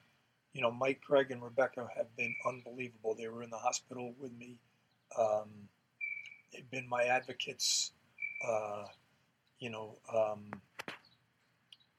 You 0.53 0.61
know, 0.61 0.71
Mike, 0.71 1.01
Greg, 1.05 1.31
and 1.31 1.43
Rebecca 1.43 1.87
have 1.95 2.15
been 2.15 2.33
unbelievable. 2.47 3.13
They 3.15 3.27
were 3.27 3.43
in 3.43 3.49
the 3.49 3.57
hospital 3.57 4.13
with 4.19 4.31
me. 4.37 4.57
Um, 5.19 5.49
they've 6.53 6.69
been 6.71 6.87
my 6.87 7.03
advocates. 7.03 7.91
Uh, 8.45 8.85
you 9.59 9.69
know, 9.69 9.97
um, 10.15 10.49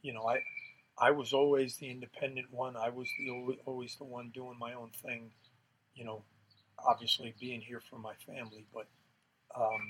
you 0.03 0.13
know, 0.13 0.27
I 0.27 0.43
I 1.01 1.11
was 1.11 1.33
always 1.33 1.77
the 1.77 1.91
independent 1.91 2.53
one. 2.53 2.77
I 2.77 2.89
was 2.89 3.09
the 3.19 3.31
always, 3.31 3.59
always 3.67 3.97
the 3.97 4.05
one 4.05 4.31
doing 4.35 4.57
my 4.59 4.75
own 4.75 4.91
thing. 4.91 5.31
You 5.95 6.05
know, 6.05 6.23
obviously 6.79 7.35
being 7.41 7.61
here 7.61 7.81
for 7.89 7.99
my 7.99 8.15
family, 8.27 8.65
but 8.73 8.87
um, 9.57 9.81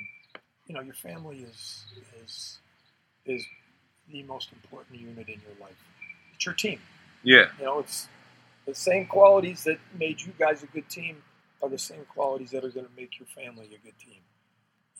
you 0.67 0.75
know, 0.75 0.81
your 0.81 0.95
family 0.95 1.39
is 1.39 1.85
is 2.25 2.59
is 3.25 3.47
the 4.11 4.23
most 4.25 4.51
important 4.53 5.01
unit 5.01 5.29
in 5.29 5.41
your 5.41 5.57
life. 5.61 5.77
It's 6.35 6.47
your 6.47 6.55
team. 6.55 6.81
Yeah. 7.23 7.47
You 7.59 7.65
know, 7.65 7.79
it's 7.81 8.09
the 8.67 8.75
same 8.75 9.07
qualities 9.07 9.65
that 9.65 9.79
made 9.99 10.21
you 10.21 10.33
guys 10.39 10.63
a 10.63 10.67
good 10.67 10.89
team 10.89 11.23
are 11.63 11.69
the 11.69 11.79
same 11.79 12.05
qualities 12.09 12.51
that 12.53 12.65
are 12.65 12.71
going 12.71 12.87
to 12.87 12.93
make 12.97 13.19
your 13.19 13.27
family 13.27 13.67
a 13.67 13.85
good 13.85 13.99
team. 13.99 14.21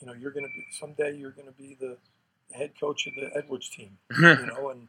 You 0.01 0.07
know, 0.07 0.13
you're 0.13 0.31
going 0.31 0.45
to 0.45 0.51
be 0.53 0.65
someday 0.71 1.15
you're 1.15 1.31
going 1.31 1.47
to 1.47 1.53
be 1.53 1.77
the, 1.79 1.97
head 2.51 2.71
coach 2.79 3.05
of 3.05 3.13
the 3.13 3.29
Edwards 3.37 3.69
team. 3.69 3.97
You 4.17 4.45
know, 4.47 4.69
and 4.69 4.87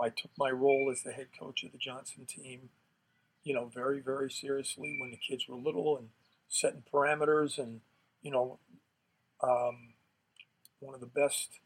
I 0.00 0.08
took 0.08 0.30
my 0.36 0.50
role 0.50 0.90
as 0.92 1.02
the 1.02 1.12
head 1.12 1.28
coach 1.38 1.64
of 1.64 1.72
the 1.72 1.78
Johnson 1.78 2.26
team. 2.26 2.70
You 3.42 3.54
know, 3.54 3.70
very 3.72 4.00
very 4.00 4.30
seriously 4.30 4.96
when 5.00 5.10
the 5.10 5.16
kids 5.16 5.46
were 5.48 5.56
little 5.56 5.98
and 5.98 6.08
setting 6.48 6.82
parameters 6.92 7.58
and 7.58 7.80
you 8.22 8.30
know, 8.30 8.58
um, 9.42 9.94
one 10.80 10.94
of 10.94 11.00
the 11.00 11.06
best 11.06 11.60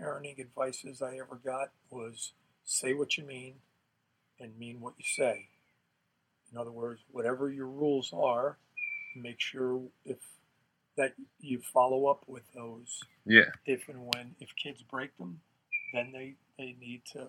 parenting 0.00 0.38
advices 0.38 1.00
I 1.00 1.16
ever 1.16 1.40
got 1.42 1.70
was 1.90 2.32
say 2.64 2.94
what 2.94 3.16
you 3.16 3.24
mean 3.24 3.56
and 4.38 4.58
mean 4.58 4.80
what 4.80 4.94
you 4.98 5.04
say. 5.06 5.48
In 6.52 6.58
other 6.58 6.70
words, 6.70 7.00
whatever 7.10 7.50
your 7.50 7.66
rules 7.66 8.12
are, 8.12 8.58
make 9.16 9.40
sure 9.40 9.82
if 10.04 10.18
that 10.96 11.14
you 11.40 11.60
follow 11.60 12.06
up 12.06 12.24
with 12.26 12.44
those. 12.54 13.00
yeah. 13.26 13.50
If 13.66 13.88
and 13.88 14.00
when 14.14 14.36
if 14.40 14.50
kids 14.54 14.82
break 14.82 15.16
them, 15.18 15.40
then 15.92 16.12
they, 16.12 16.34
they 16.58 16.76
need 16.78 17.02
to 17.12 17.28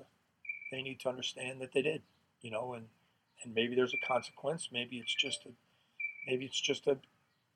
they 0.71 0.81
need 0.81 0.99
to 1.01 1.09
understand 1.09 1.61
that 1.61 1.73
they 1.73 1.81
did, 1.81 2.01
you 2.41 2.51
know, 2.51 2.73
and 2.73 2.85
and 3.43 3.53
maybe 3.53 3.75
there's 3.75 3.93
a 3.93 4.07
consequence. 4.07 4.69
Maybe 4.71 4.97
it's 4.97 5.13
just 5.13 5.45
a 5.45 5.49
maybe 6.27 6.45
it's 6.45 6.59
just 6.59 6.87
a 6.87 6.97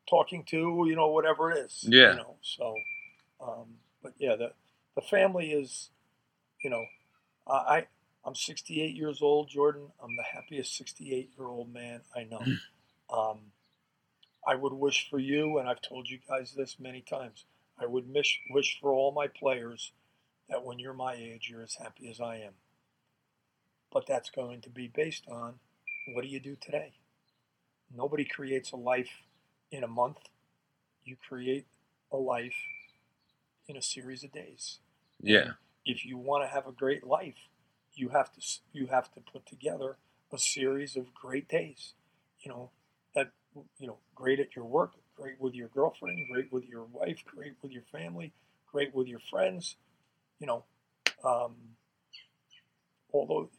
talking 0.09 0.43
to, 0.45 0.85
you 0.87 0.95
know, 0.95 1.07
whatever 1.07 1.51
it 1.51 1.59
is. 1.59 1.83
Yeah. 1.87 2.11
You 2.11 2.17
know, 2.17 2.35
so 2.41 2.73
um, 3.41 3.65
but 4.03 4.13
yeah, 4.17 4.35
the 4.35 4.51
the 4.95 5.01
family 5.01 5.51
is, 5.51 5.89
you 6.63 6.69
know, 6.69 6.83
I 7.47 7.53
I- 7.77 7.87
I'm 8.25 8.35
68 8.35 8.95
years 8.95 9.21
old, 9.21 9.47
Jordan. 9.47 9.87
I'm 10.03 10.15
the 10.17 10.23
happiest 10.23 10.75
68 10.75 11.31
year 11.37 11.47
old 11.47 11.73
man 11.73 12.01
I 12.15 12.23
know. 12.25 12.43
um, 13.09 13.39
I 14.45 14.55
would 14.55 14.73
wish 14.73 15.09
for 15.09 15.19
you, 15.19 15.57
and 15.57 15.69
I've 15.69 15.81
told 15.81 16.09
you 16.09 16.19
guys 16.27 16.53
this 16.55 16.79
many 16.79 17.01
times. 17.01 17.45
I 17.79 17.85
would 17.85 18.13
wish 18.13 18.39
wish 18.51 18.77
for 18.81 18.91
all 18.93 19.11
my 19.13 19.27
players 19.27 19.93
that 20.49 20.63
when 20.65 20.79
you're 20.79 20.93
my 20.93 21.13
age, 21.13 21.47
you're 21.49 21.63
as 21.63 21.75
happy 21.75 22.09
as 22.09 22.19
I 22.19 22.37
am. 22.37 22.53
But 23.91 24.05
that's 24.07 24.29
going 24.29 24.61
to 24.61 24.69
be 24.69 24.87
based 24.87 25.23
on 25.27 25.55
what 26.13 26.23
do 26.23 26.27
you 26.27 26.39
do 26.39 26.55
today? 26.59 26.93
Nobody 27.95 28.25
creates 28.25 28.71
a 28.71 28.75
life 28.75 29.09
in 29.71 29.83
a 29.83 29.87
month. 29.87 30.17
You 31.03 31.15
create 31.27 31.65
a 32.11 32.17
life 32.17 32.55
in 33.67 33.75
a 33.75 33.81
series 33.81 34.23
of 34.23 34.31
days. 34.31 34.79
Yeah. 35.21 35.51
If 35.85 36.05
you 36.05 36.17
want 36.17 36.43
to 36.43 36.47
have 36.47 36.67
a 36.67 36.71
great 36.71 37.05
life, 37.05 37.35
you 37.93 38.09
have 38.09 38.31
to 38.33 38.41
you 38.71 38.87
have 38.87 39.11
to 39.13 39.19
put 39.21 39.45
together 39.45 39.97
a 40.31 40.37
series 40.37 40.95
of 40.95 41.13
great 41.13 41.47
days. 41.47 41.93
You 42.41 42.51
know 42.51 42.71
that 43.15 43.31
you 43.77 43.87
know 43.87 43.97
great 44.15 44.39
at 44.39 44.55
your 44.55 44.65
work, 44.65 44.93
great 45.15 45.39
with 45.39 45.53
your 45.53 45.67
girlfriend, 45.67 46.19
great 46.31 46.51
with 46.51 46.65
your 46.65 46.83
wife, 46.83 47.23
great 47.25 47.53
with 47.61 47.71
your 47.71 47.83
family, 47.91 48.33
great 48.71 48.93
with 48.93 49.07
your 49.07 49.19
friends. 49.19 49.75
You 50.39 50.47
know, 50.47 50.63
um, 51.23 51.55
although 53.13 53.49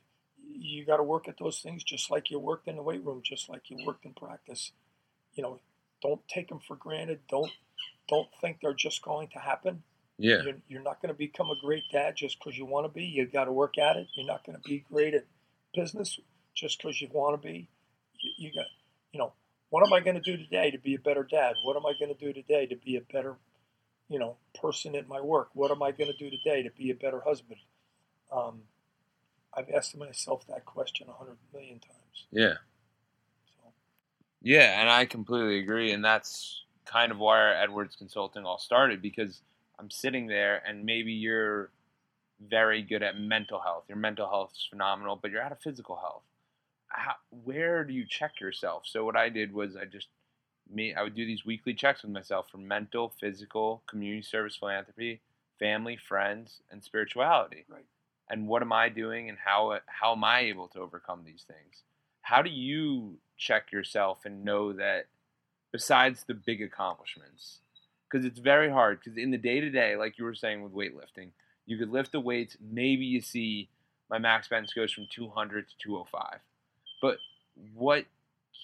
you 0.60 0.84
got 0.84 0.98
to 0.98 1.02
work 1.02 1.26
at 1.26 1.38
those 1.38 1.60
things 1.60 1.82
just 1.82 2.10
like 2.10 2.30
you 2.30 2.38
worked 2.38 2.68
in 2.68 2.76
the 2.76 2.82
weight 2.82 3.04
room, 3.04 3.22
just 3.24 3.48
like 3.48 3.70
you 3.70 3.78
worked 3.86 4.04
in 4.04 4.12
practice. 4.12 4.72
You 5.34 5.42
know, 5.42 5.60
don't 6.02 6.26
take 6.28 6.48
them 6.48 6.60
for 6.66 6.76
granted. 6.76 7.20
Don't 7.28 7.50
don't 8.08 8.28
think 8.40 8.58
they're 8.60 8.74
just 8.74 9.02
going 9.02 9.28
to 9.28 9.38
happen. 9.38 9.82
Yeah. 10.18 10.42
You're, 10.42 10.56
you're 10.68 10.82
not 10.82 11.00
going 11.00 11.14
to 11.14 11.18
become 11.18 11.48
a 11.50 11.58
great 11.60 11.84
dad 11.90 12.14
just 12.16 12.38
because 12.38 12.58
you 12.58 12.66
want 12.66 12.84
to 12.84 12.92
be. 12.92 13.04
You 13.04 13.26
got 13.26 13.44
to 13.44 13.52
work 13.52 13.78
at 13.78 13.96
it. 13.96 14.08
You're 14.14 14.26
not 14.26 14.44
going 14.44 14.56
to 14.56 14.68
be 14.68 14.84
great 14.92 15.14
at 15.14 15.24
business 15.74 16.18
just 16.54 16.78
because 16.78 17.00
you 17.00 17.08
want 17.10 17.40
to 17.40 17.48
be. 17.48 17.70
You, 18.18 18.30
you 18.36 18.54
got, 18.54 18.66
you 19.12 19.18
know, 19.18 19.32
what 19.70 19.86
am 19.86 19.92
I 19.94 20.00
going 20.00 20.20
to 20.20 20.22
do 20.22 20.36
today 20.36 20.70
to 20.72 20.78
be 20.78 20.94
a 20.94 20.98
better 20.98 21.22
dad? 21.22 21.54
What 21.64 21.76
am 21.76 21.86
I 21.86 21.94
going 21.98 22.14
to 22.14 22.18
do 22.18 22.34
today 22.34 22.66
to 22.66 22.76
be 22.76 22.96
a 22.96 23.00
better, 23.00 23.36
you 24.08 24.18
know, 24.18 24.36
person 24.60 24.94
at 24.94 25.08
my 25.08 25.20
work? 25.20 25.50
What 25.54 25.70
am 25.70 25.82
I 25.82 25.92
going 25.92 26.12
to 26.12 26.18
do 26.18 26.28
today 26.28 26.64
to 26.64 26.70
be 26.70 26.90
a 26.90 26.94
better 26.94 27.20
husband? 27.20 27.60
Um, 28.30 28.62
I've 29.54 29.70
asked 29.70 29.96
myself 29.96 30.46
that 30.48 30.64
question 30.64 31.08
a 31.08 31.12
hundred 31.12 31.36
million 31.52 31.80
times. 31.80 32.26
Yeah. 32.30 32.54
So, 33.46 33.72
Yeah, 34.42 34.80
and 34.80 34.88
I 34.88 35.06
completely 35.06 35.58
agree, 35.58 35.92
and 35.92 36.04
that's 36.04 36.62
kind 36.84 37.12
of 37.12 37.18
why 37.18 37.38
our 37.38 37.54
Edwards 37.54 37.96
Consulting 37.96 38.44
all 38.44 38.58
started 38.58 39.02
because 39.02 39.40
I'm 39.78 39.90
sitting 39.90 40.26
there, 40.26 40.62
and 40.66 40.84
maybe 40.84 41.12
you're 41.12 41.70
very 42.40 42.82
good 42.82 43.02
at 43.02 43.18
mental 43.18 43.60
health. 43.60 43.84
Your 43.88 43.98
mental 43.98 44.28
health 44.28 44.52
is 44.54 44.66
phenomenal, 44.70 45.18
but 45.20 45.30
you're 45.30 45.42
out 45.42 45.52
of 45.52 45.60
physical 45.60 45.96
health. 45.96 46.22
How, 46.88 47.14
where 47.44 47.84
do 47.84 47.92
you 47.92 48.04
check 48.06 48.40
yourself? 48.40 48.84
So 48.86 49.04
what 49.04 49.16
I 49.16 49.28
did 49.28 49.52
was 49.52 49.76
I 49.76 49.84
just 49.84 50.08
me 50.72 50.94
I 50.94 51.02
would 51.02 51.14
do 51.14 51.26
these 51.26 51.44
weekly 51.44 51.74
checks 51.74 52.02
with 52.02 52.12
myself 52.12 52.46
for 52.50 52.58
mental, 52.58 53.12
physical, 53.20 53.82
community 53.86 54.22
service, 54.22 54.56
philanthropy, 54.56 55.20
family, 55.58 55.96
friends, 55.96 56.62
and 56.70 56.82
spirituality. 56.82 57.64
Right. 57.68 57.84
And 58.30 58.46
what 58.46 58.62
am 58.62 58.72
I 58.72 58.88
doing, 58.88 59.28
and 59.28 59.36
how 59.44 59.78
how 59.86 60.12
am 60.12 60.24
I 60.24 60.40
able 60.40 60.68
to 60.68 60.80
overcome 60.80 61.22
these 61.24 61.44
things? 61.46 61.82
How 62.22 62.42
do 62.42 62.50
you 62.50 63.18
check 63.36 63.72
yourself 63.72 64.20
and 64.24 64.44
know 64.44 64.72
that 64.74 65.06
besides 65.72 66.24
the 66.26 66.34
big 66.34 66.62
accomplishments 66.62 67.60
because 68.08 68.26
it's 68.26 68.38
very 68.38 68.70
hard 68.70 68.98
because 68.98 69.16
in 69.16 69.30
the 69.30 69.38
day 69.38 69.60
to 69.60 69.70
day 69.70 69.96
like 69.96 70.18
you 70.18 70.24
were 70.24 70.34
saying 70.34 70.62
with 70.62 70.72
weightlifting 70.72 71.30
you 71.66 71.78
could 71.78 71.90
lift 71.90 72.12
the 72.12 72.20
weights 72.20 72.56
maybe 72.70 73.04
you 73.04 73.20
see 73.20 73.68
my 74.10 74.18
max 74.18 74.48
bench 74.48 74.74
goes 74.74 74.92
from 74.92 75.06
200 75.10 75.68
to 75.68 75.74
205 75.78 76.40
but 77.00 77.16
what 77.74 78.04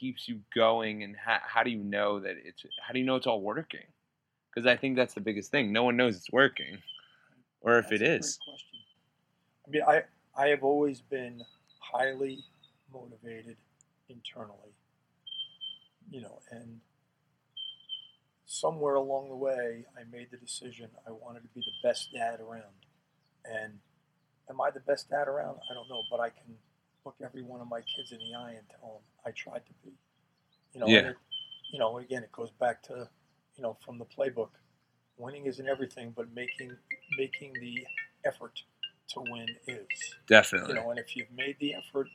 keeps 0.01 0.29
you 0.29 0.41
going 0.55 1.03
and 1.03 1.17
how, 1.17 1.39
how 1.43 1.63
do 1.63 1.71
you 1.71 1.83
know 1.83 2.21
that 2.21 2.35
it's 2.45 2.63
how 2.87 2.93
do 2.93 2.99
you 2.99 3.05
know 3.05 3.17
it's 3.17 3.27
all 3.27 3.41
working 3.41 3.87
because 4.53 4.67
i 4.67 4.77
think 4.77 4.97
that's 4.97 5.15
the 5.15 5.21
biggest 5.21 5.51
thing 5.51 5.73
no 5.73 5.85
one 5.85 5.97
knows 5.97 6.17
it's 6.17 6.31
working 6.33 6.79
or 7.63 7.79
if 7.79 7.89
That's 7.89 8.03
it 8.03 8.07
great 8.07 8.39
question. 8.51 8.76
I 9.67 9.71
mean, 9.71 9.83
I 9.87 10.03
I 10.37 10.49
have 10.49 10.63
always 10.65 11.01
been 11.01 11.43
highly 11.81 12.45
motivated 12.93 13.57
internally 14.09 14.73
you 16.11 16.21
know, 16.21 16.41
and 16.51 16.81
somewhere 18.47 18.95
along 18.95 19.29
the 19.29 19.37
way, 19.37 19.85
I 19.97 20.05
made 20.11 20.29
the 20.31 20.37
decision 20.37 20.89
I 21.07 21.11
wanted 21.11 21.43
to 21.43 21.49
be 21.49 21.61
the 21.61 21.89
best 21.89 22.13
dad 22.13 22.41
around. 22.41 22.87
And 23.45 23.75
am 24.51 24.61
I 24.61 24.71
the 24.71 24.81
best 24.81 25.11
dad 25.11 25.29
around? 25.29 25.59
I 25.71 25.75
don't 25.75 25.89
know, 25.89 26.03
but 26.11 26.21
I 26.21 26.31
can 26.31 26.57
look 27.05 27.17
every 27.23 27.43
one 27.43 27.61
of 27.61 27.69
my 27.69 27.81
kids 27.81 28.13
in 28.13 28.19
the 28.19 28.35
eye 28.37 28.53
and 28.53 28.69
tell 28.69 28.95
them 28.95 29.03
I 29.25 29.31
tried 29.33 29.67
to 29.67 29.73
be. 29.85 29.93
You 30.73 30.81
know, 30.81 30.89
Yeah. 30.89 31.11
it, 31.11 31.17
you 31.73 31.79
know, 31.79 31.99
again, 31.99 32.23
it 32.23 32.33
goes 32.33 32.51
back 32.53 32.83
to, 32.85 33.09
you 33.57 33.63
know, 33.63 33.77
from 33.85 33.99
the 33.99 34.05
playbook. 34.05 34.51
Winning 35.19 35.47
isn't 35.47 35.69
everything, 35.69 36.13
but 36.15 36.33
making 36.35 36.77
making 37.19 37.53
the 37.55 37.87
effort 38.25 38.63
to 39.09 39.21
win 39.31 39.47
is. 39.67 39.87
Definitely. 40.29 40.75
You 40.75 40.81
know, 40.81 40.91
and 40.91 40.99
if 40.99 41.17
you've 41.17 41.31
made 41.35 41.57
the 41.61 41.75
effort, 41.75 42.09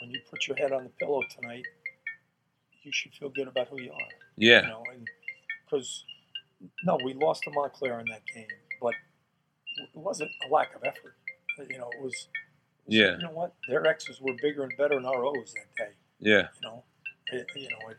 when 0.00 0.10
you 0.10 0.20
put 0.30 0.46
your 0.46 0.56
head 0.56 0.72
on 0.72 0.84
the 0.84 0.90
pillow 0.90 1.22
tonight, 1.28 1.64
you 2.82 2.92
should 2.92 3.12
feel 3.14 3.28
good 3.28 3.48
about 3.48 3.68
who 3.68 3.80
you 3.80 3.92
are. 3.92 4.08
yeah. 4.36 4.62
You 4.62 4.68
know, 4.68 4.84
and 4.92 5.06
because 5.64 6.04
no, 6.84 6.98
we 7.04 7.14
lost 7.14 7.42
to 7.44 7.50
Montclair 7.50 8.00
in 8.00 8.06
that 8.06 8.22
game, 8.34 8.46
but 8.80 8.94
it 9.76 9.88
wasn't 9.94 10.30
a 10.46 10.52
lack 10.52 10.74
of 10.74 10.82
effort. 10.84 11.14
You 11.58 11.78
know, 11.78 11.90
it 11.90 12.02
was. 12.02 12.14
it 12.14 12.86
was, 12.86 12.94
Yeah. 12.96 13.12
You 13.12 13.22
know 13.24 13.32
what? 13.32 13.54
Their 13.68 13.86
X's 13.86 14.20
were 14.20 14.34
bigger 14.40 14.62
and 14.62 14.72
better 14.76 14.94
than 14.94 15.04
our 15.04 15.24
O's 15.24 15.54
that 15.54 15.74
day. 15.76 15.92
Yeah. 16.18 16.48
You 16.62 16.68
know, 16.68 16.84
it, 17.32 17.46
you 17.54 17.68
know, 17.68 17.88
I've, 17.88 17.96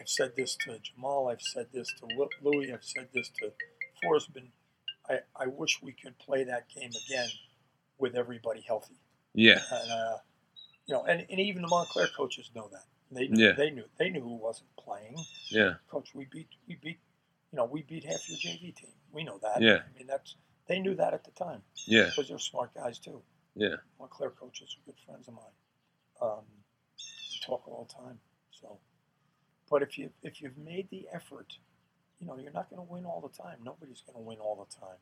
I've 0.00 0.08
said 0.08 0.32
this 0.36 0.56
to 0.64 0.78
Jamal. 0.78 1.28
I've 1.28 1.42
said 1.42 1.66
this 1.72 1.92
to 2.00 2.28
Louis. 2.42 2.72
I've 2.72 2.84
said 2.84 3.08
this 3.14 3.30
to 3.40 3.52
Forsman. 4.04 4.48
I, 5.08 5.20
I 5.36 5.46
wish 5.46 5.80
we 5.82 5.92
could 5.92 6.18
play 6.18 6.44
that 6.44 6.68
game 6.68 6.90
again 7.06 7.28
with 8.00 8.14
everybody 8.16 8.60
healthy. 8.66 8.96
Yeah. 9.34 9.60
And 9.70 9.90
uh, 9.90 10.16
you 10.86 10.94
know, 10.94 11.04
and, 11.04 11.24
and 11.30 11.40
even 11.40 11.62
the 11.62 11.68
Montclair 11.68 12.08
coaches 12.16 12.50
know 12.54 12.68
that. 12.72 12.84
They 13.12 13.28
knew, 13.28 13.44
Yeah. 13.46 13.52
they 13.52 13.70
knew 13.70 13.84
they 13.98 14.08
knew 14.10 14.20
who 14.22 14.36
wasn't 14.36 14.68
playing. 14.76 15.16
Yeah. 15.50 15.74
Coach, 15.88 16.14
we 16.14 16.26
beat 16.30 16.48
we 16.68 16.76
beat 16.76 16.98
you 17.52 17.56
know 17.56 17.64
we 17.64 17.82
beat 17.82 18.04
half 18.04 18.28
your 18.28 18.38
JV 18.38 18.74
team. 18.74 18.92
We 19.12 19.24
know 19.24 19.38
that. 19.42 19.60
Yeah. 19.60 19.80
I 19.94 19.98
mean 19.98 20.06
that's 20.06 20.36
they 20.68 20.78
knew 20.78 20.94
that 20.94 21.14
at 21.14 21.24
the 21.24 21.32
time 21.32 21.62
Yeah. 21.86 22.04
because 22.06 22.28
they're 22.28 22.38
smart 22.38 22.72
guys 22.74 22.98
too. 22.98 23.22
Yeah. 23.54 23.76
Montclair 23.98 24.30
coaches 24.30 24.76
are 24.78 24.84
good 24.86 25.00
friends 25.04 25.26
of 25.28 25.34
mine. 25.34 25.56
Um, 26.22 26.44
we 26.96 27.40
talk 27.44 27.66
all 27.66 27.86
the 27.88 27.94
time. 27.94 28.18
So, 28.50 28.78
but 29.68 29.82
if 29.82 29.98
you 29.98 30.10
if 30.22 30.40
you've 30.40 30.58
made 30.58 30.88
the 30.90 31.06
effort, 31.12 31.54
you 32.20 32.26
know 32.26 32.36
you're 32.38 32.52
not 32.52 32.70
going 32.70 32.84
to 32.86 32.92
win 32.92 33.04
all 33.04 33.20
the 33.20 33.36
time. 33.42 33.58
Nobody's 33.64 34.02
going 34.02 34.16
to 34.16 34.22
win 34.22 34.38
all 34.38 34.56
the 34.64 34.76
time, 34.76 34.98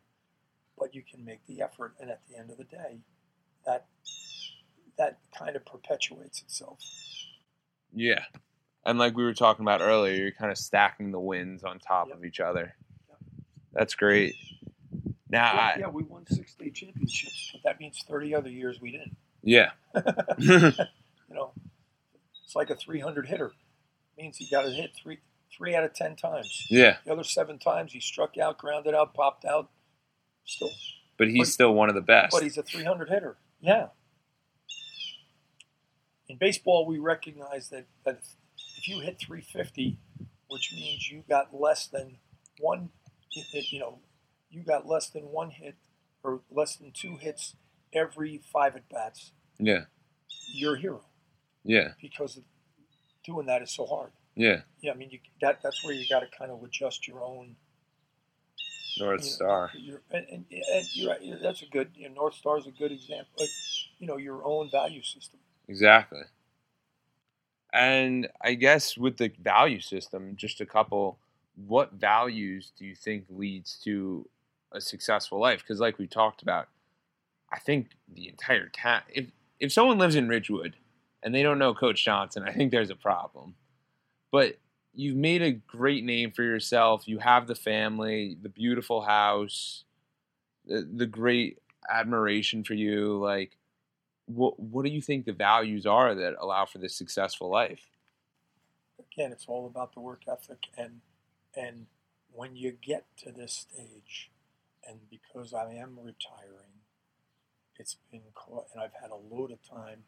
but 0.79 0.95
you 0.95 1.03
can 1.03 1.25
make 1.25 1.45
the 1.47 1.63
effort, 1.63 1.95
and 2.01 2.11
at 2.11 2.21
the 2.29 2.37
end 2.39 2.51
of 2.51 2.57
the 2.59 2.65
day, 2.65 2.99
that 3.67 3.87
that 4.97 5.19
kind 5.37 5.55
of 5.57 5.65
perpetuates 5.65 6.43
itself. 6.43 6.81
Yeah. 7.95 8.23
And 8.85 8.99
like 8.99 9.17
we 9.17 9.23
were 9.25 9.35
talking 9.35 9.65
about 9.65 9.81
earlier, 9.81 10.15
you're 10.15 10.31
kind 10.33 10.51
of 10.51 10.59
stacking 10.59 11.11
the 11.13 11.21
wins 11.21 11.63
on 11.65 11.79
top 11.79 12.09
Yep. 12.09 12.17
of 12.17 12.25
each 12.25 12.41
other. 12.41 12.75
Yep. 13.09 13.19
That's 13.73 13.95
great. 13.95 14.35
Now, 15.31 15.53
Yeah, 15.55 15.61
I, 15.61 15.77
yeah, 15.81 15.89
we 15.89 16.03
won 16.05 16.27
six 16.27 16.53
state 16.53 16.75
championships, 16.75 17.51
but 17.53 17.63
that 17.65 17.81
means 17.81 18.03
thirty 18.09 18.35
other 18.35 18.49
years 18.51 18.81
we 18.81 18.93
didn't. 18.93 19.17
yeah. 19.43 19.71
you 20.39 20.73
know, 21.31 21.53
it's 22.45 22.57
like 22.57 22.71
a 22.71 22.77
300 22.77 23.27
hitter. 23.27 23.53
means 24.17 24.37
he 24.39 24.49
got 24.51 24.63
to 24.63 24.71
hit 24.71 24.91
three 25.01 25.19
three 25.57 25.75
out 25.75 25.85
of 25.85 25.93
ten 25.95 26.17
times. 26.17 26.67
yeah. 26.71 26.97
The 27.05 27.13
other 27.13 27.25
seven 27.25 27.59
times 27.59 27.93
he 27.93 28.01
struck 28.01 28.37
out, 28.39 28.59
grounded 28.59 28.95
out, 28.95 29.15
popped 29.15 29.45
out. 29.45 29.71
Still, 30.49 30.71
But 31.19 31.29
he's 31.29 31.41
But- 31.41 31.53
still 31.53 31.75
one 31.75 31.89
of 31.91 31.95
the 31.95 32.01
best. 32.01 32.33
but 32.33 32.43
he's 32.43 32.57
a 32.57 32.63
300 32.63 33.11
hitter. 33.11 33.37
Yeah. 33.61 33.91
In 36.29 36.39
baseball, 36.39 36.87
we 36.87 36.99
recognize 36.99 37.69
that, 37.69 37.87
that 38.05 38.21
if 38.79 38.89
you 38.89 39.01
hit 39.01 39.19
350, 39.19 39.99
which 40.49 40.73
means 40.75 41.11
you 41.11 41.23
got 41.29 41.55
less 41.55 41.87
than 41.87 42.19
one, 42.61 42.91
you 43.53 43.79
know, 43.79 44.01
you 44.51 44.63
got 44.63 44.87
less 44.87 45.09
than 45.11 45.25
one 45.31 45.51
hit 45.51 45.77
or 46.23 46.41
less 46.51 46.77
than 46.77 46.93
two 46.93 47.17
hits 47.19 47.55
every 47.93 48.39
five 48.39 48.75
at 48.77 48.89
bats, 48.89 49.33
yeah. 49.59 49.85
you're 50.55 50.77
a 50.77 50.81
hero 50.81 51.05
Yeah. 51.63 51.93
because 52.01 52.41
doing 53.23 53.47
that 53.47 53.61
is 53.63 53.71
so 53.71 53.85
hard. 53.87 54.13
Yeah. 54.35 54.63
Yeah, 54.81 54.93
I 54.93 54.95
mean, 54.95 55.11
you, 55.11 55.21
that 55.43 55.61
that's 55.63 55.83
where 55.85 55.93
you 55.93 56.09
got 56.09 56.21
to 56.21 56.27
kind 56.39 56.51
of 56.51 56.63
adjust 56.63 57.07
your 57.09 57.23
own 57.23 57.57
North 59.01 59.25
Star. 59.25 59.71
your- 59.75 60.01
and, 60.11 60.27
and, 60.31 60.45
and 60.51 60.87
you're 60.95 61.11
right. 61.11 61.21
That's 61.43 61.63
a 61.63 61.67
good. 61.67 61.91
You 61.95 62.09
know, 62.09 62.15
North 62.15 62.35
Star 62.35 62.59
is 62.59 62.67
a 62.67 62.71
good 62.71 62.93
example. 62.93 63.33
Like, 63.39 63.49
you 63.99 64.07
know, 64.07 64.17
your 64.17 64.45
own 64.45 64.71
value 64.71 65.03
system. 65.03 65.41
Exactly. 65.69 66.23
And 67.73 68.29
I 68.41 68.55
guess 68.55 68.97
with 68.97 69.19
the 69.19 69.31
value 69.43 69.81
system, 69.81 70.35
just 70.37 70.61
a 70.61 70.67
couple, 70.67 71.19
what 71.67 71.93
values 71.93 72.73
do 72.79 72.85
you 72.87 72.95
think 72.95 73.25
leads 73.29 73.79
to 73.85 74.27
a 74.73 74.81
successful 74.81 75.39
life? 75.41 75.61
Because, 75.61 75.81
like 75.81 75.99
we 75.99 76.07
talked 76.07 76.43
about, 76.43 76.69
I 77.53 77.59
think 77.59 77.89
the 78.13 78.29
entire 78.29 78.69
town, 78.69 79.03
if, 79.09 79.27
if 79.61 79.73
someone 79.73 79.99
lives 79.99 80.15
in 80.17 80.29
Ridgewood 80.29 80.77
and 81.23 81.35
they 81.35 81.43
don't 81.43 81.59
know 81.59 81.75
Coach 81.75 82.05
Johnson, 82.05 82.43
I 82.47 82.53
think 82.53 82.71
there's 82.71 82.91
a 82.91 82.97
problem. 82.97 83.55
But 84.31 84.57
you've 84.99 85.17
made 85.17 85.43
a 85.43 85.53
great 85.53 86.03
name 86.03 86.33
for 86.33 86.43
yourself. 86.43 87.07
You 87.07 87.19
have 87.19 87.47
the 87.47 87.55
family, 87.55 88.37
the 88.43 88.49
beautiful 88.49 89.03
house, 89.03 89.85
the, 90.67 90.87
the 90.93 91.07
great 91.07 91.61
admiration 91.89 92.65
for 92.65 92.75
you. 92.75 93.17
Like, 93.17 93.57
what 94.27 94.59
what 94.59 94.85
do 94.85 94.91
you 94.91 95.01
think 95.01 95.25
the 95.25 95.33
values 95.33 95.87
are 95.87 96.15
that 96.17 96.35
allow 96.41 96.67
for 96.67 96.79
this 96.79 96.97
successful 96.97 97.49
life? 97.49 97.87
Again, 98.99 99.31
it's 99.31 99.47
all 99.47 99.67
about 99.67 99.95
the 99.95 100.01
work 100.01 100.23
ethic, 100.31 100.67
and 100.77 101.01
and 101.57 101.87
when 102.33 102.57
you 102.57 102.73
get 102.73 103.05
to 103.19 103.31
this 103.31 103.67
stage, 103.71 104.31
and 104.87 104.99
because 105.09 105.55
I 105.55 105.75
am 105.75 105.97
retiring, 105.97 106.83
it's 107.79 107.97
been 108.11 108.33
caught, 108.35 108.67
and 108.75 108.83
I've 108.83 109.01
had 109.01 109.11
a 109.11 109.35
load 109.35 109.53
of 109.53 109.63
time. 109.63 110.03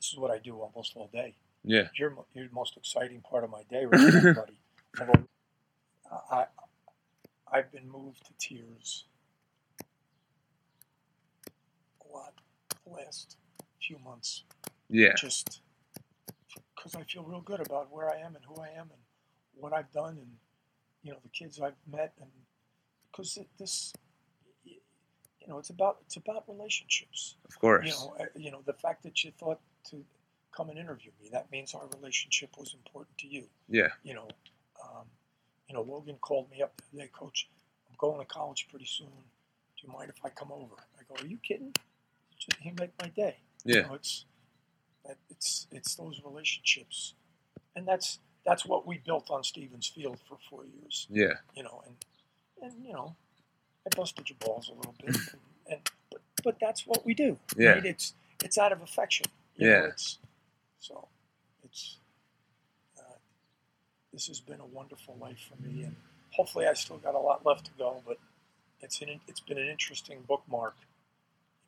This 0.00 0.12
is 0.12 0.16
what 0.16 0.30
I 0.30 0.38
do 0.38 0.60
almost 0.60 0.92
all 0.94 1.10
day. 1.12 1.34
Yeah, 1.64 1.88
You're, 1.94 2.14
you're 2.32 2.48
the 2.48 2.54
most 2.54 2.76
exciting 2.76 3.20
part 3.20 3.44
of 3.44 3.50
my 3.50 3.62
day, 3.70 3.84
right 3.84 4.00
now, 4.14 4.32
buddy. 4.34 4.60
Although 5.00 5.28
I, 6.30 6.44
I've 7.52 7.70
been 7.72 7.90
moved 7.90 8.24
to 8.26 8.32
tears. 8.38 9.04
A 12.08 12.12
lot 12.12 12.32
the 12.84 12.92
last 12.92 13.36
few 13.82 13.98
months, 13.98 14.44
yeah, 14.88 15.14
just 15.14 15.60
because 16.74 16.94
I 16.94 17.02
feel 17.02 17.22
real 17.24 17.42
good 17.42 17.60
about 17.60 17.92
where 17.92 18.10
I 18.10 18.18
am 18.18 18.34
and 18.34 18.44
who 18.46 18.60
I 18.60 18.68
am 18.68 18.90
and 18.90 19.02
what 19.54 19.72
I've 19.72 19.92
done 19.92 20.16
and 20.18 20.30
you 21.02 21.12
know 21.12 21.18
the 21.22 21.28
kids 21.28 21.60
I've 21.60 21.74
met 21.90 22.12
and 22.20 22.30
because 23.10 23.38
this 23.58 23.92
you 24.64 25.48
know 25.48 25.58
it's 25.58 25.70
about 25.70 25.98
it's 26.06 26.16
about 26.16 26.44
relationships. 26.48 27.36
Of 27.46 27.58
course. 27.58 27.86
you 27.86 27.92
know, 27.92 28.16
uh, 28.20 28.24
you 28.36 28.50
know, 28.50 28.62
the 28.64 28.74
fact 28.74 29.02
that 29.02 29.24
you 29.24 29.32
thought 29.38 29.60
to 29.90 30.04
come 30.58 30.70
and 30.70 30.78
interview 30.78 31.12
me, 31.22 31.28
that 31.32 31.50
means 31.52 31.72
our 31.72 31.86
relationship 31.96 32.50
was 32.58 32.74
important 32.74 33.16
to 33.18 33.28
you. 33.28 33.44
Yeah, 33.68 33.88
You 34.02 34.14
know, 34.14 34.28
um, 34.82 35.04
you 35.68 35.74
know, 35.74 35.82
Logan 35.82 36.16
called 36.20 36.50
me 36.50 36.62
up 36.62 36.72
the 36.76 36.98
other 36.98 37.04
day, 37.06 37.10
Coach. 37.16 37.48
I'm 37.88 37.94
going 37.96 38.18
to 38.18 38.26
college 38.26 38.66
pretty 38.68 38.86
soon. 38.86 39.06
Do 39.06 39.86
you 39.86 39.92
mind 39.92 40.10
if 40.10 40.24
I 40.24 40.30
come 40.30 40.50
over? 40.50 40.74
I 40.98 41.02
go, 41.08 41.22
Are 41.22 41.26
you 41.28 41.38
kidding? 41.38 41.72
He 42.60 42.72
make 42.78 42.90
my 43.00 43.08
day. 43.08 43.36
You 43.64 43.76
yeah, 43.76 43.82
know, 43.82 43.94
it's 43.94 44.24
that 45.04 45.16
it's 45.28 45.66
it's 45.70 45.94
those 45.96 46.20
relationships, 46.24 47.14
and 47.76 47.86
that's 47.86 48.20
that's 48.44 48.64
what 48.64 48.86
we 48.86 48.98
built 48.98 49.30
on 49.30 49.42
Stevens 49.44 49.88
Field 49.88 50.18
for 50.28 50.38
four 50.48 50.64
years 50.64 51.06
yeah, 51.10 51.34
you 51.54 51.62
know, 51.64 51.82
and 51.86 51.96
and 52.62 52.84
you 52.86 52.92
know, 52.92 53.16
I 53.86 53.94
busted 53.96 54.30
your 54.30 54.38
balls 54.40 54.70
a 54.70 54.74
little 54.74 54.94
bit, 55.04 55.16
and, 55.32 55.40
and 55.68 55.80
but 56.10 56.20
but 56.44 56.56
that's 56.60 56.86
what 56.86 57.04
we 57.04 57.14
do. 57.14 57.38
Yeah. 57.56 57.70
right? 57.70 57.84
It's 57.86 58.14
it's 58.44 58.56
out 58.56 58.72
of 58.72 58.82
affection. 58.82 59.26
You 59.56 59.68
Yeah. 59.68 59.80
Know, 59.80 59.86
it's 59.86 60.18
so 60.78 61.08
it's 61.64 61.98
uh, 62.98 63.18
this 64.12 64.26
has 64.28 64.40
been 64.40 64.60
a 64.60 64.66
wonderful 64.66 65.16
life 65.20 65.48
for 65.48 65.60
me, 65.62 65.82
and 65.84 65.96
hopefully 66.30 66.66
I 66.66 66.74
still 66.74 66.98
got 66.98 67.14
a 67.14 67.18
lot 67.18 67.44
left 67.44 67.66
to 67.66 67.70
go, 67.78 68.02
but 68.06 68.18
it's 68.80 69.00
an 69.02 69.20
it's 69.26 69.40
been 69.40 69.58
an 69.58 69.68
interesting 69.68 70.24
bookmark. 70.26 70.74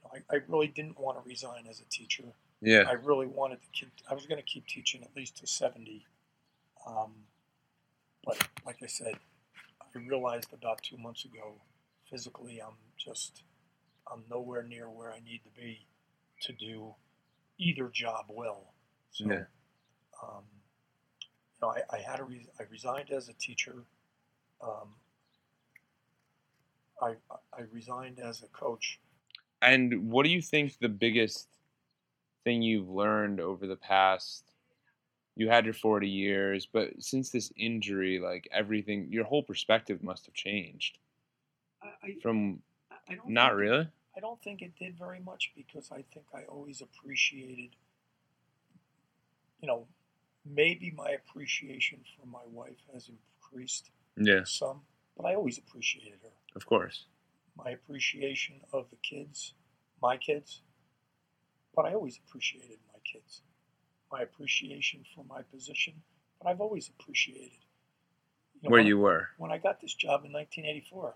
You 0.02 0.18
know, 0.20 0.20
I, 0.30 0.36
I 0.36 0.40
really 0.48 0.68
didn't 0.68 0.98
want 0.98 1.22
to 1.22 1.28
resign 1.28 1.66
as 1.68 1.80
a 1.80 1.84
teacher. 1.90 2.24
yeah, 2.60 2.84
I 2.88 2.92
really 2.92 3.26
wanted 3.26 3.60
to 3.62 3.68
keep. 3.72 3.90
I 4.10 4.14
was 4.14 4.26
going 4.26 4.40
to 4.40 4.46
keep 4.46 4.66
teaching 4.66 5.02
at 5.02 5.14
least 5.16 5.38
to 5.38 5.46
seventy, 5.46 6.06
um, 6.86 7.12
but 8.24 8.36
like 8.66 8.78
I 8.82 8.86
said, 8.86 9.14
I 9.94 9.98
realized 9.98 10.52
about 10.52 10.82
two 10.82 10.96
months 10.96 11.24
ago, 11.24 11.54
physically, 12.08 12.60
I'm 12.60 12.74
just, 12.96 13.42
I'm 14.10 14.22
nowhere 14.30 14.62
near 14.62 14.88
where 14.88 15.12
I 15.12 15.20
need 15.20 15.40
to 15.44 15.60
be 15.60 15.86
to 16.42 16.52
do 16.52 16.94
either 17.58 17.88
job 17.92 18.26
well. 18.28 18.69
So, 19.10 19.24
Yeah. 19.30 19.44
um, 20.22 20.44
you 21.54 21.58
know, 21.62 21.68
I, 21.70 21.82
I 21.96 21.98
had 21.98 22.20
a 22.20 22.24
re- 22.24 22.48
I 22.58 22.64
resigned 22.64 23.10
as 23.10 23.28
a 23.28 23.32
teacher. 23.34 23.84
Um, 24.62 24.94
I 27.02 27.16
I 27.52 27.62
resigned 27.72 28.18
as 28.20 28.42
a 28.42 28.48
coach. 28.48 29.00
And 29.62 30.10
what 30.10 30.24
do 30.24 30.30
you 30.30 30.40
think 30.40 30.78
the 30.78 30.88
biggest 30.88 31.48
thing 32.44 32.62
you've 32.62 32.88
learned 32.88 33.40
over 33.40 33.66
the 33.66 33.76
past, 33.76 34.44
you 35.36 35.50
had 35.50 35.64
your 35.66 35.74
40 35.74 36.08
years, 36.08 36.66
but 36.66 37.02
since 37.02 37.30
this 37.30 37.52
injury, 37.56 38.18
like 38.18 38.48
everything, 38.52 39.08
your 39.10 39.24
whole 39.24 39.42
perspective 39.42 40.02
must 40.02 40.24
have 40.26 40.34
changed 40.34 40.98
I, 41.82 41.88
I, 42.02 42.14
from 42.22 42.62
I 43.08 43.14
don't 43.16 43.28
not 43.28 43.52
it- 43.52 43.56
really. 43.56 43.88
I 44.16 44.20
don't 44.20 44.42
think 44.42 44.60
it 44.60 44.72
did 44.76 44.98
very 44.98 45.20
much 45.20 45.52
because 45.54 45.92
I 45.92 46.02
think 46.12 46.26
I 46.34 46.42
always 46.44 46.80
appreciated, 46.82 47.76
you 49.60 49.68
know, 49.68 49.86
maybe 50.44 50.90
my 50.96 51.10
appreciation 51.10 52.00
for 52.18 52.26
my 52.26 52.44
wife 52.50 52.78
has 52.92 53.08
increased 53.08 53.90
Yeah, 54.16 54.44
some, 54.44 54.80
but 55.16 55.26
I 55.26 55.34
always 55.34 55.58
appreciated 55.58 56.18
her. 56.22 56.30
of 56.56 56.66
course. 56.66 57.06
My 57.56 57.70
appreciation 57.70 58.60
of 58.72 58.86
the 58.90 58.96
kids, 58.96 59.54
my 60.00 60.16
kids, 60.16 60.62
but 61.74 61.84
I 61.84 61.94
always 61.94 62.18
appreciated 62.26 62.78
my 62.92 62.98
kids. 63.10 63.42
My 64.10 64.22
appreciation 64.22 65.04
for 65.14 65.24
my 65.24 65.42
position, 65.42 65.94
but 66.40 66.48
I've 66.48 66.60
always 66.60 66.88
appreciated. 66.88 67.58
know, 68.62 68.70
Where 68.70 68.80
you 68.80 68.98
were. 68.98 69.28
when 69.38 69.52
I 69.52 69.58
got 69.58 69.80
this 69.80 69.94
job 69.94 70.24
in 70.24 70.32
1984, 70.32 71.14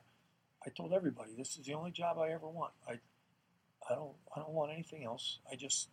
I 0.67 0.71
told 0.71 0.93
everybody 0.93 1.33
this 1.37 1.57
is 1.57 1.67
the 1.67 1.75
only 1.75 1.91
job 1.91 2.19
I 2.19 2.31
ever 2.31 2.49
want. 2.49 2.73
I, 2.89 2.93
I 3.91 3.95
don't, 3.95 4.15
I 4.35 4.41
don't 4.41 4.53
want 4.53 4.73
anything 4.73 5.05
else. 5.05 5.41
I 5.51 5.57
just, 5.57 5.89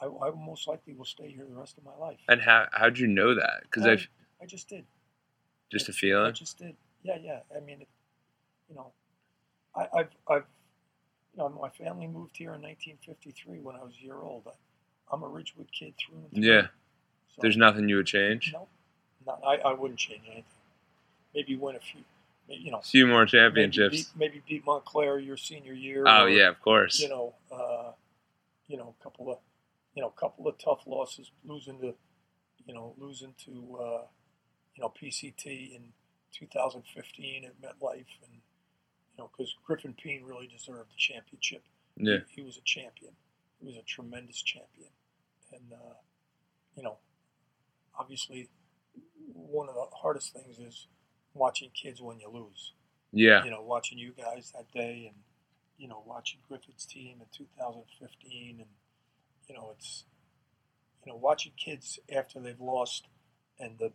I, 0.00 0.06
I 0.06 0.30
most 0.30 0.66
likely 0.68 0.94
will 0.94 1.04
stay 1.04 1.30
here 1.30 1.44
the 1.48 1.54
rest 1.56 1.76
of 1.78 1.84
my 1.84 1.94
life. 1.94 2.18
And 2.28 2.40
how 2.40 2.66
how'd 2.72 2.98
you 2.98 3.06
know 3.06 3.34
that? 3.34 3.62
Because 3.62 3.86
I, 3.86 3.92
I 3.92 3.98
I 4.42 4.46
just 4.46 4.68
did. 4.68 4.84
just 5.70 5.88
a 5.88 5.92
I 5.92 5.94
feeling. 5.94 6.26
I 6.26 6.30
just 6.30 6.58
did. 6.58 6.74
Yeah, 7.02 7.16
yeah. 7.22 7.40
I 7.56 7.60
mean, 7.60 7.82
it, 7.82 7.88
you 8.68 8.74
know, 8.74 8.92
I, 9.74 9.86
I've, 9.98 10.08
I've, 10.28 10.44
you 11.34 11.38
know, 11.38 11.48
my 11.48 11.68
family 11.70 12.06
moved 12.06 12.36
here 12.36 12.54
in 12.54 12.62
1953 12.62 13.60
when 13.60 13.76
I 13.76 13.82
was 13.84 13.94
a 14.00 14.04
year 14.04 14.16
old. 14.16 14.44
I, 14.46 15.14
I'm 15.14 15.22
a 15.22 15.28
Ridgewood 15.28 15.70
kid 15.72 15.94
through 15.98 16.18
and 16.18 16.30
through. 16.30 16.42
Yeah. 16.42 16.62
So, 17.34 17.42
There's 17.42 17.56
nothing 17.56 17.88
you 17.88 17.96
would 17.96 18.06
change. 18.06 18.52
No, 18.52 18.68
not, 19.26 19.40
I, 19.46 19.56
I 19.56 19.72
wouldn't 19.74 19.98
change 19.98 20.22
anything. 20.26 20.44
Maybe 21.34 21.56
win 21.56 21.76
a 21.76 21.80
few, 21.80 22.00
you 22.48 22.70
know, 22.70 22.78
A 22.78 22.82
few 22.82 23.06
more 23.06 23.20
maybe 23.20 23.30
championships. 23.30 23.96
beat, 23.96 24.06
maybe 24.16 24.42
beat 24.48 24.64
Montclair 24.66 25.18
your 25.18 25.36
senior 25.36 25.72
year. 25.72 26.04
Oh 26.06 26.24
or, 26.24 26.28
yeah, 26.28 26.48
of 26.48 26.60
course. 26.60 26.98
You 27.00 27.08
know, 27.08 27.34
uh, 27.52 27.92
you 28.66 28.76
know, 28.76 28.94
a 28.98 29.02
couple 29.02 29.30
of, 29.30 29.38
you 29.94 30.02
know, 30.02 30.12
a 30.16 30.20
couple 30.20 30.46
of 30.48 30.56
tough 30.58 30.82
losses, 30.86 31.30
losing 31.44 31.80
to, 31.80 31.94
you 32.66 32.74
know, 32.74 32.94
losing 32.98 33.34
to, 33.44 33.78
uh, 33.80 34.02
you 34.74 34.82
know, 34.82 34.92
PCT 35.00 35.74
in 35.74 35.92
2015 36.32 37.44
at 37.44 37.60
MetLife, 37.60 38.06
and 38.24 38.34
you 38.34 39.18
know, 39.18 39.30
because 39.36 39.54
Griffin 39.66 39.94
Peen 39.94 40.22
really 40.24 40.46
deserved 40.46 40.90
the 40.90 40.96
championship. 40.96 41.62
Yeah. 41.96 42.18
He, 42.28 42.40
he 42.40 42.42
was 42.42 42.56
a 42.56 42.62
champion. 42.64 43.12
He 43.60 43.66
was 43.66 43.76
a 43.76 43.82
tremendous 43.82 44.40
champion, 44.42 44.90
and 45.52 45.72
uh, 45.72 45.94
you 46.76 46.82
know, 46.82 46.98
obviously, 47.98 48.48
one 49.32 49.68
of 49.68 49.74
the 49.74 49.86
hardest 49.96 50.32
things 50.32 50.58
is 50.58 50.86
watching 51.34 51.70
kids 51.70 52.00
when 52.00 52.18
you 52.18 52.28
lose 52.28 52.72
Yeah. 53.12 53.44
you 53.44 53.50
know, 53.50 53.62
watching 53.62 53.98
you 53.98 54.12
guys 54.12 54.52
that 54.56 54.70
day 54.72 55.06
and, 55.06 55.16
you 55.78 55.86
know, 55.88 56.02
watching 56.06 56.40
Griffin's 56.48 56.84
team 56.86 57.18
in 57.20 57.26
2015 57.32 58.56
and, 58.60 58.68
you 59.50 59.56
know, 59.56 59.72
it's, 59.76 60.04
you 61.04 61.10
know, 61.10 61.18
watching 61.18 61.50
kids 61.56 61.98
after 62.14 62.38
they've 62.38 62.60
lost 62.60 63.08
and 63.58 63.78
the, 63.80 63.90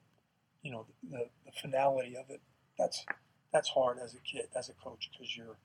you 0.61 0.71
know, 0.71 0.85
the, 1.09 1.29
the 1.45 1.51
finality 1.61 2.17
of 2.17 2.29
it, 2.29 2.41
that's, 2.77 3.05
that's 3.53 3.69
hard 3.69 3.97
as 4.03 4.13
a 4.15 4.19
kid, 4.19 4.47
as 4.53 4.67
a 4.67 4.73
coach, 4.73 5.09
because 5.11 5.37
you're, 5.37 5.55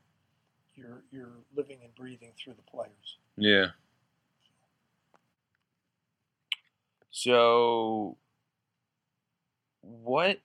you're, 0.77 1.03
you're 1.11 1.33
living 1.57 1.79
and 1.83 1.93
breathing 1.97 2.31
through 2.39 2.55
the 2.55 2.71
players. 2.71 3.19
Yeah. 3.37 3.67
So, 7.11 8.17
what? 9.81 10.39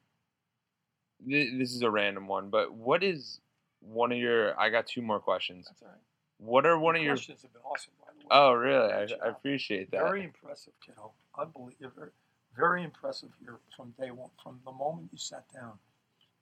This 1.24 1.74
is 1.74 1.84
a 1.84 1.90
random 1.90 2.28
one, 2.28 2.50
but 2.50 2.74
what 2.74 3.04
is 3.04 3.40
one 3.80 4.12
of 4.12 4.18
your? 4.18 4.60
I 4.60 4.70
got 4.70 4.88
two 4.88 5.02
more 5.02 5.20
questions. 5.20 5.68
That's 5.68 5.82
all 5.84 5.90
right. 5.90 5.98
What 6.38 6.66
are 6.66 6.78
one 6.78 6.96
of 6.96 7.02
your? 7.02 7.16
questions 7.16 7.42
have 7.44 7.54
been 7.54 7.62
awesome, 7.62 7.94
by 8.00 8.12
the 8.14 8.20
way. 8.20 8.26
Oh, 8.32 8.54
really? 8.54 8.92
I, 8.92 9.08
I 9.26 9.30
appreciate 9.30 9.92
that. 9.92 10.02
Very 10.02 10.24
impressive, 10.24 10.74
kiddo. 10.86 11.12
Unbelievable. 11.38 11.92
Very, 11.96 12.12
very 12.58 12.84
impressive 12.84 13.30
here 13.40 13.60
from 13.76 13.94
day 14.00 14.12
one, 14.12 14.30
from 14.42 14.60
the 14.66 14.72
moment 14.72 15.10
you 15.12 15.18
sat 15.18 15.46
down. 15.54 15.74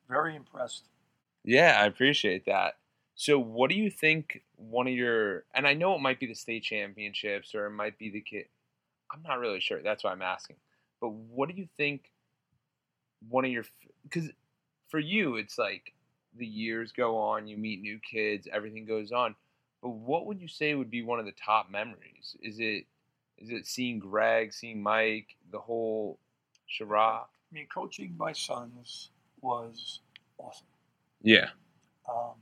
Very 0.10 0.36
impressed. 0.36 0.86
Yeah, 1.44 1.78
I 1.80 1.86
appreciate 1.86 2.46
that. 2.46 2.76
So, 3.16 3.38
what 3.38 3.70
do 3.70 3.76
you 3.76 3.92
think 3.92 4.42
one 4.56 4.88
of 4.88 4.94
your, 4.94 5.44
and 5.54 5.68
I 5.68 5.74
know 5.74 5.94
it 5.96 6.02
might 6.02 6.20
be 6.20 6.26
the 6.26 6.34
state 6.34 6.64
championships 6.64 7.54
or 7.54 7.68
it 7.68 7.72
might 7.72 7.98
be 7.98 8.10
the 8.10 8.22
kid, 8.22 8.46
I'm 9.12 9.22
not 9.22 9.40
really 9.40 9.60
sure. 9.60 9.82
That's 9.84 10.04
why 10.04 10.12
I'm 10.12 10.22
asking. 10.22 10.56
But 11.00 11.10
what 11.10 11.50
do 11.50 11.56
you 11.56 11.68
think 11.78 12.12
one 13.30 13.46
of 13.46 13.52
your, 13.52 13.66
because 14.04 14.30
for 14.90 15.00
you, 15.00 15.36
it's 15.36 15.58
like 15.58 15.94
the 16.38 16.46
years 16.46 16.92
go 16.92 17.18
on, 17.18 17.48
you 17.48 17.58
meet 17.58 17.82
new 17.82 18.00
kids, 18.00 18.48
everything 18.52 18.86
goes 18.86 19.12
on. 19.12 19.36
But 19.84 19.90
what 19.90 20.26
would 20.28 20.40
you 20.40 20.48
say 20.48 20.74
would 20.76 20.90
be 20.90 21.04
one 21.04 21.20
of 21.20 21.26
the 21.26 21.34
top 21.34 21.70
memories? 21.70 22.38
Is 22.42 22.60
it, 22.60 22.86
is 23.38 23.50
it 23.50 23.68
seeing 23.68 24.00
Greg, 24.00 24.54
seeing 24.54 24.82
Mike, 24.82 25.36
the 25.52 25.60
whole 25.60 26.20
charade? 26.68 27.26
I 27.26 27.52
mean, 27.52 27.68
coaching 27.68 28.16
my 28.18 28.32
sons 28.32 29.10
was 29.42 30.00
awesome. 30.38 30.68
Yeah. 31.22 31.50
Um, 32.10 32.36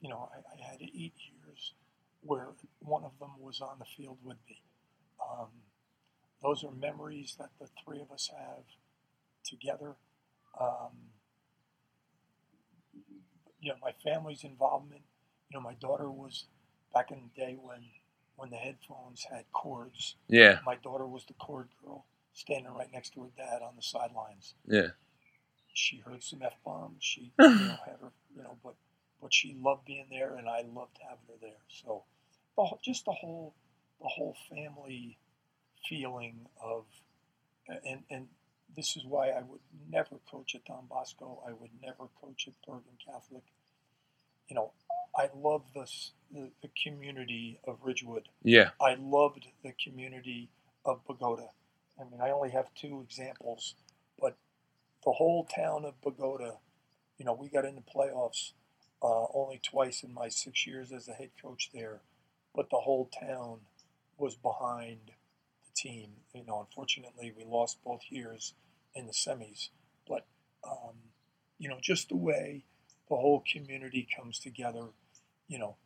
you 0.00 0.08
know, 0.08 0.28
I, 0.34 0.38
I 0.38 0.70
had 0.72 0.82
eight 0.82 1.14
years 1.14 1.74
where 2.22 2.48
one 2.80 3.04
of 3.04 3.12
them 3.20 3.30
was 3.38 3.60
on 3.60 3.78
the 3.78 3.84
field 3.96 4.18
with 4.24 4.38
me. 4.48 4.60
Um, 5.22 5.46
those 6.42 6.64
are 6.64 6.72
memories 6.72 7.36
that 7.38 7.50
the 7.60 7.68
three 7.84 8.00
of 8.00 8.10
us 8.10 8.30
have 8.36 8.64
together. 9.44 9.94
Um, 10.60 10.90
you 13.60 13.70
know, 13.70 13.76
my 13.80 13.92
family's 14.04 14.42
involvement. 14.42 15.02
You 15.50 15.56
know, 15.56 15.60
my 15.60 15.74
daughter 15.74 16.10
was 16.10 16.44
back 16.92 17.10
in 17.10 17.22
the 17.34 17.40
day 17.40 17.56
when 17.60 17.80
when 18.36 18.50
the 18.50 18.56
headphones 18.56 19.26
had 19.30 19.44
cords. 19.52 20.14
Yeah. 20.28 20.60
My 20.64 20.76
daughter 20.76 21.06
was 21.06 21.24
the 21.26 21.34
cord 21.34 21.68
girl, 21.84 22.04
standing 22.32 22.72
right 22.72 22.88
next 22.92 23.14
to 23.14 23.22
her 23.22 23.30
dad 23.36 23.62
on 23.62 23.74
the 23.74 23.82
sidelines. 23.82 24.54
Yeah. 24.66 24.88
She 25.74 25.98
heard 25.98 26.22
some 26.22 26.42
f 26.42 26.54
bombs. 26.64 26.98
She, 27.00 27.32
you 27.40 27.48
know, 27.48 27.76
had 27.84 27.96
her, 28.00 28.12
you 28.34 28.42
know, 28.42 28.56
but 28.62 28.74
but 29.20 29.34
she 29.34 29.56
loved 29.60 29.84
being 29.86 30.06
there, 30.10 30.36
and 30.36 30.48
I 30.48 30.62
loved 30.62 30.98
having 31.02 31.26
her 31.28 31.34
there. 31.40 31.62
So, 31.68 32.04
the, 32.56 32.68
just 32.84 33.04
the 33.04 33.12
whole 33.12 33.54
the 34.00 34.08
whole 34.08 34.36
family 34.48 35.18
feeling 35.88 36.46
of, 36.62 36.84
and 37.84 38.02
and 38.10 38.28
this 38.76 38.96
is 38.96 39.04
why 39.04 39.30
I 39.30 39.42
would 39.42 39.60
never 39.90 40.16
coach 40.30 40.54
at 40.54 40.64
Don 40.64 40.86
Bosco. 40.88 41.42
I 41.46 41.52
would 41.52 41.70
never 41.82 42.08
coach 42.20 42.46
at 42.46 42.54
Bergen 42.66 42.98
Catholic. 43.04 43.42
You 44.48 44.54
know, 44.54 44.72
I 45.18 45.30
love 45.36 45.64
this 45.74 46.12
the, 46.32 46.50
the 46.62 46.70
community 46.82 47.60
of 47.66 47.78
Ridgewood. 47.82 48.28
Yeah. 48.42 48.70
I 48.80 48.96
loved 49.00 49.48
the 49.64 49.72
community 49.72 50.50
of 50.84 51.04
Bogota. 51.06 51.48
I 52.00 52.04
mean, 52.04 52.20
I 52.22 52.30
only 52.30 52.50
have 52.50 52.74
two 52.74 53.04
examples, 53.08 53.74
but 54.20 54.36
the 55.04 55.12
whole 55.12 55.44
town 55.44 55.84
of 55.84 56.00
Bogota, 56.02 56.58
you 57.18 57.24
know, 57.24 57.34
we 57.34 57.48
got 57.48 57.64
into 57.64 57.82
playoffs 57.82 58.52
uh, 59.02 59.26
only 59.34 59.60
twice 59.62 60.02
in 60.02 60.14
my 60.14 60.28
six 60.28 60.66
years 60.66 60.92
as 60.92 61.08
a 61.08 61.14
head 61.14 61.30
coach 61.42 61.70
there, 61.74 62.00
but 62.54 62.70
the 62.70 62.78
whole 62.78 63.10
town 63.20 63.60
was 64.18 64.36
behind 64.36 64.98
the 65.64 65.72
team. 65.74 66.10
You 66.34 66.44
know, 66.46 66.60
unfortunately, 66.60 67.32
we 67.36 67.44
lost 67.44 67.78
both 67.84 68.02
years 68.10 68.54
in 68.94 69.06
the 69.06 69.12
semis, 69.12 69.70
but 70.08 70.26
um, 70.64 70.94
you 71.58 71.68
know, 71.68 71.78
just 71.80 72.08
the 72.10 72.16
way 72.16 72.64
the 73.08 73.16
whole 73.16 73.44
community 73.50 74.06
comes 74.16 74.38
together. 74.38 74.88
You 75.48 75.58
know, 75.58 75.76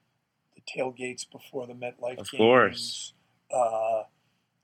the 0.54 0.62
tailgates 0.62 1.24
before 1.30 1.66
the 1.66 1.74
MetLife 1.74 2.18
Of 2.18 2.30
games. 2.30 2.32
Of 2.32 2.38
course. 2.38 3.12
Uh, 3.54 4.02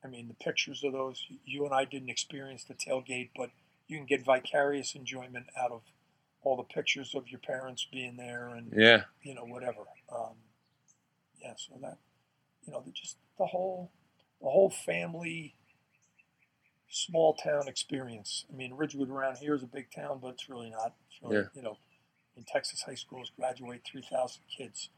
I 0.04 0.08
mean, 0.08 0.28
the 0.28 0.34
pictures 0.34 0.82
of 0.84 0.92
those. 0.92 1.24
You 1.44 1.64
and 1.64 1.74
I 1.74 1.84
didn't 1.84 2.08
experience 2.10 2.64
the 2.64 2.74
tailgate, 2.74 3.30
but 3.36 3.50
you 3.86 3.96
can 3.96 4.06
get 4.06 4.24
vicarious 4.24 4.94
enjoyment 4.94 5.46
out 5.58 5.70
of 5.72 5.82
all 6.42 6.56
the 6.56 6.62
pictures 6.62 7.14
of 7.14 7.28
your 7.28 7.40
parents 7.40 7.86
being 7.90 8.16
there 8.16 8.48
and 8.48 8.72
Yeah. 8.76 9.04
you 9.22 9.34
know 9.34 9.44
whatever. 9.44 9.82
Um, 10.14 10.34
yeah, 11.40 11.54
so 11.56 11.74
that 11.82 11.98
you 12.64 12.72
know, 12.72 12.82
the, 12.84 12.90
just 12.92 13.16
the 13.38 13.46
whole 13.46 13.90
the 14.40 14.48
whole 14.48 14.70
family 14.70 15.54
small 16.88 17.34
town 17.34 17.68
experience. 17.68 18.44
I 18.50 18.56
mean, 18.56 18.74
Ridgewood 18.74 19.10
around 19.10 19.36
here 19.36 19.54
is 19.54 19.62
a 19.62 19.66
big 19.66 19.90
town, 19.90 20.20
but 20.22 20.28
it's 20.28 20.48
really 20.48 20.70
not. 20.70 20.94
It's 21.08 21.22
really, 21.22 21.36
Yeah. 21.36 21.48
you 21.54 21.62
know, 21.62 21.76
in 22.38 22.44
Texas 22.44 22.82
high 22.82 22.94
schools 22.94 23.30
graduate 23.36 23.82
three 23.84 24.02
thousand 24.10 24.42
kids. 24.56 24.88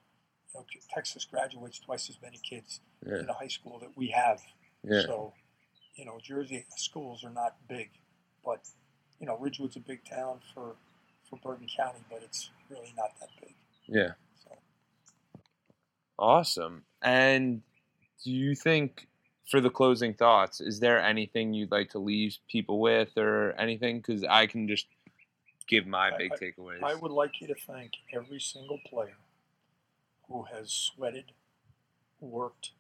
You 0.55 0.61
know, 0.61 0.67
Texas 0.95 1.25
graduates 1.25 1.79
twice 1.81 2.09
as 2.11 2.19
many 2.23 2.39
kids 2.39 2.81
Yeah. 3.07 3.21
in 3.21 3.29
a 3.29 3.33
high 3.33 3.49
school 3.49 3.79
that 3.81 3.97
we 3.97 4.09
have. 4.09 4.41
Yeah. 4.85 5.03
So, 5.03 5.33
you 5.95 6.05
know, 6.05 6.19
Jersey 6.23 6.65
schools 6.77 7.25
are 7.25 7.31
not 7.31 7.57
big, 7.69 7.91
but 8.45 8.61
you 9.19 9.27
know, 9.27 9.37
Ridgewood's 9.39 9.77
a 9.77 9.81
big 9.81 10.05
town 10.05 10.41
for 10.55 10.77
for 11.29 11.39
Bergen 11.43 11.69
County, 11.75 12.01
but 12.11 12.23
it's 12.23 12.51
really 12.69 12.93
not 12.97 13.11
that 13.21 13.29
big. 13.41 13.55
Yeah. 13.87 14.13
So, 14.45 14.59
Awesome. 16.19 16.85
And 17.03 17.63
do 18.25 18.31
you 18.31 18.55
think 18.55 19.07
for 19.51 19.61
the 19.61 19.71
closing 19.71 20.15
thoughts, 20.15 20.61
is 20.61 20.81
there 20.81 21.01
anything 21.01 21.55
you'd 21.55 21.71
like 21.73 21.91
to 21.91 21.99
leave 21.99 22.37
people 22.49 22.81
with 22.81 23.17
or 23.17 23.53
anything? 23.59 23.99
Because 23.99 24.23
I 24.25 24.47
can 24.47 24.69
just 24.69 24.87
give 25.71 25.87
my 25.87 26.11
big 26.19 26.33
I- 26.33 26.37
takeaways. 26.37 26.83
I 26.83 26.95
would 26.95 27.13
like 27.13 27.41
you 27.41 27.47
to 27.47 27.55
thank 27.55 27.93
every 28.13 28.41
single 28.41 28.79
player 28.87 29.17
who 30.29 30.45
has 30.53 30.71
sweated, 30.73 31.33
worked, 32.21 32.73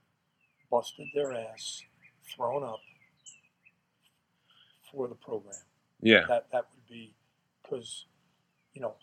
busted 0.71 1.07
their 1.15 1.33
ass, 1.33 1.83
thrown 2.29 2.63
up 2.65 2.81
for 4.91 5.09
the 5.09 5.15
program. 5.15 5.55
yeah. 6.03 6.25
That 6.29 6.51
that 6.53 6.67
would 6.75 6.87
be 6.89 7.15
because 7.63 8.07
you 8.75 8.81
know 8.83 8.95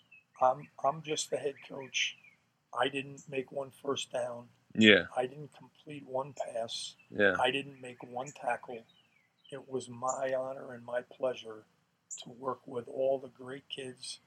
I'm 0.41 0.67
I'm 0.83 1.01
just 1.01 1.29
the 1.31 1.37
head 1.37 1.55
coach. 1.69 2.17
I 2.77 2.89
didn't 2.89 3.21
make 3.29 3.51
one 3.51 3.71
first 3.83 4.11
down. 4.11 4.49
Yeah. 4.75 5.05
I 5.15 5.25
didn't 5.25 5.51
complete 5.57 6.05
one 6.05 6.33
pass. 6.33 6.95
Yeah. 7.09 7.35
I 7.41 7.49
didn't 7.49 7.81
make 7.81 8.03
one 8.03 8.27
tackle. 8.39 8.85
It 9.51 9.67
was 9.67 9.89
my 9.89 10.33
honor 10.37 10.73
and 10.73 10.85
my 10.85 11.01
pleasure 11.01 11.63
to 12.23 12.29
work 12.37 12.59
with 12.65 12.87
all 12.87 13.19
the 13.19 13.29
great 13.29 13.67
kids 13.69 14.19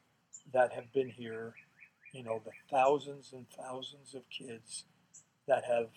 that 0.52 0.72
have 0.72 0.92
been 0.92 1.08
here. 1.08 1.54
You 2.12 2.24
know, 2.24 2.42
the 2.44 2.50
thousands 2.70 3.32
and 3.32 3.46
thousands 3.50 4.14
of 4.14 4.22
kids 4.30 4.84
that 5.46 5.64
have 5.64 5.88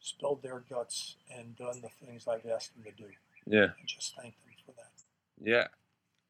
spilled 0.00 0.42
their 0.42 0.62
guts 0.70 1.16
and 1.34 1.56
done 1.56 1.82
the 1.82 1.88
things 2.06 2.26
I've 2.28 2.46
asked 2.46 2.72
them 2.74 2.84
to 2.84 3.02
do. 3.02 3.10
Yeah. 3.46 3.64
And 3.78 3.86
just 3.86 4.14
thank 4.16 4.34
them 4.44 4.54
for 4.64 4.72
that. 4.72 4.90
Yeah, 5.42 5.66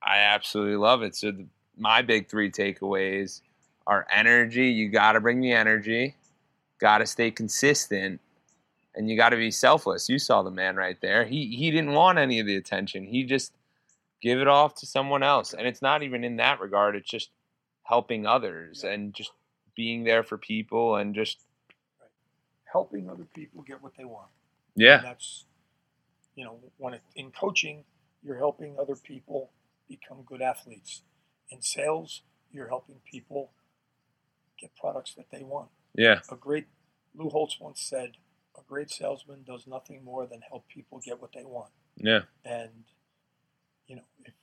I 0.03 0.19
absolutely 0.19 0.77
love 0.77 1.03
it. 1.03 1.15
So 1.15 1.33
the, 1.33 1.47
my 1.77 2.03
big 2.03 2.29
three 2.29 2.51
takeaways 2.51 3.43
are 3.87 4.07
energy. 4.13 4.69
You 4.69 4.89
got 4.89 5.13
to 5.13 5.21
bring 5.21 5.41
the 5.41 5.53
energy. 5.53 6.17
Got 6.79 6.99
to 6.99 7.07
stay 7.07 7.31
consistent, 7.31 8.21
and 8.95 9.09
you 9.09 9.17
got 9.17 9.31
to 9.31 9.37
be 9.37 9.51
selfless. 9.51 10.09
You 10.11 10.19
saw 10.19 10.43
the 10.43 10.51
man 10.51 10.77
right 10.77 11.01
there. 11.01 11.25
He 11.25 11.57
he 11.57 11.71
didn't 11.71 11.93
want 11.93 12.19
any 12.19 12.39
of 12.39 12.47
the 12.47 12.57
attention. 12.57 13.05
He 13.05 13.25
just 13.25 13.53
give 14.27 14.41
it 14.41 14.49
off 14.49 14.75
to 14.75 14.87
someone 14.87 15.23
else. 15.23 15.55
And 15.55 15.67
it's 15.69 15.83
not 15.83 16.03
even 16.03 16.25
in 16.25 16.37
that 16.37 16.61
regard. 16.61 16.97
It's 16.97 17.09
just 17.11 17.31
helping 17.85 18.27
others 18.27 18.83
and 18.83 19.15
just 19.15 19.31
being 19.77 20.03
there 20.05 20.25
for 20.25 20.37
people 20.37 20.97
and 20.97 21.15
just 21.15 21.39
Helping 22.73 23.09
other 23.09 23.27
people 23.35 23.63
get 23.63 23.83
what 23.83 23.93
they 23.97 24.05
want. 24.05 24.29
yeah, 24.75 24.97
And 24.97 25.05
that's, 25.05 25.45
you 26.35 26.45
know, 26.45 26.59
when 26.79 26.95
it, 26.95 27.03
in 27.15 27.31
coaching, 27.31 27.85
you're 28.23 28.37
helping 28.39 28.77
other 28.79 28.97
people 28.97 29.51
become 29.89 30.19
good 30.27 30.43
athletes. 30.43 31.03
In 31.51 31.63
sales, 31.63 32.23
you're 32.53 32.69
helping 32.69 32.97
people 33.11 33.53
get 34.61 34.75
products 34.77 35.15
that 35.15 35.27
they 35.31 35.45
want. 35.45 35.69
yeah, 35.95 36.19
A 36.31 36.35
great, 36.37 36.67
Lou 37.15 37.31
Holtz 37.31 37.59
once 37.61 37.81
said, 37.81 38.13
a 38.59 38.63
great 38.69 38.91
salesman 38.91 39.45
does 39.47 39.67
nothing 39.67 40.05
more 40.05 40.27
than 40.27 40.41
help 40.51 40.67
people 40.69 41.01
get 41.05 41.21
what 41.23 41.33
they 41.33 41.45
want. 41.45 41.71
yeah, 41.97 42.23
And, 42.45 42.85
you 43.87 43.97
know, 43.97 44.03
if, 44.25 44.35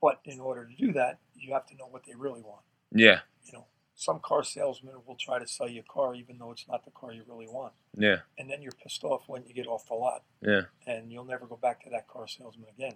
but 0.00 0.20
in 0.24 0.40
order 0.40 0.66
to 0.66 0.74
do 0.74 0.92
that, 0.92 1.18
you 1.34 1.52
have 1.52 1.66
to 1.66 1.76
know 1.76 1.86
what 1.90 2.04
they 2.06 2.14
really 2.14 2.40
want. 2.42 2.62
yeah, 2.92 3.20
You 3.44 3.52
know, 3.54 3.66
some 3.94 4.20
car 4.20 4.44
salesman 4.44 4.94
will 5.06 5.16
try 5.16 5.38
to 5.38 5.46
sell 5.46 5.68
you 5.68 5.80
a 5.80 5.92
car 5.92 6.14
even 6.14 6.38
though 6.38 6.52
it's 6.52 6.66
not 6.68 6.84
the 6.84 6.90
car 6.92 7.12
you 7.12 7.24
really 7.28 7.48
want. 7.48 7.72
yeah, 7.96 8.18
And 8.38 8.48
then 8.50 8.62
you're 8.62 8.72
pissed 8.72 9.02
off 9.04 9.22
when 9.26 9.44
you 9.46 9.54
get 9.54 9.66
off 9.66 9.86
the 9.88 9.94
lot 9.94 10.22
yeah, 10.40 10.62
and 10.86 11.10
you'll 11.10 11.24
never 11.24 11.46
go 11.46 11.56
back 11.56 11.82
to 11.84 11.90
that 11.90 12.06
car 12.08 12.28
salesman 12.28 12.66
again. 12.76 12.94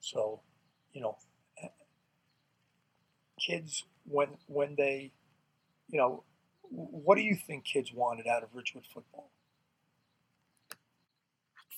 So, 0.00 0.40
you 0.92 1.00
know, 1.00 1.18
eh, 1.62 1.68
kids 3.38 3.84
when 4.04 4.36
when 4.46 4.74
they, 4.76 5.12
you 5.88 5.98
know, 5.98 6.24
what 6.70 7.16
do 7.16 7.22
you 7.22 7.36
think 7.36 7.64
kids 7.64 7.92
wanted 7.92 8.26
out 8.26 8.42
of 8.42 8.48
Ridgewood 8.54 8.86
football? 8.92 9.30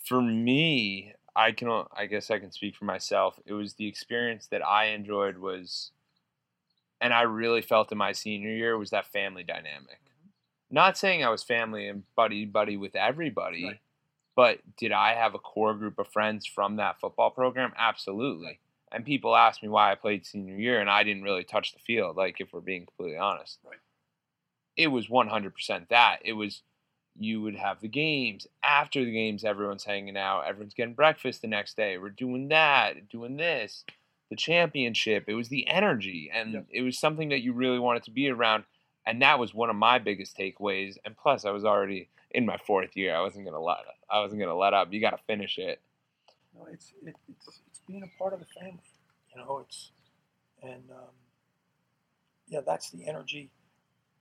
for 0.07 0.21
me, 0.21 1.14
I 1.37 1.53
can 1.53 1.69
I 1.97 2.07
guess 2.07 2.31
I 2.31 2.39
can 2.39 2.53
speak 2.53 2.77
for 2.77 2.85
myself. 2.85 3.39
It 3.47 3.53
was 3.53 3.75
the 3.75 3.89
experience 3.89 4.47
that 4.49 4.67
I 4.67 4.87
enjoyed 4.87 5.39
was 5.39 5.91
and 7.01 7.13
I 7.13 7.23
really 7.23 7.61
felt 7.63 7.93
in 7.93 7.99
my 7.99 8.13
senior 8.13 8.51
year 8.51 8.79
was 8.79 8.91
that 8.91 9.07
family 9.07 9.43
dynamic. 9.43 10.01
Mm-hmm. 10.01 10.29
Not 10.71 10.97
saying 10.97 11.25
I 11.25 11.29
was 11.31 11.43
family 11.43 11.89
and 11.89 12.05
buddy 12.17 12.45
buddy 12.45 12.77
with 12.77 12.95
everybody, 12.95 13.65
Right. 13.65 13.81
but 14.37 14.61
did 14.77 14.93
I 14.93 15.15
have 15.15 15.35
a 15.35 15.39
core 15.39 15.75
group 15.75 15.99
of 15.99 16.09
friends 16.09 16.47
from 16.47 16.77
that 16.77 17.01
football 17.01 17.31
program? 17.31 17.73
Absolutely. 17.77 18.61
And 18.93 19.05
people 19.05 19.35
asked 19.35 19.61
me 19.63 19.69
why 19.69 19.91
I 19.91 19.97
played 19.97 20.25
senior 20.25 20.57
year 20.57 20.81
and 20.81 20.89
I 20.89 21.03
didn't 21.03 21.25
really 21.25 21.43
touch 21.43 21.73
the 21.73 21.81
field, 21.81 22.17
like 22.17 22.41
if 22.41 22.53
we're 22.53 22.61
being 22.61 22.87
completely 22.87 23.19
honest. 23.19 23.59
Right. 23.65 23.79
It 24.77 24.89
was 24.89 25.09
100% 25.09 25.89
that. 25.89 26.19
It 26.25 26.35
was 26.35 26.63
you 27.19 27.41
would 27.43 27.57
have 27.57 27.81
the 27.81 27.89
games. 27.89 28.47
After 28.63 29.05
the 29.05 29.13
games, 29.13 29.45
everyone's 29.45 29.85
hanging 29.85 30.17
out. 30.17 30.43
Everyone's 30.47 30.75
getting 30.75 30.95
breakfast 30.95 31.43
the 31.43 31.49
next 31.49 31.77
day. 31.77 31.97
We're 31.99 32.11
doing 32.11 32.49
that, 32.49 33.09
doing 33.09 33.37
this. 33.37 33.85
The 34.31 34.37
championship. 34.37 35.25
It 35.29 35.35
was 35.35 35.49
the 35.49 35.69
energy, 35.69 36.31
and 36.33 36.53
Yep. 36.55 36.67
it 36.71 36.83
was 36.83 36.99
something 36.99 37.29
that 37.29 37.43
you 37.43 37.53
really 37.53 37.79
wanted 37.79 38.03
to 38.05 38.11
be 38.11 38.29
around. 38.29 38.65
And 39.07 39.21
that 39.23 39.39
was 39.39 39.53
one 39.55 39.69
of 39.71 39.77
my 39.77 39.99
biggest 39.99 40.37
takeaways. 40.37 40.97
And 41.05 41.17
plus, 41.17 41.45
I 41.45 41.51
was 41.51 41.65
already 41.65 42.09
in 42.31 42.47
my 42.47 42.57
fourth 42.57 42.97
year. 42.97 43.15
I 43.15 43.21
wasn't 43.21 43.45
gonna 43.45 43.61
let. 43.61 43.79
I 44.11 44.21
wasn't 44.21 44.41
gonna 44.41 44.57
let 44.57 44.73
up. 44.75 44.93
You 44.93 45.01
got 45.01 45.11
to 45.11 45.23
finish 45.27 45.59
it. 45.59 45.81
No, 46.55 46.67
it's 46.73 46.93
it, 47.05 47.15
it's 47.29 47.61
it's 47.69 47.81
being 47.87 48.03
a 48.03 48.19
part 48.19 48.33
of 48.33 48.41
the 48.41 48.47
family. 48.47 48.81
You 49.35 49.43
know, 49.43 49.59
it's 49.67 49.91
and 50.63 50.91
um, 50.91 51.13
yeah, 52.49 52.61
that's 52.67 52.91
the 52.91 53.07
energy. 53.07 53.51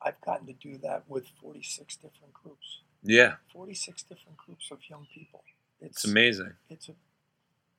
I've 0.05 0.19
gotten 0.21 0.47
to 0.47 0.53
do 0.53 0.77
that 0.79 1.03
with 1.07 1.27
46 1.41 1.95
different 1.95 2.33
groups. 2.33 2.81
Yeah, 3.03 3.35
46 3.51 4.03
different 4.03 4.37
groups 4.37 4.69
of 4.71 4.79
young 4.89 5.07
people. 5.13 5.43
it's 5.81 6.05
amazing. 6.05 6.53
It's 6.69 6.89
a 6.89 6.93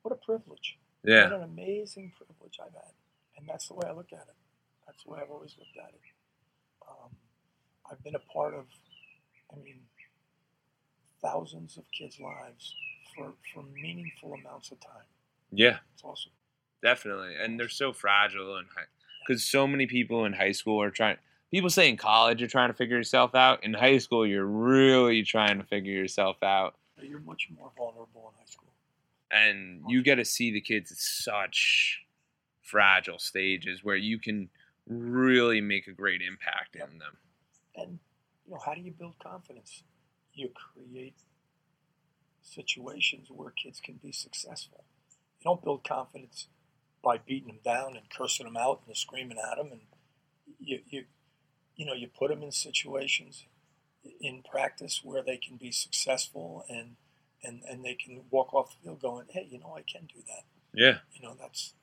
what 0.02 0.12
a 0.12 0.16
privilege. 0.16 0.78
Yeah, 1.02 1.24
What 1.24 1.32
an 1.40 1.42
amazing 1.44 2.12
privilege 2.16 2.58
I've 2.60 2.72
had, 2.74 2.92
and 3.36 3.46
that's 3.48 3.68
the 3.68 3.74
way 3.74 3.86
I 3.88 3.92
look 3.92 4.12
at 4.12 4.20
it. 4.28 4.34
That's 4.86 5.02
the 5.04 5.10
way 5.10 5.20
I've 5.22 5.30
always 5.30 5.54
looked 5.58 5.76
at 5.76 5.92
it. 5.94 6.00
Um, 6.88 7.10
I've 7.90 8.02
been 8.02 8.14
a 8.14 8.18
part 8.32 8.54
of, 8.54 8.64
I 9.52 9.56
mean, 9.56 9.80
thousands 11.22 11.76
of 11.76 11.84
kids' 11.90 12.18
lives 12.20 12.74
for 13.16 13.32
for 13.52 13.62
meaningful 13.62 14.34
amounts 14.34 14.70
of 14.70 14.80
time. 14.80 15.06
yeah. 15.50 15.78
It's 15.94 16.02
awesome. 16.04 16.32
Definitely, 16.82 17.34
and 17.40 17.58
they're 17.58 17.68
so 17.70 17.92
fragile 17.94 18.56
and 18.56 18.66
because 19.26 19.42
so 19.44 19.66
many 19.66 19.86
people 19.86 20.24
in 20.26 20.34
high 20.34 20.52
school 20.52 20.82
are 20.82 20.90
trying. 20.90 21.16
People 21.54 21.70
say 21.70 21.88
in 21.88 21.96
college 21.96 22.40
you're 22.40 22.48
trying 22.48 22.68
to 22.68 22.74
figure 22.74 22.96
yourself 22.96 23.32
out. 23.36 23.62
In 23.62 23.74
high 23.74 23.98
school, 23.98 24.26
you're 24.26 24.44
really 24.44 25.22
trying 25.22 25.58
to 25.58 25.64
figure 25.64 25.92
yourself 25.92 26.42
out, 26.42 26.74
You're 27.00 27.20
much 27.20 27.48
more 27.56 27.70
vulnerable 27.76 28.32
in 28.32 28.40
high 28.40 28.50
school. 28.50 28.72
and 29.30 29.80
you 29.86 30.02
get 30.02 30.16
to 30.16 30.24
see 30.24 30.50
the 30.50 30.60
kids 30.60 30.90
at 30.90 30.98
such 30.98 32.00
fragile 32.60 33.20
stages 33.20 33.84
where 33.84 33.94
you 33.94 34.18
can 34.18 34.48
really 34.88 35.60
make 35.60 35.86
a 35.86 35.92
great 35.92 36.22
impact 36.22 36.74
in 36.74 36.98
them. 36.98 37.18
And 37.76 38.00
you 38.46 38.54
know, 38.54 38.60
how 38.66 38.74
do 38.74 38.80
you 38.80 38.90
build 38.90 39.14
confidence? 39.22 39.84
You 40.32 40.50
create 40.56 41.14
situations 42.42 43.28
where 43.30 43.50
kids 43.50 43.78
can 43.78 44.00
be 44.02 44.10
successful. 44.10 44.82
You 45.38 45.44
don't 45.44 45.62
build 45.62 45.84
confidence 45.84 46.48
by 47.00 47.18
beating 47.18 47.46
them 47.46 47.60
down 47.64 47.96
and 47.96 48.10
cursing 48.10 48.46
them 48.46 48.56
out 48.56 48.82
and 48.88 48.96
screaming 48.96 49.38
at 49.38 49.56
them. 49.56 49.68
And 49.70 49.82
you, 50.58 50.80
you, 50.88 51.04
you 51.76 51.84
know, 51.86 51.92
you 51.94 52.08
put 52.08 52.30
them 52.30 52.42
in 52.42 52.52
situations 52.52 53.44
in 54.20 54.42
practice 54.42 55.00
where 55.02 55.22
they 55.22 55.36
can 55.36 55.56
be 55.56 55.72
successful 55.72 56.64
and 56.68 56.96
and 57.42 57.62
and 57.68 57.84
they 57.84 57.94
can 57.94 58.22
walk 58.30 58.54
off 58.54 58.70
the 58.70 58.84
field 58.84 59.00
going, 59.02 59.26
hey, 59.30 59.46
you 59.50 59.58
know, 59.58 59.74
I 59.76 59.82
can 59.82 60.06
do 60.06 60.20
that. 60.26 60.44
Yeah, 60.74 60.98
You 61.14 61.22
know, 61.22 61.36
that's 61.38 61.74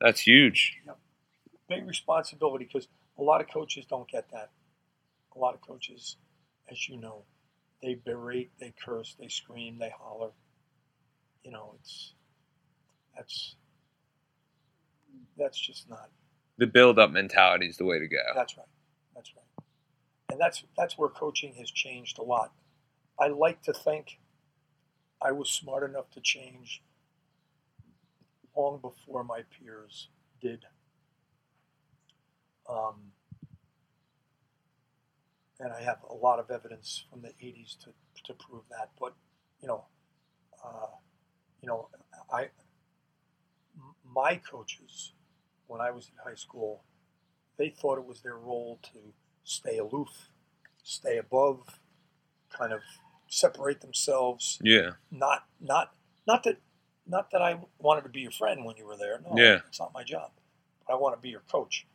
that's 0.00 0.20
huge. 0.20 0.76
big 1.68 1.86
responsibility 1.86 2.64
because 2.64 2.88
a 3.18 3.22
lot 3.22 3.40
of 3.40 3.48
coaches 3.48 3.84
don't 3.86 4.08
get 4.08 4.30
that. 4.32 4.50
A 5.34 5.38
lot 5.38 5.54
of 5.54 5.60
coaches, 5.60 6.16
as 6.70 6.88
you 6.88 6.96
know, 6.96 7.24
they 7.82 7.94
berate, 7.94 8.50
they 8.58 8.72
curse, 8.84 9.16
they 9.18 9.28
scream, 9.28 9.78
they 9.78 9.90
holler. 9.90 10.30
You 11.42 11.50
know, 11.52 11.74
it's 11.80 12.14
that's 13.16 13.56
that's 15.36 15.58
just 15.58 15.88
not. 15.88 16.10
The 16.58 16.66
build-up 16.66 17.10
mentality 17.10 17.66
is 17.66 17.76
the 17.76 17.84
way 17.84 17.98
to 17.98 18.08
go. 18.08 18.22
That's 18.34 18.56
right. 18.56 18.66
That's 19.14 19.32
right. 19.36 19.64
And 20.30 20.40
that's 20.40 20.64
that's 20.76 20.98
where 20.98 21.08
coaching 21.08 21.54
has 21.58 21.70
changed 21.70 22.18
a 22.18 22.22
lot. 22.22 22.52
I 23.18 23.28
like 23.28 23.62
to 23.62 23.72
think 23.72 24.18
I 25.22 25.32
was 25.32 25.50
smart 25.50 25.88
enough 25.88 26.10
to 26.12 26.20
change 26.20 26.82
long 28.56 28.80
before 28.80 29.24
my 29.24 29.42
peers 29.58 30.08
did. 30.40 30.64
Um, 32.68 33.12
and 35.60 35.72
I 35.72 35.82
have 35.82 35.98
a 36.08 36.14
lot 36.14 36.38
of 36.38 36.50
evidence 36.50 37.04
from 37.10 37.22
the 37.22 37.28
80s 37.42 37.78
to, 37.84 37.92
to 38.24 38.34
prove 38.34 38.64
that. 38.70 38.90
But, 39.00 39.14
you 39.60 39.68
know, 39.68 39.84
uh, 40.64 40.88
you 41.62 41.68
know, 41.68 41.88
I, 42.30 42.48
my 44.04 44.36
coaches, 44.36 45.12
when 45.66 45.80
I 45.80 45.90
was 45.90 46.06
in 46.08 46.14
high 46.24 46.36
school, 46.36 46.82
they 47.58 47.70
thought 47.70 47.98
it 47.98 48.06
was 48.06 48.20
their 48.20 48.36
role 48.36 48.78
to 48.92 48.98
stay 49.44 49.78
aloof, 49.78 50.30
stay 50.82 51.18
above, 51.18 51.80
kind 52.50 52.72
of 52.72 52.80
separate 53.28 53.80
themselves. 53.80 54.58
Yeah. 54.62 54.92
Not 55.10 55.44
not 55.60 55.94
not 56.26 56.44
that 56.44 56.58
not 57.06 57.30
that 57.30 57.42
I 57.42 57.58
wanted 57.78 58.02
to 58.02 58.08
be 58.08 58.20
your 58.20 58.30
friend 58.32 58.64
when 58.64 58.76
you 58.76 58.86
were 58.86 58.96
there. 58.96 59.20
No, 59.20 59.36
Yeah. 59.36 59.60
it's 59.68 59.78
not 59.80 59.94
my 59.94 60.02
job. 60.02 60.32
But 60.86 60.94
I 60.94 60.96
want 60.96 61.14
to 61.16 61.20
be 61.20 61.30
your 61.30 61.42
coach. 61.50 61.86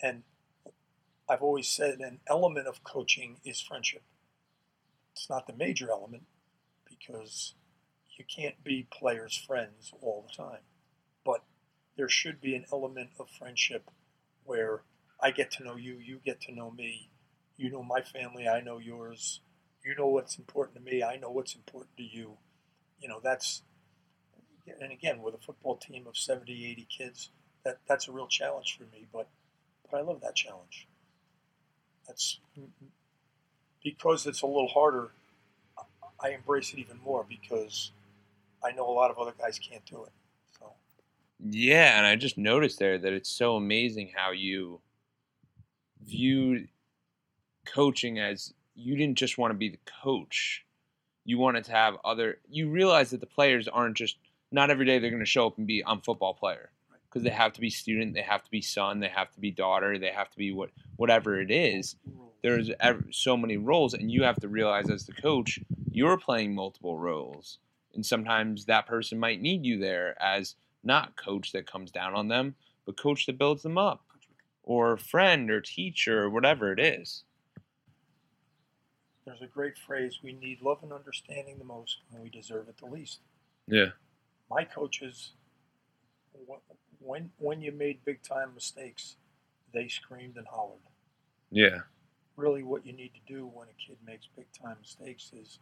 And 0.00 0.24
I've 1.28 1.42
always 1.42 1.68
said 1.68 2.00
an 2.00 2.20
element 2.28 2.66
of 2.66 2.84
coaching 2.84 3.40
is 3.44 3.60
friendship. 3.60 4.02
It's 5.12 5.30
not 5.30 5.46
the 5.46 5.52
major 5.54 5.90
element 5.90 6.24
because 6.88 7.54
you 8.16 8.24
can't 8.24 8.62
be 8.62 8.86
players' 8.90 9.36
friends 9.36 9.92
all 10.00 10.26
the 10.26 10.32
time. 10.34 10.60
There 11.96 12.08
should 12.08 12.40
be 12.40 12.54
an 12.54 12.66
element 12.72 13.10
of 13.18 13.30
friendship 13.30 13.90
where 14.44 14.82
I 15.20 15.30
get 15.30 15.50
to 15.52 15.64
know 15.64 15.76
you, 15.76 15.94
you 15.94 16.20
get 16.24 16.40
to 16.42 16.52
know 16.52 16.70
me, 16.70 17.08
you 17.56 17.70
know 17.70 17.82
my 17.82 18.02
family, 18.02 18.48
I 18.48 18.60
know 18.60 18.78
yours, 18.78 19.40
you 19.84 19.94
know 19.94 20.06
what's 20.06 20.36
important 20.36 20.76
to 20.76 20.82
me, 20.82 21.02
I 21.02 21.16
know 21.16 21.30
what's 21.30 21.54
important 21.54 21.96
to 21.96 22.02
you. 22.02 22.36
You 23.00 23.08
know, 23.08 23.20
that's 23.22 23.62
and 24.80 24.92
again 24.92 25.22
with 25.22 25.34
a 25.34 25.38
football 25.38 25.76
team 25.76 26.06
of 26.06 26.16
70, 26.16 26.66
80 26.66 26.86
kids, 26.90 27.30
that 27.64 27.78
that's 27.88 28.08
a 28.08 28.12
real 28.12 28.26
challenge 28.26 28.76
for 28.76 28.84
me, 28.94 29.06
but 29.12 29.28
but 29.90 29.98
I 29.98 30.02
love 30.02 30.20
that 30.20 30.34
challenge. 30.34 30.86
That's 32.06 32.40
because 33.82 34.26
it's 34.26 34.42
a 34.42 34.46
little 34.46 34.68
harder. 34.68 35.10
I 36.20 36.30
embrace 36.30 36.72
it 36.72 36.78
even 36.78 36.98
more 37.04 37.24
because 37.28 37.92
I 38.64 38.72
know 38.72 38.88
a 38.88 38.92
lot 38.92 39.10
of 39.10 39.18
other 39.18 39.34
guys 39.38 39.58
can't 39.58 39.84
do 39.86 40.04
it. 40.04 40.12
Yeah, 41.38 41.98
and 41.98 42.06
I 42.06 42.16
just 42.16 42.38
noticed 42.38 42.78
there 42.78 42.98
that 42.98 43.12
it's 43.12 43.30
so 43.30 43.56
amazing 43.56 44.12
how 44.14 44.30
you 44.30 44.80
viewed 46.04 46.68
coaching 47.66 48.18
as 48.18 48.54
you 48.74 48.96
didn't 48.96 49.18
just 49.18 49.38
want 49.38 49.50
to 49.52 49.58
be 49.58 49.68
the 49.68 49.78
coach. 50.02 50.64
You 51.24 51.38
wanted 51.38 51.64
to 51.64 51.72
have 51.72 51.96
other 52.04 52.38
you 52.48 52.70
realize 52.70 53.10
that 53.10 53.20
the 53.20 53.26
players 53.26 53.68
aren't 53.68 53.96
just 53.96 54.16
not 54.52 54.70
every 54.70 54.86
day 54.86 54.98
they're 54.98 55.10
going 55.10 55.20
to 55.20 55.26
show 55.26 55.46
up 55.46 55.58
and 55.58 55.66
be 55.66 55.82
I'm 55.86 56.00
football 56.00 56.34
player 56.34 56.70
because 57.08 57.22
they 57.22 57.30
have 57.30 57.52
to 57.54 57.60
be 57.60 57.70
student, 57.70 58.14
they 58.14 58.22
have 58.22 58.44
to 58.44 58.50
be 58.50 58.62
son, 58.62 59.00
they 59.00 59.08
have 59.08 59.30
to 59.32 59.40
be 59.40 59.50
daughter, 59.50 59.98
they 59.98 60.10
have 60.10 60.30
to 60.30 60.38
be 60.38 60.52
what 60.52 60.70
whatever 60.96 61.40
it 61.40 61.50
is. 61.50 61.96
There's 62.42 62.70
so 63.10 63.36
many 63.36 63.56
roles 63.56 63.94
and 63.94 64.10
you 64.10 64.22
have 64.22 64.40
to 64.40 64.48
realize 64.48 64.88
as 64.88 65.04
the 65.04 65.12
coach 65.12 65.58
you're 65.90 66.18
playing 66.18 66.54
multiple 66.54 66.98
roles 66.98 67.58
and 67.94 68.04
sometimes 68.04 68.66
that 68.66 68.86
person 68.86 69.18
might 69.18 69.40
need 69.40 69.64
you 69.64 69.78
there 69.78 70.20
as 70.22 70.54
not 70.86 71.16
coach 71.16 71.52
that 71.52 71.70
comes 71.70 71.90
down 71.90 72.14
on 72.14 72.28
them, 72.28 72.54
but 72.86 72.96
coach 72.96 73.26
that 73.26 73.38
builds 73.38 73.62
them 73.62 73.76
up, 73.76 74.04
or 74.62 74.96
friend 74.96 75.50
or 75.50 75.60
teacher 75.60 76.22
or 76.22 76.30
whatever 76.30 76.72
it 76.72 76.80
is. 76.80 77.24
there's 79.26 79.42
a 79.42 79.46
great 79.46 79.76
phrase: 79.76 80.20
"We 80.22 80.32
need 80.32 80.62
love 80.62 80.82
and 80.82 80.92
understanding 80.92 81.58
the 81.58 81.64
most, 81.64 81.98
and 82.10 82.22
we 82.22 82.30
deserve 82.30 82.68
it 82.68 82.78
the 82.78 82.86
least." 82.86 83.20
Yeah. 83.66 83.90
my 84.48 84.64
coaches, 84.64 85.32
when 87.00 87.32
when 87.38 87.60
you 87.60 87.72
made 87.72 88.04
big 88.04 88.22
time 88.22 88.54
mistakes, 88.54 89.16
they 89.72 89.88
screamed 89.88 90.36
and 90.36 90.46
hollered. 90.46 90.78
Yeah. 91.50 91.80
Really, 92.36 92.62
what 92.62 92.86
you 92.86 92.92
need 92.92 93.12
to 93.14 93.20
do 93.32 93.46
when 93.46 93.68
a 93.68 93.72
kid 93.74 93.98
makes 94.04 94.28
big 94.36 94.46
time 94.52 94.76
mistakes 94.80 95.32
is 95.32 95.58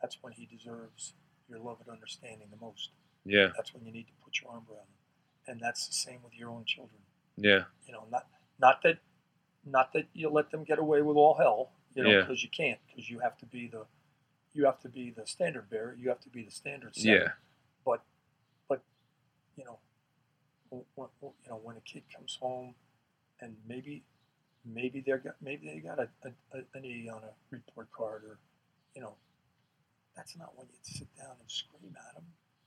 that's 0.00 0.22
when 0.22 0.32
he 0.32 0.46
deserves 0.46 1.14
your 1.48 1.60
love 1.60 1.80
and 1.80 1.90
understanding 1.90 2.48
the 2.50 2.56
most. 2.56 2.90
Yeah. 3.26 3.48
That's 3.56 3.74
when 3.74 3.84
you 3.84 3.92
need 3.92 4.06
to 4.06 4.12
put 4.24 4.40
your 4.40 4.50
arm 4.52 4.64
around 4.70 4.86
him, 4.86 5.48
and 5.48 5.60
that's 5.60 5.86
the 5.86 5.92
same 5.94 6.20
with 6.22 6.34
your 6.38 6.50
own 6.50 6.64
children. 6.64 7.00
Yeah. 7.36 7.64
You 7.86 7.92
know, 7.92 8.04
not 8.10 8.26
not 8.58 8.82
that 8.82 8.98
not 9.64 9.92
that 9.92 10.06
you 10.14 10.28
let 10.30 10.50
them 10.50 10.62
get 10.64 10.78
away 10.78 11.02
with 11.02 11.16
all 11.16 11.34
hell, 11.34 11.72
you 11.94 12.02
know, 12.04 12.10
Yeah. 12.10 12.20
because 12.20 12.42
you 12.42 12.48
can't, 12.48 12.78
because 12.86 13.10
you 13.10 13.18
have 13.18 13.36
to 13.38 13.46
be 13.46 13.66
the 13.66 13.84
you 14.54 14.64
have 14.64 14.80
to 14.80 14.88
be 14.88 15.10
the 15.10 15.26
standard 15.26 15.68
bearer, 15.68 15.94
you 16.00 16.08
have 16.08 16.20
to 16.20 16.30
be 16.30 16.42
the 16.42 16.50
standard 16.50 16.94
setter 16.96 17.08
Yeah. 17.24 17.28
but 17.84 18.02
but 18.68 18.82
you 19.56 19.64
know 19.64 19.78
when, 20.70 20.84
when, 20.94 21.32
you 21.44 21.50
know 21.50 21.56
when 21.62 21.76
a 21.76 21.80
kid 21.80 22.04
comes 22.14 22.36
home 22.40 22.74
and 23.40 23.56
maybe 23.68 24.02
maybe 24.64 25.00
they're 25.04 25.18
got 25.18 25.34
maybe 25.42 25.66
they 25.68 25.80
got 25.80 25.98
a, 25.98 26.08
a, 26.24 26.28
a 26.58 26.62
an 26.74 26.84
E 26.84 27.08
on 27.12 27.22
a 27.22 27.32
report 27.50 27.88
card 27.92 28.22
or 28.24 28.38
you 28.94 29.02
know 29.02 29.14
that's 30.16 30.36
not 30.38 30.56
when 30.56 30.66
you 30.68 30.78
sit 30.82 31.08
down 31.18 31.36
and 31.38 31.50
scream 31.50 31.94
at 32.08 32.14
them 32.14 32.24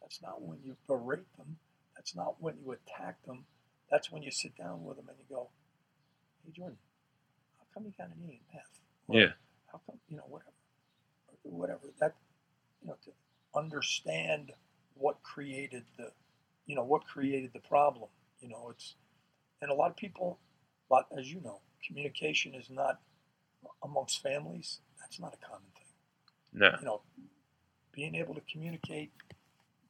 that's 0.09 0.21
not 0.23 0.41
when 0.41 0.57
you 0.63 0.75
berate 0.87 1.31
them. 1.37 1.57
That's 1.95 2.15
not 2.15 2.41
when 2.41 2.55
you 2.65 2.71
attack 2.71 3.23
them. 3.27 3.45
That's 3.91 4.11
when 4.11 4.23
you 4.23 4.31
sit 4.31 4.57
down 4.57 4.83
with 4.83 4.97
them 4.97 5.05
and 5.07 5.17
you 5.19 5.25
go 5.29 5.49
hey 6.45 6.51
Jordan 6.55 6.77
how 7.57 7.65
come 7.73 7.85
you 7.85 7.93
got 7.97 8.07
an 8.07 8.23
E 8.23 8.31
in 8.33 8.39
math 8.53 8.79
Or, 9.07 9.19
Yeah. 9.21 9.33
how 9.71 9.81
come 9.85 9.99
you 10.07 10.17
know 10.17 10.23
whatever 10.27 10.51
or 11.43 11.51
whatever. 11.51 11.81
That 11.99 12.15
you 12.81 12.87
know 12.87 12.97
to 13.05 13.11
understand 13.55 14.51
what 14.95 15.21
created 15.23 15.85
the 15.97 16.11
you 16.65 16.75
know 16.75 16.83
what 16.83 17.05
created 17.05 17.51
the 17.53 17.59
problem 17.59 18.09
you 18.41 18.49
know 18.49 18.69
it's 18.69 18.95
and 19.61 19.71
a 19.71 19.73
lot 19.73 19.89
of 19.91 19.95
people 19.97 20.39
lot 20.89 21.07
as 21.17 21.31
you 21.31 21.41
know 21.41 21.61
communication 21.85 22.53
is 22.55 22.69
not 22.69 22.99
amongst 23.83 24.21
families 24.21 24.79
that's 24.99 25.19
not 25.19 25.33
a 25.33 25.45
common 25.45 25.69
thing. 25.75 25.93
No. 26.53 26.75
you 26.79 26.85
know 26.85 27.01
being 27.91 28.15
able 28.15 28.35
to 28.35 28.41
communicate 28.51 29.11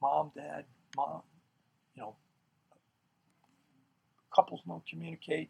mom 0.02 0.32
dad 0.36 0.66
mom 0.98 1.22
you 1.96 2.02
know 2.02 2.16
couples 4.36 4.62
don't 4.68 4.88
communicate 4.88 5.50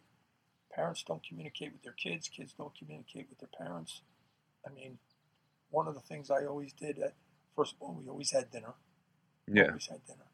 parents 0.74 1.04
don't 1.06 1.24
communicate 1.26 1.72
with 1.72 1.82
their 1.82 1.94
kids 1.94 2.28
kids 2.28 2.54
don't 2.58 2.76
communicate 2.78 3.26
with 3.30 3.38
their 3.40 3.50
parents 3.58 4.02
i 4.66 4.72
mean 4.72 4.98
one 5.70 5.88
of 5.88 5.94
the 5.94 6.00
things 6.00 6.30
i 6.30 6.44
always 6.46 6.72
did 6.72 6.98
at 6.98 7.14
first 7.56 7.74
of 7.74 7.82
all 7.82 7.98
we 8.00 8.08
always 8.08 8.32
had 8.32 8.50
dinner 8.50 8.74
Yeah. 9.52 9.70
always 9.70 9.88
had 9.88 10.04
dinner. 10.06 10.26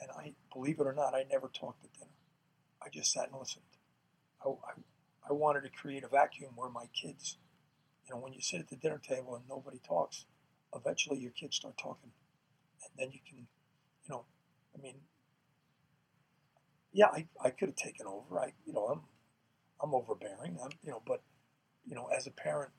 And 0.00 0.10
I, 0.12 0.34
believe 0.52 0.80
it 0.80 0.86
or 0.86 0.94
not, 0.94 1.14
I 1.14 1.24
never 1.30 1.48
talked 1.48 1.84
at 1.84 1.92
dinner. 1.94 2.10
I 2.84 2.88
just 2.90 3.12
sat 3.12 3.30
and 3.30 3.38
listened. 3.38 3.64
I, 4.44 4.50
I, 4.50 5.30
I 5.30 5.32
wanted 5.32 5.62
to 5.62 5.70
create 5.70 6.04
a 6.04 6.08
vacuum 6.08 6.52
where 6.56 6.70
my 6.70 6.86
kids, 6.94 7.38
you 8.06 8.14
know, 8.14 8.20
when 8.20 8.32
you 8.32 8.40
sit 8.40 8.60
at 8.60 8.70
the 8.70 8.76
dinner 8.76 9.00
table 9.06 9.36
and 9.36 9.44
nobody 9.48 9.78
talks, 9.86 10.26
eventually 10.74 11.18
your 11.18 11.32
kids 11.32 11.56
start 11.56 11.78
talking. 11.78 12.12
Then 13.00 13.12
you 13.12 13.20
can, 13.28 13.38
you 13.38 14.10
know, 14.10 14.26
I 14.78 14.82
mean, 14.82 14.96
yeah, 16.92 17.08
I, 17.08 17.26
I 17.44 17.50
could 17.50 17.70
have 17.70 17.76
taken 17.76 18.06
over. 18.06 18.40
I, 18.40 18.52
you 18.66 18.74
know, 18.74 18.86
I'm, 18.86 19.02
I'm 19.82 19.94
overbearing. 19.94 20.58
I'm, 20.62 20.70
you 20.84 20.92
know, 20.92 21.02
but, 21.06 21.22
you 21.86 21.96
know, 21.96 22.08
as 22.16 22.28
a 22.28 22.32
parent, 22.32 22.72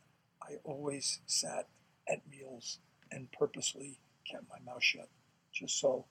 I 0.44 0.58
always 0.66 1.22
sat 1.28 1.70
at 2.10 2.22
meals 2.30 2.80
and 3.12 3.32
purposely 3.34 4.00
kept 4.32 4.46
my 4.50 4.60
mouth 4.72 4.84
shut 4.84 5.10
just 5.54 5.80
so 5.80 6.06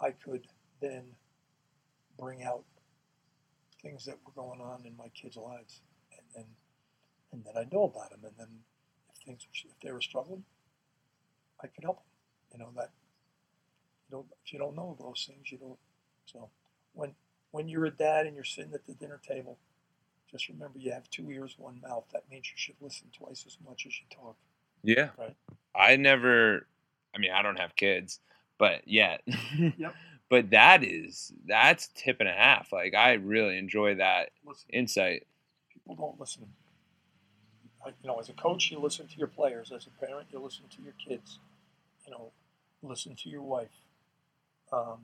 I 0.00 0.12
could 0.12 0.46
then 0.82 1.16
bring 2.18 2.44
out 2.44 2.64
things 3.82 4.06
that 4.06 4.18
were 4.26 4.32
going 4.42 4.60
on 4.60 4.86
in 4.86 4.96
my 4.96 5.08
kids' 5.08 5.36
lives, 5.36 5.80
and 6.12 6.26
then 6.34 6.46
and 7.32 7.44
then 7.44 7.54
I 7.56 7.66
know 7.72 7.84
about 7.84 8.10
them, 8.10 8.20
and 8.24 8.34
then 8.38 8.48
if 9.10 9.24
things 9.24 9.46
if 9.54 9.80
they 9.82 9.92
were 9.92 10.00
struggling, 10.00 10.44
I 11.62 11.68
could 11.68 11.84
help 11.84 11.98
them. 11.98 12.06
You 12.52 12.58
know 12.60 12.72
that 12.76 12.90
you 14.10 14.16
don't 14.16 14.26
if 14.44 14.52
you 14.52 14.58
don't 14.58 14.76
know 14.76 14.96
those 15.00 15.24
things, 15.28 15.50
you 15.52 15.58
don't. 15.58 15.78
So 16.26 16.48
when 16.94 17.14
when 17.50 17.68
you're 17.68 17.86
a 17.86 17.90
dad 17.90 18.26
and 18.26 18.34
you're 18.34 18.44
sitting 18.44 18.74
at 18.74 18.86
the 18.86 18.94
dinner 18.94 19.20
table, 19.26 19.58
just 20.30 20.48
remember 20.48 20.78
you 20.78 20.92
have 20.92 21.08
two 21.10 21.30
ears, 21.30 21.54
one 21.58 21.80
mouth. 21.86 22.04
That 22.12 22.24
means 22.30 22.46
you 22.46 22.56
should 22.56 22.76
listen 22.80 23.08
twice 23.16 23.44
as 23.46 23.56
much 23.66 23.86
as 23.86 23.92
you 24.00 24.06
talk. 24.14 24.36
Yeah. 24.82 25.10
Right. 25.18 25.36
I 25.74 25.96
never 25.96 26.66
I 27.14 27.18
mean, 27.18 27.30
I 27.32 27.42
don't 27.42 27.58
have 27.58 27.74
kids, 27.76 28.20
but 28.58 28.86
yet. 28.86 29.22
Yep. 29.58 29.94
But 30.30 30.50
that 30.50 30.84
is 30.84 31.32
that's 31.46 31.88
tip 31.94 32.18
and 32.20 32.28
a 32.28 32.32
half. 32.34 32.70
Like 32.72 32.94
I 32.94 33.14
really 33.14 33.56
enjoy 33.56 33.94
that 33.94 34.30
Listen. 34.46 34.68
insight. 34.70 35.26
people 35.72 35.94
don't 35.94 36.20
listen. 36.20 36.44
I- 37.84 37.94
You 38.02 38.08
know, 38.08 38.18
as 38.18 38.28
a 38.28 38.34
coach, 38.34 38.70
you 38.70 38.78
listen 38.78 39.06
to 39.06 39.16
your 39.16 39.28
players. 39.28 39.72
As 39.72 39.86
a 39.86 40.04
parent, 40.06 40.26
you 40.30 40.38
listen 40.38 40.64
to 40.76 40.82
your 40.82 40.92
kids. 41.02 41.38
You 42.04 42.12
know, 42.12 42.30
listen 42.82 43.14
to 43.16 43.28
your 43.30 43.40
wife. 43.42 43.70
Um, 44.72 45.00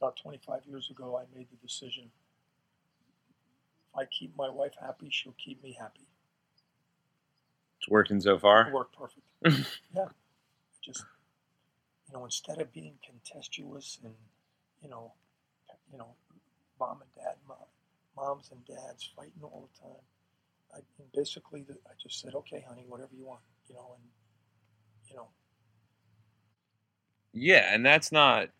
about 0.00 0.16
25 0.16 0.62
years 0.66 0.88
ago, 0.90 1.18
I 1.18 1.36
made 1.36 1.48
the 1.50 1.56
decision. 1.66 2.10
If 3.92 4.00
I 4.00 4.04
keep 4.06 4.36
my 4.36 4.48
wife 4.48 4.72
happy, 4.80 5.08
she'll 5.10 5.34
keep 5.44 5.62
me 5.62 5.76
happy. 5.78 6.06
It's 7.78 7.88
working 7.88 8.20
so 8.20 8.38
far? 8.38 8.68
It 8.68 8.72
worked 8.72 8.96
perfect. 8.96 9.26
yeah, 9.94 10.06
just 10.82 11.04
you 12.06 12.14
know, 12.18 12.24
instead 12.24 12.60
of 12.60 12.72
being 12.72 12.94
contestuous 13.04 13.98
and 14.04 14.14
you 14.82 14.88
know, 14.88 15.12
you 15.92 15.98
know, 15.98 16.14
mom 16.78 17.00
and 17.02 17.10
dad, 17.14 17.36
mom, 17.46 17.58
moms 18.16 18.50
and 18.52 18.64
dads 18.64 19.10
fighting 19.16 19.42
all 19.42 19.68
the 19.72 19.80
time. 19.80 20.04
I 20.74 20.78
and 20.98 21.10
basically, 21.12 21.62
the, 21.62 21.74
I 21.86 21.92
just 22.00 22.20
said, 22.20 22.34
okay, 22.34 22.64
honey, 22.68 22.84
whatever 22.86 23.10
you 23.16 23.24
want, 23.24 23.40
you 23.68 23.74
know, 23.74 23.96
and 23.96 24.04
you 25.08 25.16
know, 25.16 25.28
Yeah, 27.42 27.72
and 27.72 27.86
that's 27.86 28.12
not 28.12 28.50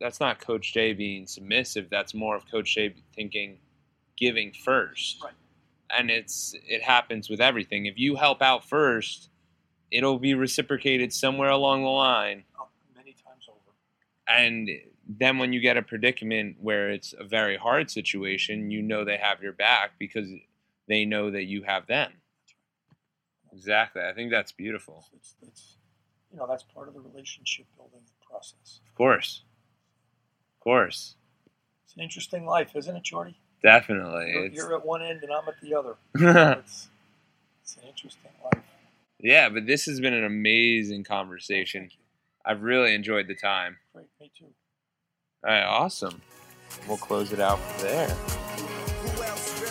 that's 0.00 0.18
not 0.18 0.40
Coach 0.40 0.72
J 0.72 0.94
being 0.94 1.26
submissive. 1.26 1.90
That's 1.90 2.14
more 2.14 2.34
of 2.34 2.50
Coach 2.50 2.74
J 2.74 2.94
thinking 3.14 3.58
giving 4.16 4.50
first. 4.52 5.22
Right. 5.22 5.34
And 5.90 6.10
it's 6.10 6.54
it 6.66 6.82
happens 6.82 7.28
with 7.28 7.42
everything. 7.42 7.84
If 7.84 7.98
you 7.98 8.16
help 8.16 8.40
out 8.40 8.66
first, 8.66 9.28
it'll 9.90 10.18
be 10.18 10.32
reciprocated 10.32 11.12
somewhere 11.12 11.50
along 11.50 11.82
the 11.82 11.90
line. 11.90 12.44
Oh, 12.58 12.68
many 12.96 13.12
times 13.12 13.46
over. 13.46 13.76
And 14.26 14.70
then 15.06 15.36
when 15.36 15.52
you 15.52 15.60
get 15.60 15.76
a 15.76 15.82
predicament 15.82 16.56
where 16.58 16.88
it's 16.88 17.12
a 17.20 17.24
very 17.24 17.58
hard 17.58 17.90
situation, 17.90 18.70
you 18.70 18.80
know 18.80 19.04
they 19.04 19.18
have 19.18 19.42
your 19.42 19.52
back 19.52 19.98
because 19.98 20.30
they 20.88 21.04
know 21.04 21.30
that 21.30 21.44
you 21.44 21.64
have 21.64 21.86
them. 21.88 22.10
Exactly. 23.52 24.00
I 24.00 24.14
think 24.14 24.30
that's 24.30 24.50
beautiful. 24.50 25.04
It's, 25.14 25.34
it's, 25.42 25.76
you 26.32 26.38
know, 26.38 26.46
that's 26.48 26.62
part 26.62 26.88
of 26.88 26.94
the 26.94 27.00
relationship 27.00 27.66
building 27.76 28.00
process. 28.34 28.80
Of 28.88 28.94
course. 28.96 29.42
Of 30.58 30.64
course. 30.64 31.14
It's 31.84 31.94
an 31.94 32.02
interesting 32.02 32.46
life, 32.46 32.74
isn't 32.74 32.96
it, 32.96 33.04
Jordy? 33.04 33.38
Definitely. 33.62 34.32
You're, 34.32 34.46
you're 34.48 34.74
at 34.74 34.84
one 34.84 35.02
end 35.02 35.22
and 35.22 35.32
I'm 35.32 35.48
at 35.48 35.60
the 35.62 35.74
other. 35.74 35.94
It's, 36.58 36.88
it's 37.62 37.76
an 37.76 37.88
interesting 37.88 38.30
life. 38.44 38.62
yeah, 39.20 39.48
but 39.48 39.66
this 39.66 39.86
has 39.86 40.00
been 40.00 40.12
an 40.12 40.24
amazing 40.24 41.04
oh, 41.08 41.14
conversation. 41.14 41.82
Thank 41.82 41.94
you. 41.94 42.00
I've 42.44 42.62
really 42.62 42.94
enjoyed 42.94 43.26
the 43.26 43.34
time. 43.34 43.78
Great, 43.94 44.06
me 44.20 44.30
too. 44.38 44.46
All 45.46 45.50
right, 45.50 45.62
awesome. 45.62 46.20
We'll 46.86 46.98
close 46.98 47.32
it 47.32 47.40
out 47.40 47.58
from 47.58 47.86
there. 47.86 48.08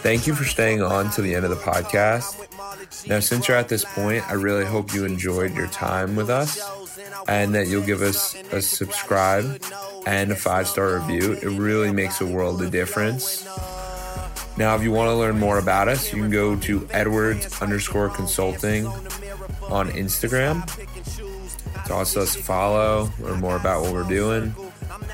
Thank 0.01 0.25
you 0.25 0.33
for 0.33 0.43
staying 0.43 0.81
on 0.81 1.11
to 1.11 1.21
the 1.21 1.35
end 1.35 1.45
of 1.45 1.51
the 1.51 1.57
podcast. 1.57 3.07
Now, 3.07 3.19
since 3.19 3.47
you're 3.47 3.57
at 3.57 3.69
this 3.69 3.85
point, 3.85 4.27
I 4.27 4.33
really 4.33 4.65
hope 4.65 4.93
you 4.93 5.05
enjoyed 5.05 5.53
your 5.53 5.67
time 5.67 6.15
with 6.15 6.29
us 6.29 6.82
and 7.27 7.55
that 7.55 7.67
you'll 7.67 7.85
give 7.85 8.01
us 8.01 8.35
a 8.51 8.61
subscribe 8.61 9.61
and 10.05 10.31
a 10.31 10.35
five 10.35 10.67
star 10.67 10.99
review. 10.99 11.33
It 11.33 11.57
really 11.57 11.91
makes 11.91 12.21
a 12.21 12.25
world 12.25 12.61
of 12.61 12.71
difference. 12.71 13.45
Now, 14.55 14.75
if 14.75 14.83
you 14.83 14.91
want 14.91 15.09
to 15.09 15.15
learn 15.15 15.39
more 15.39 15.57
about 15.57 15.87
us, 15.87 16.13
you 16.13 16.21
can 16.21 16.29
go 16.29 16.55
to 16.57 16.87
Edwards 16.91 17.61
underscore 17.61 18.09
consulting 18.09 18.85
on 18.85 19.89
Instagram. 19.89 20.63
Toss 21.87 22.15
us 22.15 22.35
a 22.35 22.39
follow, 22.43 23.09
learn 23.19 23.39
more 23.39 23.55
about 23.55 23.81
what 23.81 23.93
we're 23.93 24.03
doing. 24.03 24.55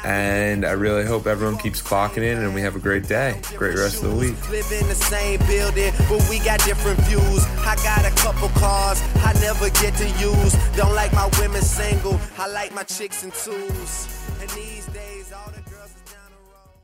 And 0.04 0.66
I 0.66 0.72
really 0.72 1.06
hope 1.06 1.28
everyone 1.28 1.58
keeps 1.58 1.82
clocking 1.82 2.24
in 2.24 2.38
and 2.38 2.54
we 2.54 2.62
have 2.62 2.76
a 2.76 2.80
great 2.80 3.08
day. 3.08 3.42
Great 3.56 3.76
rest 3.78 4.04
of 4.04 4.12
the 4.12 4.16
week. 4.16 4.50
Live 4.50 4.72
in 4.72 4.88
the 4.88 4.96
same 4.96 5.40
building, 5.48 5.94
but 6.10 6.26
we 6.30 6.40
got 6.40 6.60
different 6.66 7.00
views. 7.02 7.46
I 7.66 7.76
got 7.84 8.06
a 8.06 8.16
couple 8.16 8.50
cars 8.50 9.02
I 9.18 9.34
never 9.42 9.70
get 9.82 9.94
to 9.96 10.08
use. 10.20 10.54
Don't 10.76 10.96
like 10.96 11.14
my 11.14 11.30
women 11.40 11.62
single, 11.62 12.20
I 12.38 12.48
like 12.48 12.74
my 12.74 12.84
chicks 12.84 13.24
in 13.24 13.32
twos. 13.32 14.08
And 14.42 14.50
these 14.52 14.86
days, 14.88 15.34
all 15.34 15.52
the 15.52 15.62
girls 15.70 15.90
is 15.90 16.12
down 16.12 16.30
the 16.30 16.52
road. 16.52 16.80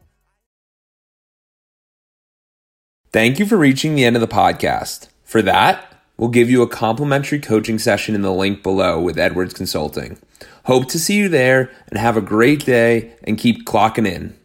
Thank 3.11 3.39
you 3.39 3.45
for 3.45 3.57
reaching 3.57 3.95
the 3.95 4.05
end 4.05 4.15
of 4.15 4.21
the 4.21 4.27
podcast. 4.27 5.07
For 5.23 5.41
that, 5.41 5.94
we'll 6.18 6.30
give 6.30 6.49
you 6.49 6.61
a 6.61 6.68
complimentary 6.68 7.39
coaching 7.39 7.80
session 7.80 8.16
in 8.16 8.22
the 8.22 8.34
link 8.34 8.63
below 8.63 9.01
with 9.01 9.18
Edwards 9.18 9.53
Consulting. 9.53 10.18
Hope 10.66 10.88
to 10.89 10.99
see 10.99 11.16
you 11.16 11.30
there 11.30 11.72
and 11.89 11.99
have 11.99 12.18
a 12.18 12.22
great 12.22 12.66
day 12.66 13.13
and 13.24 13.38
keep 13.38 13.66
clocking 13.66 14.07
in. 14.07 14.36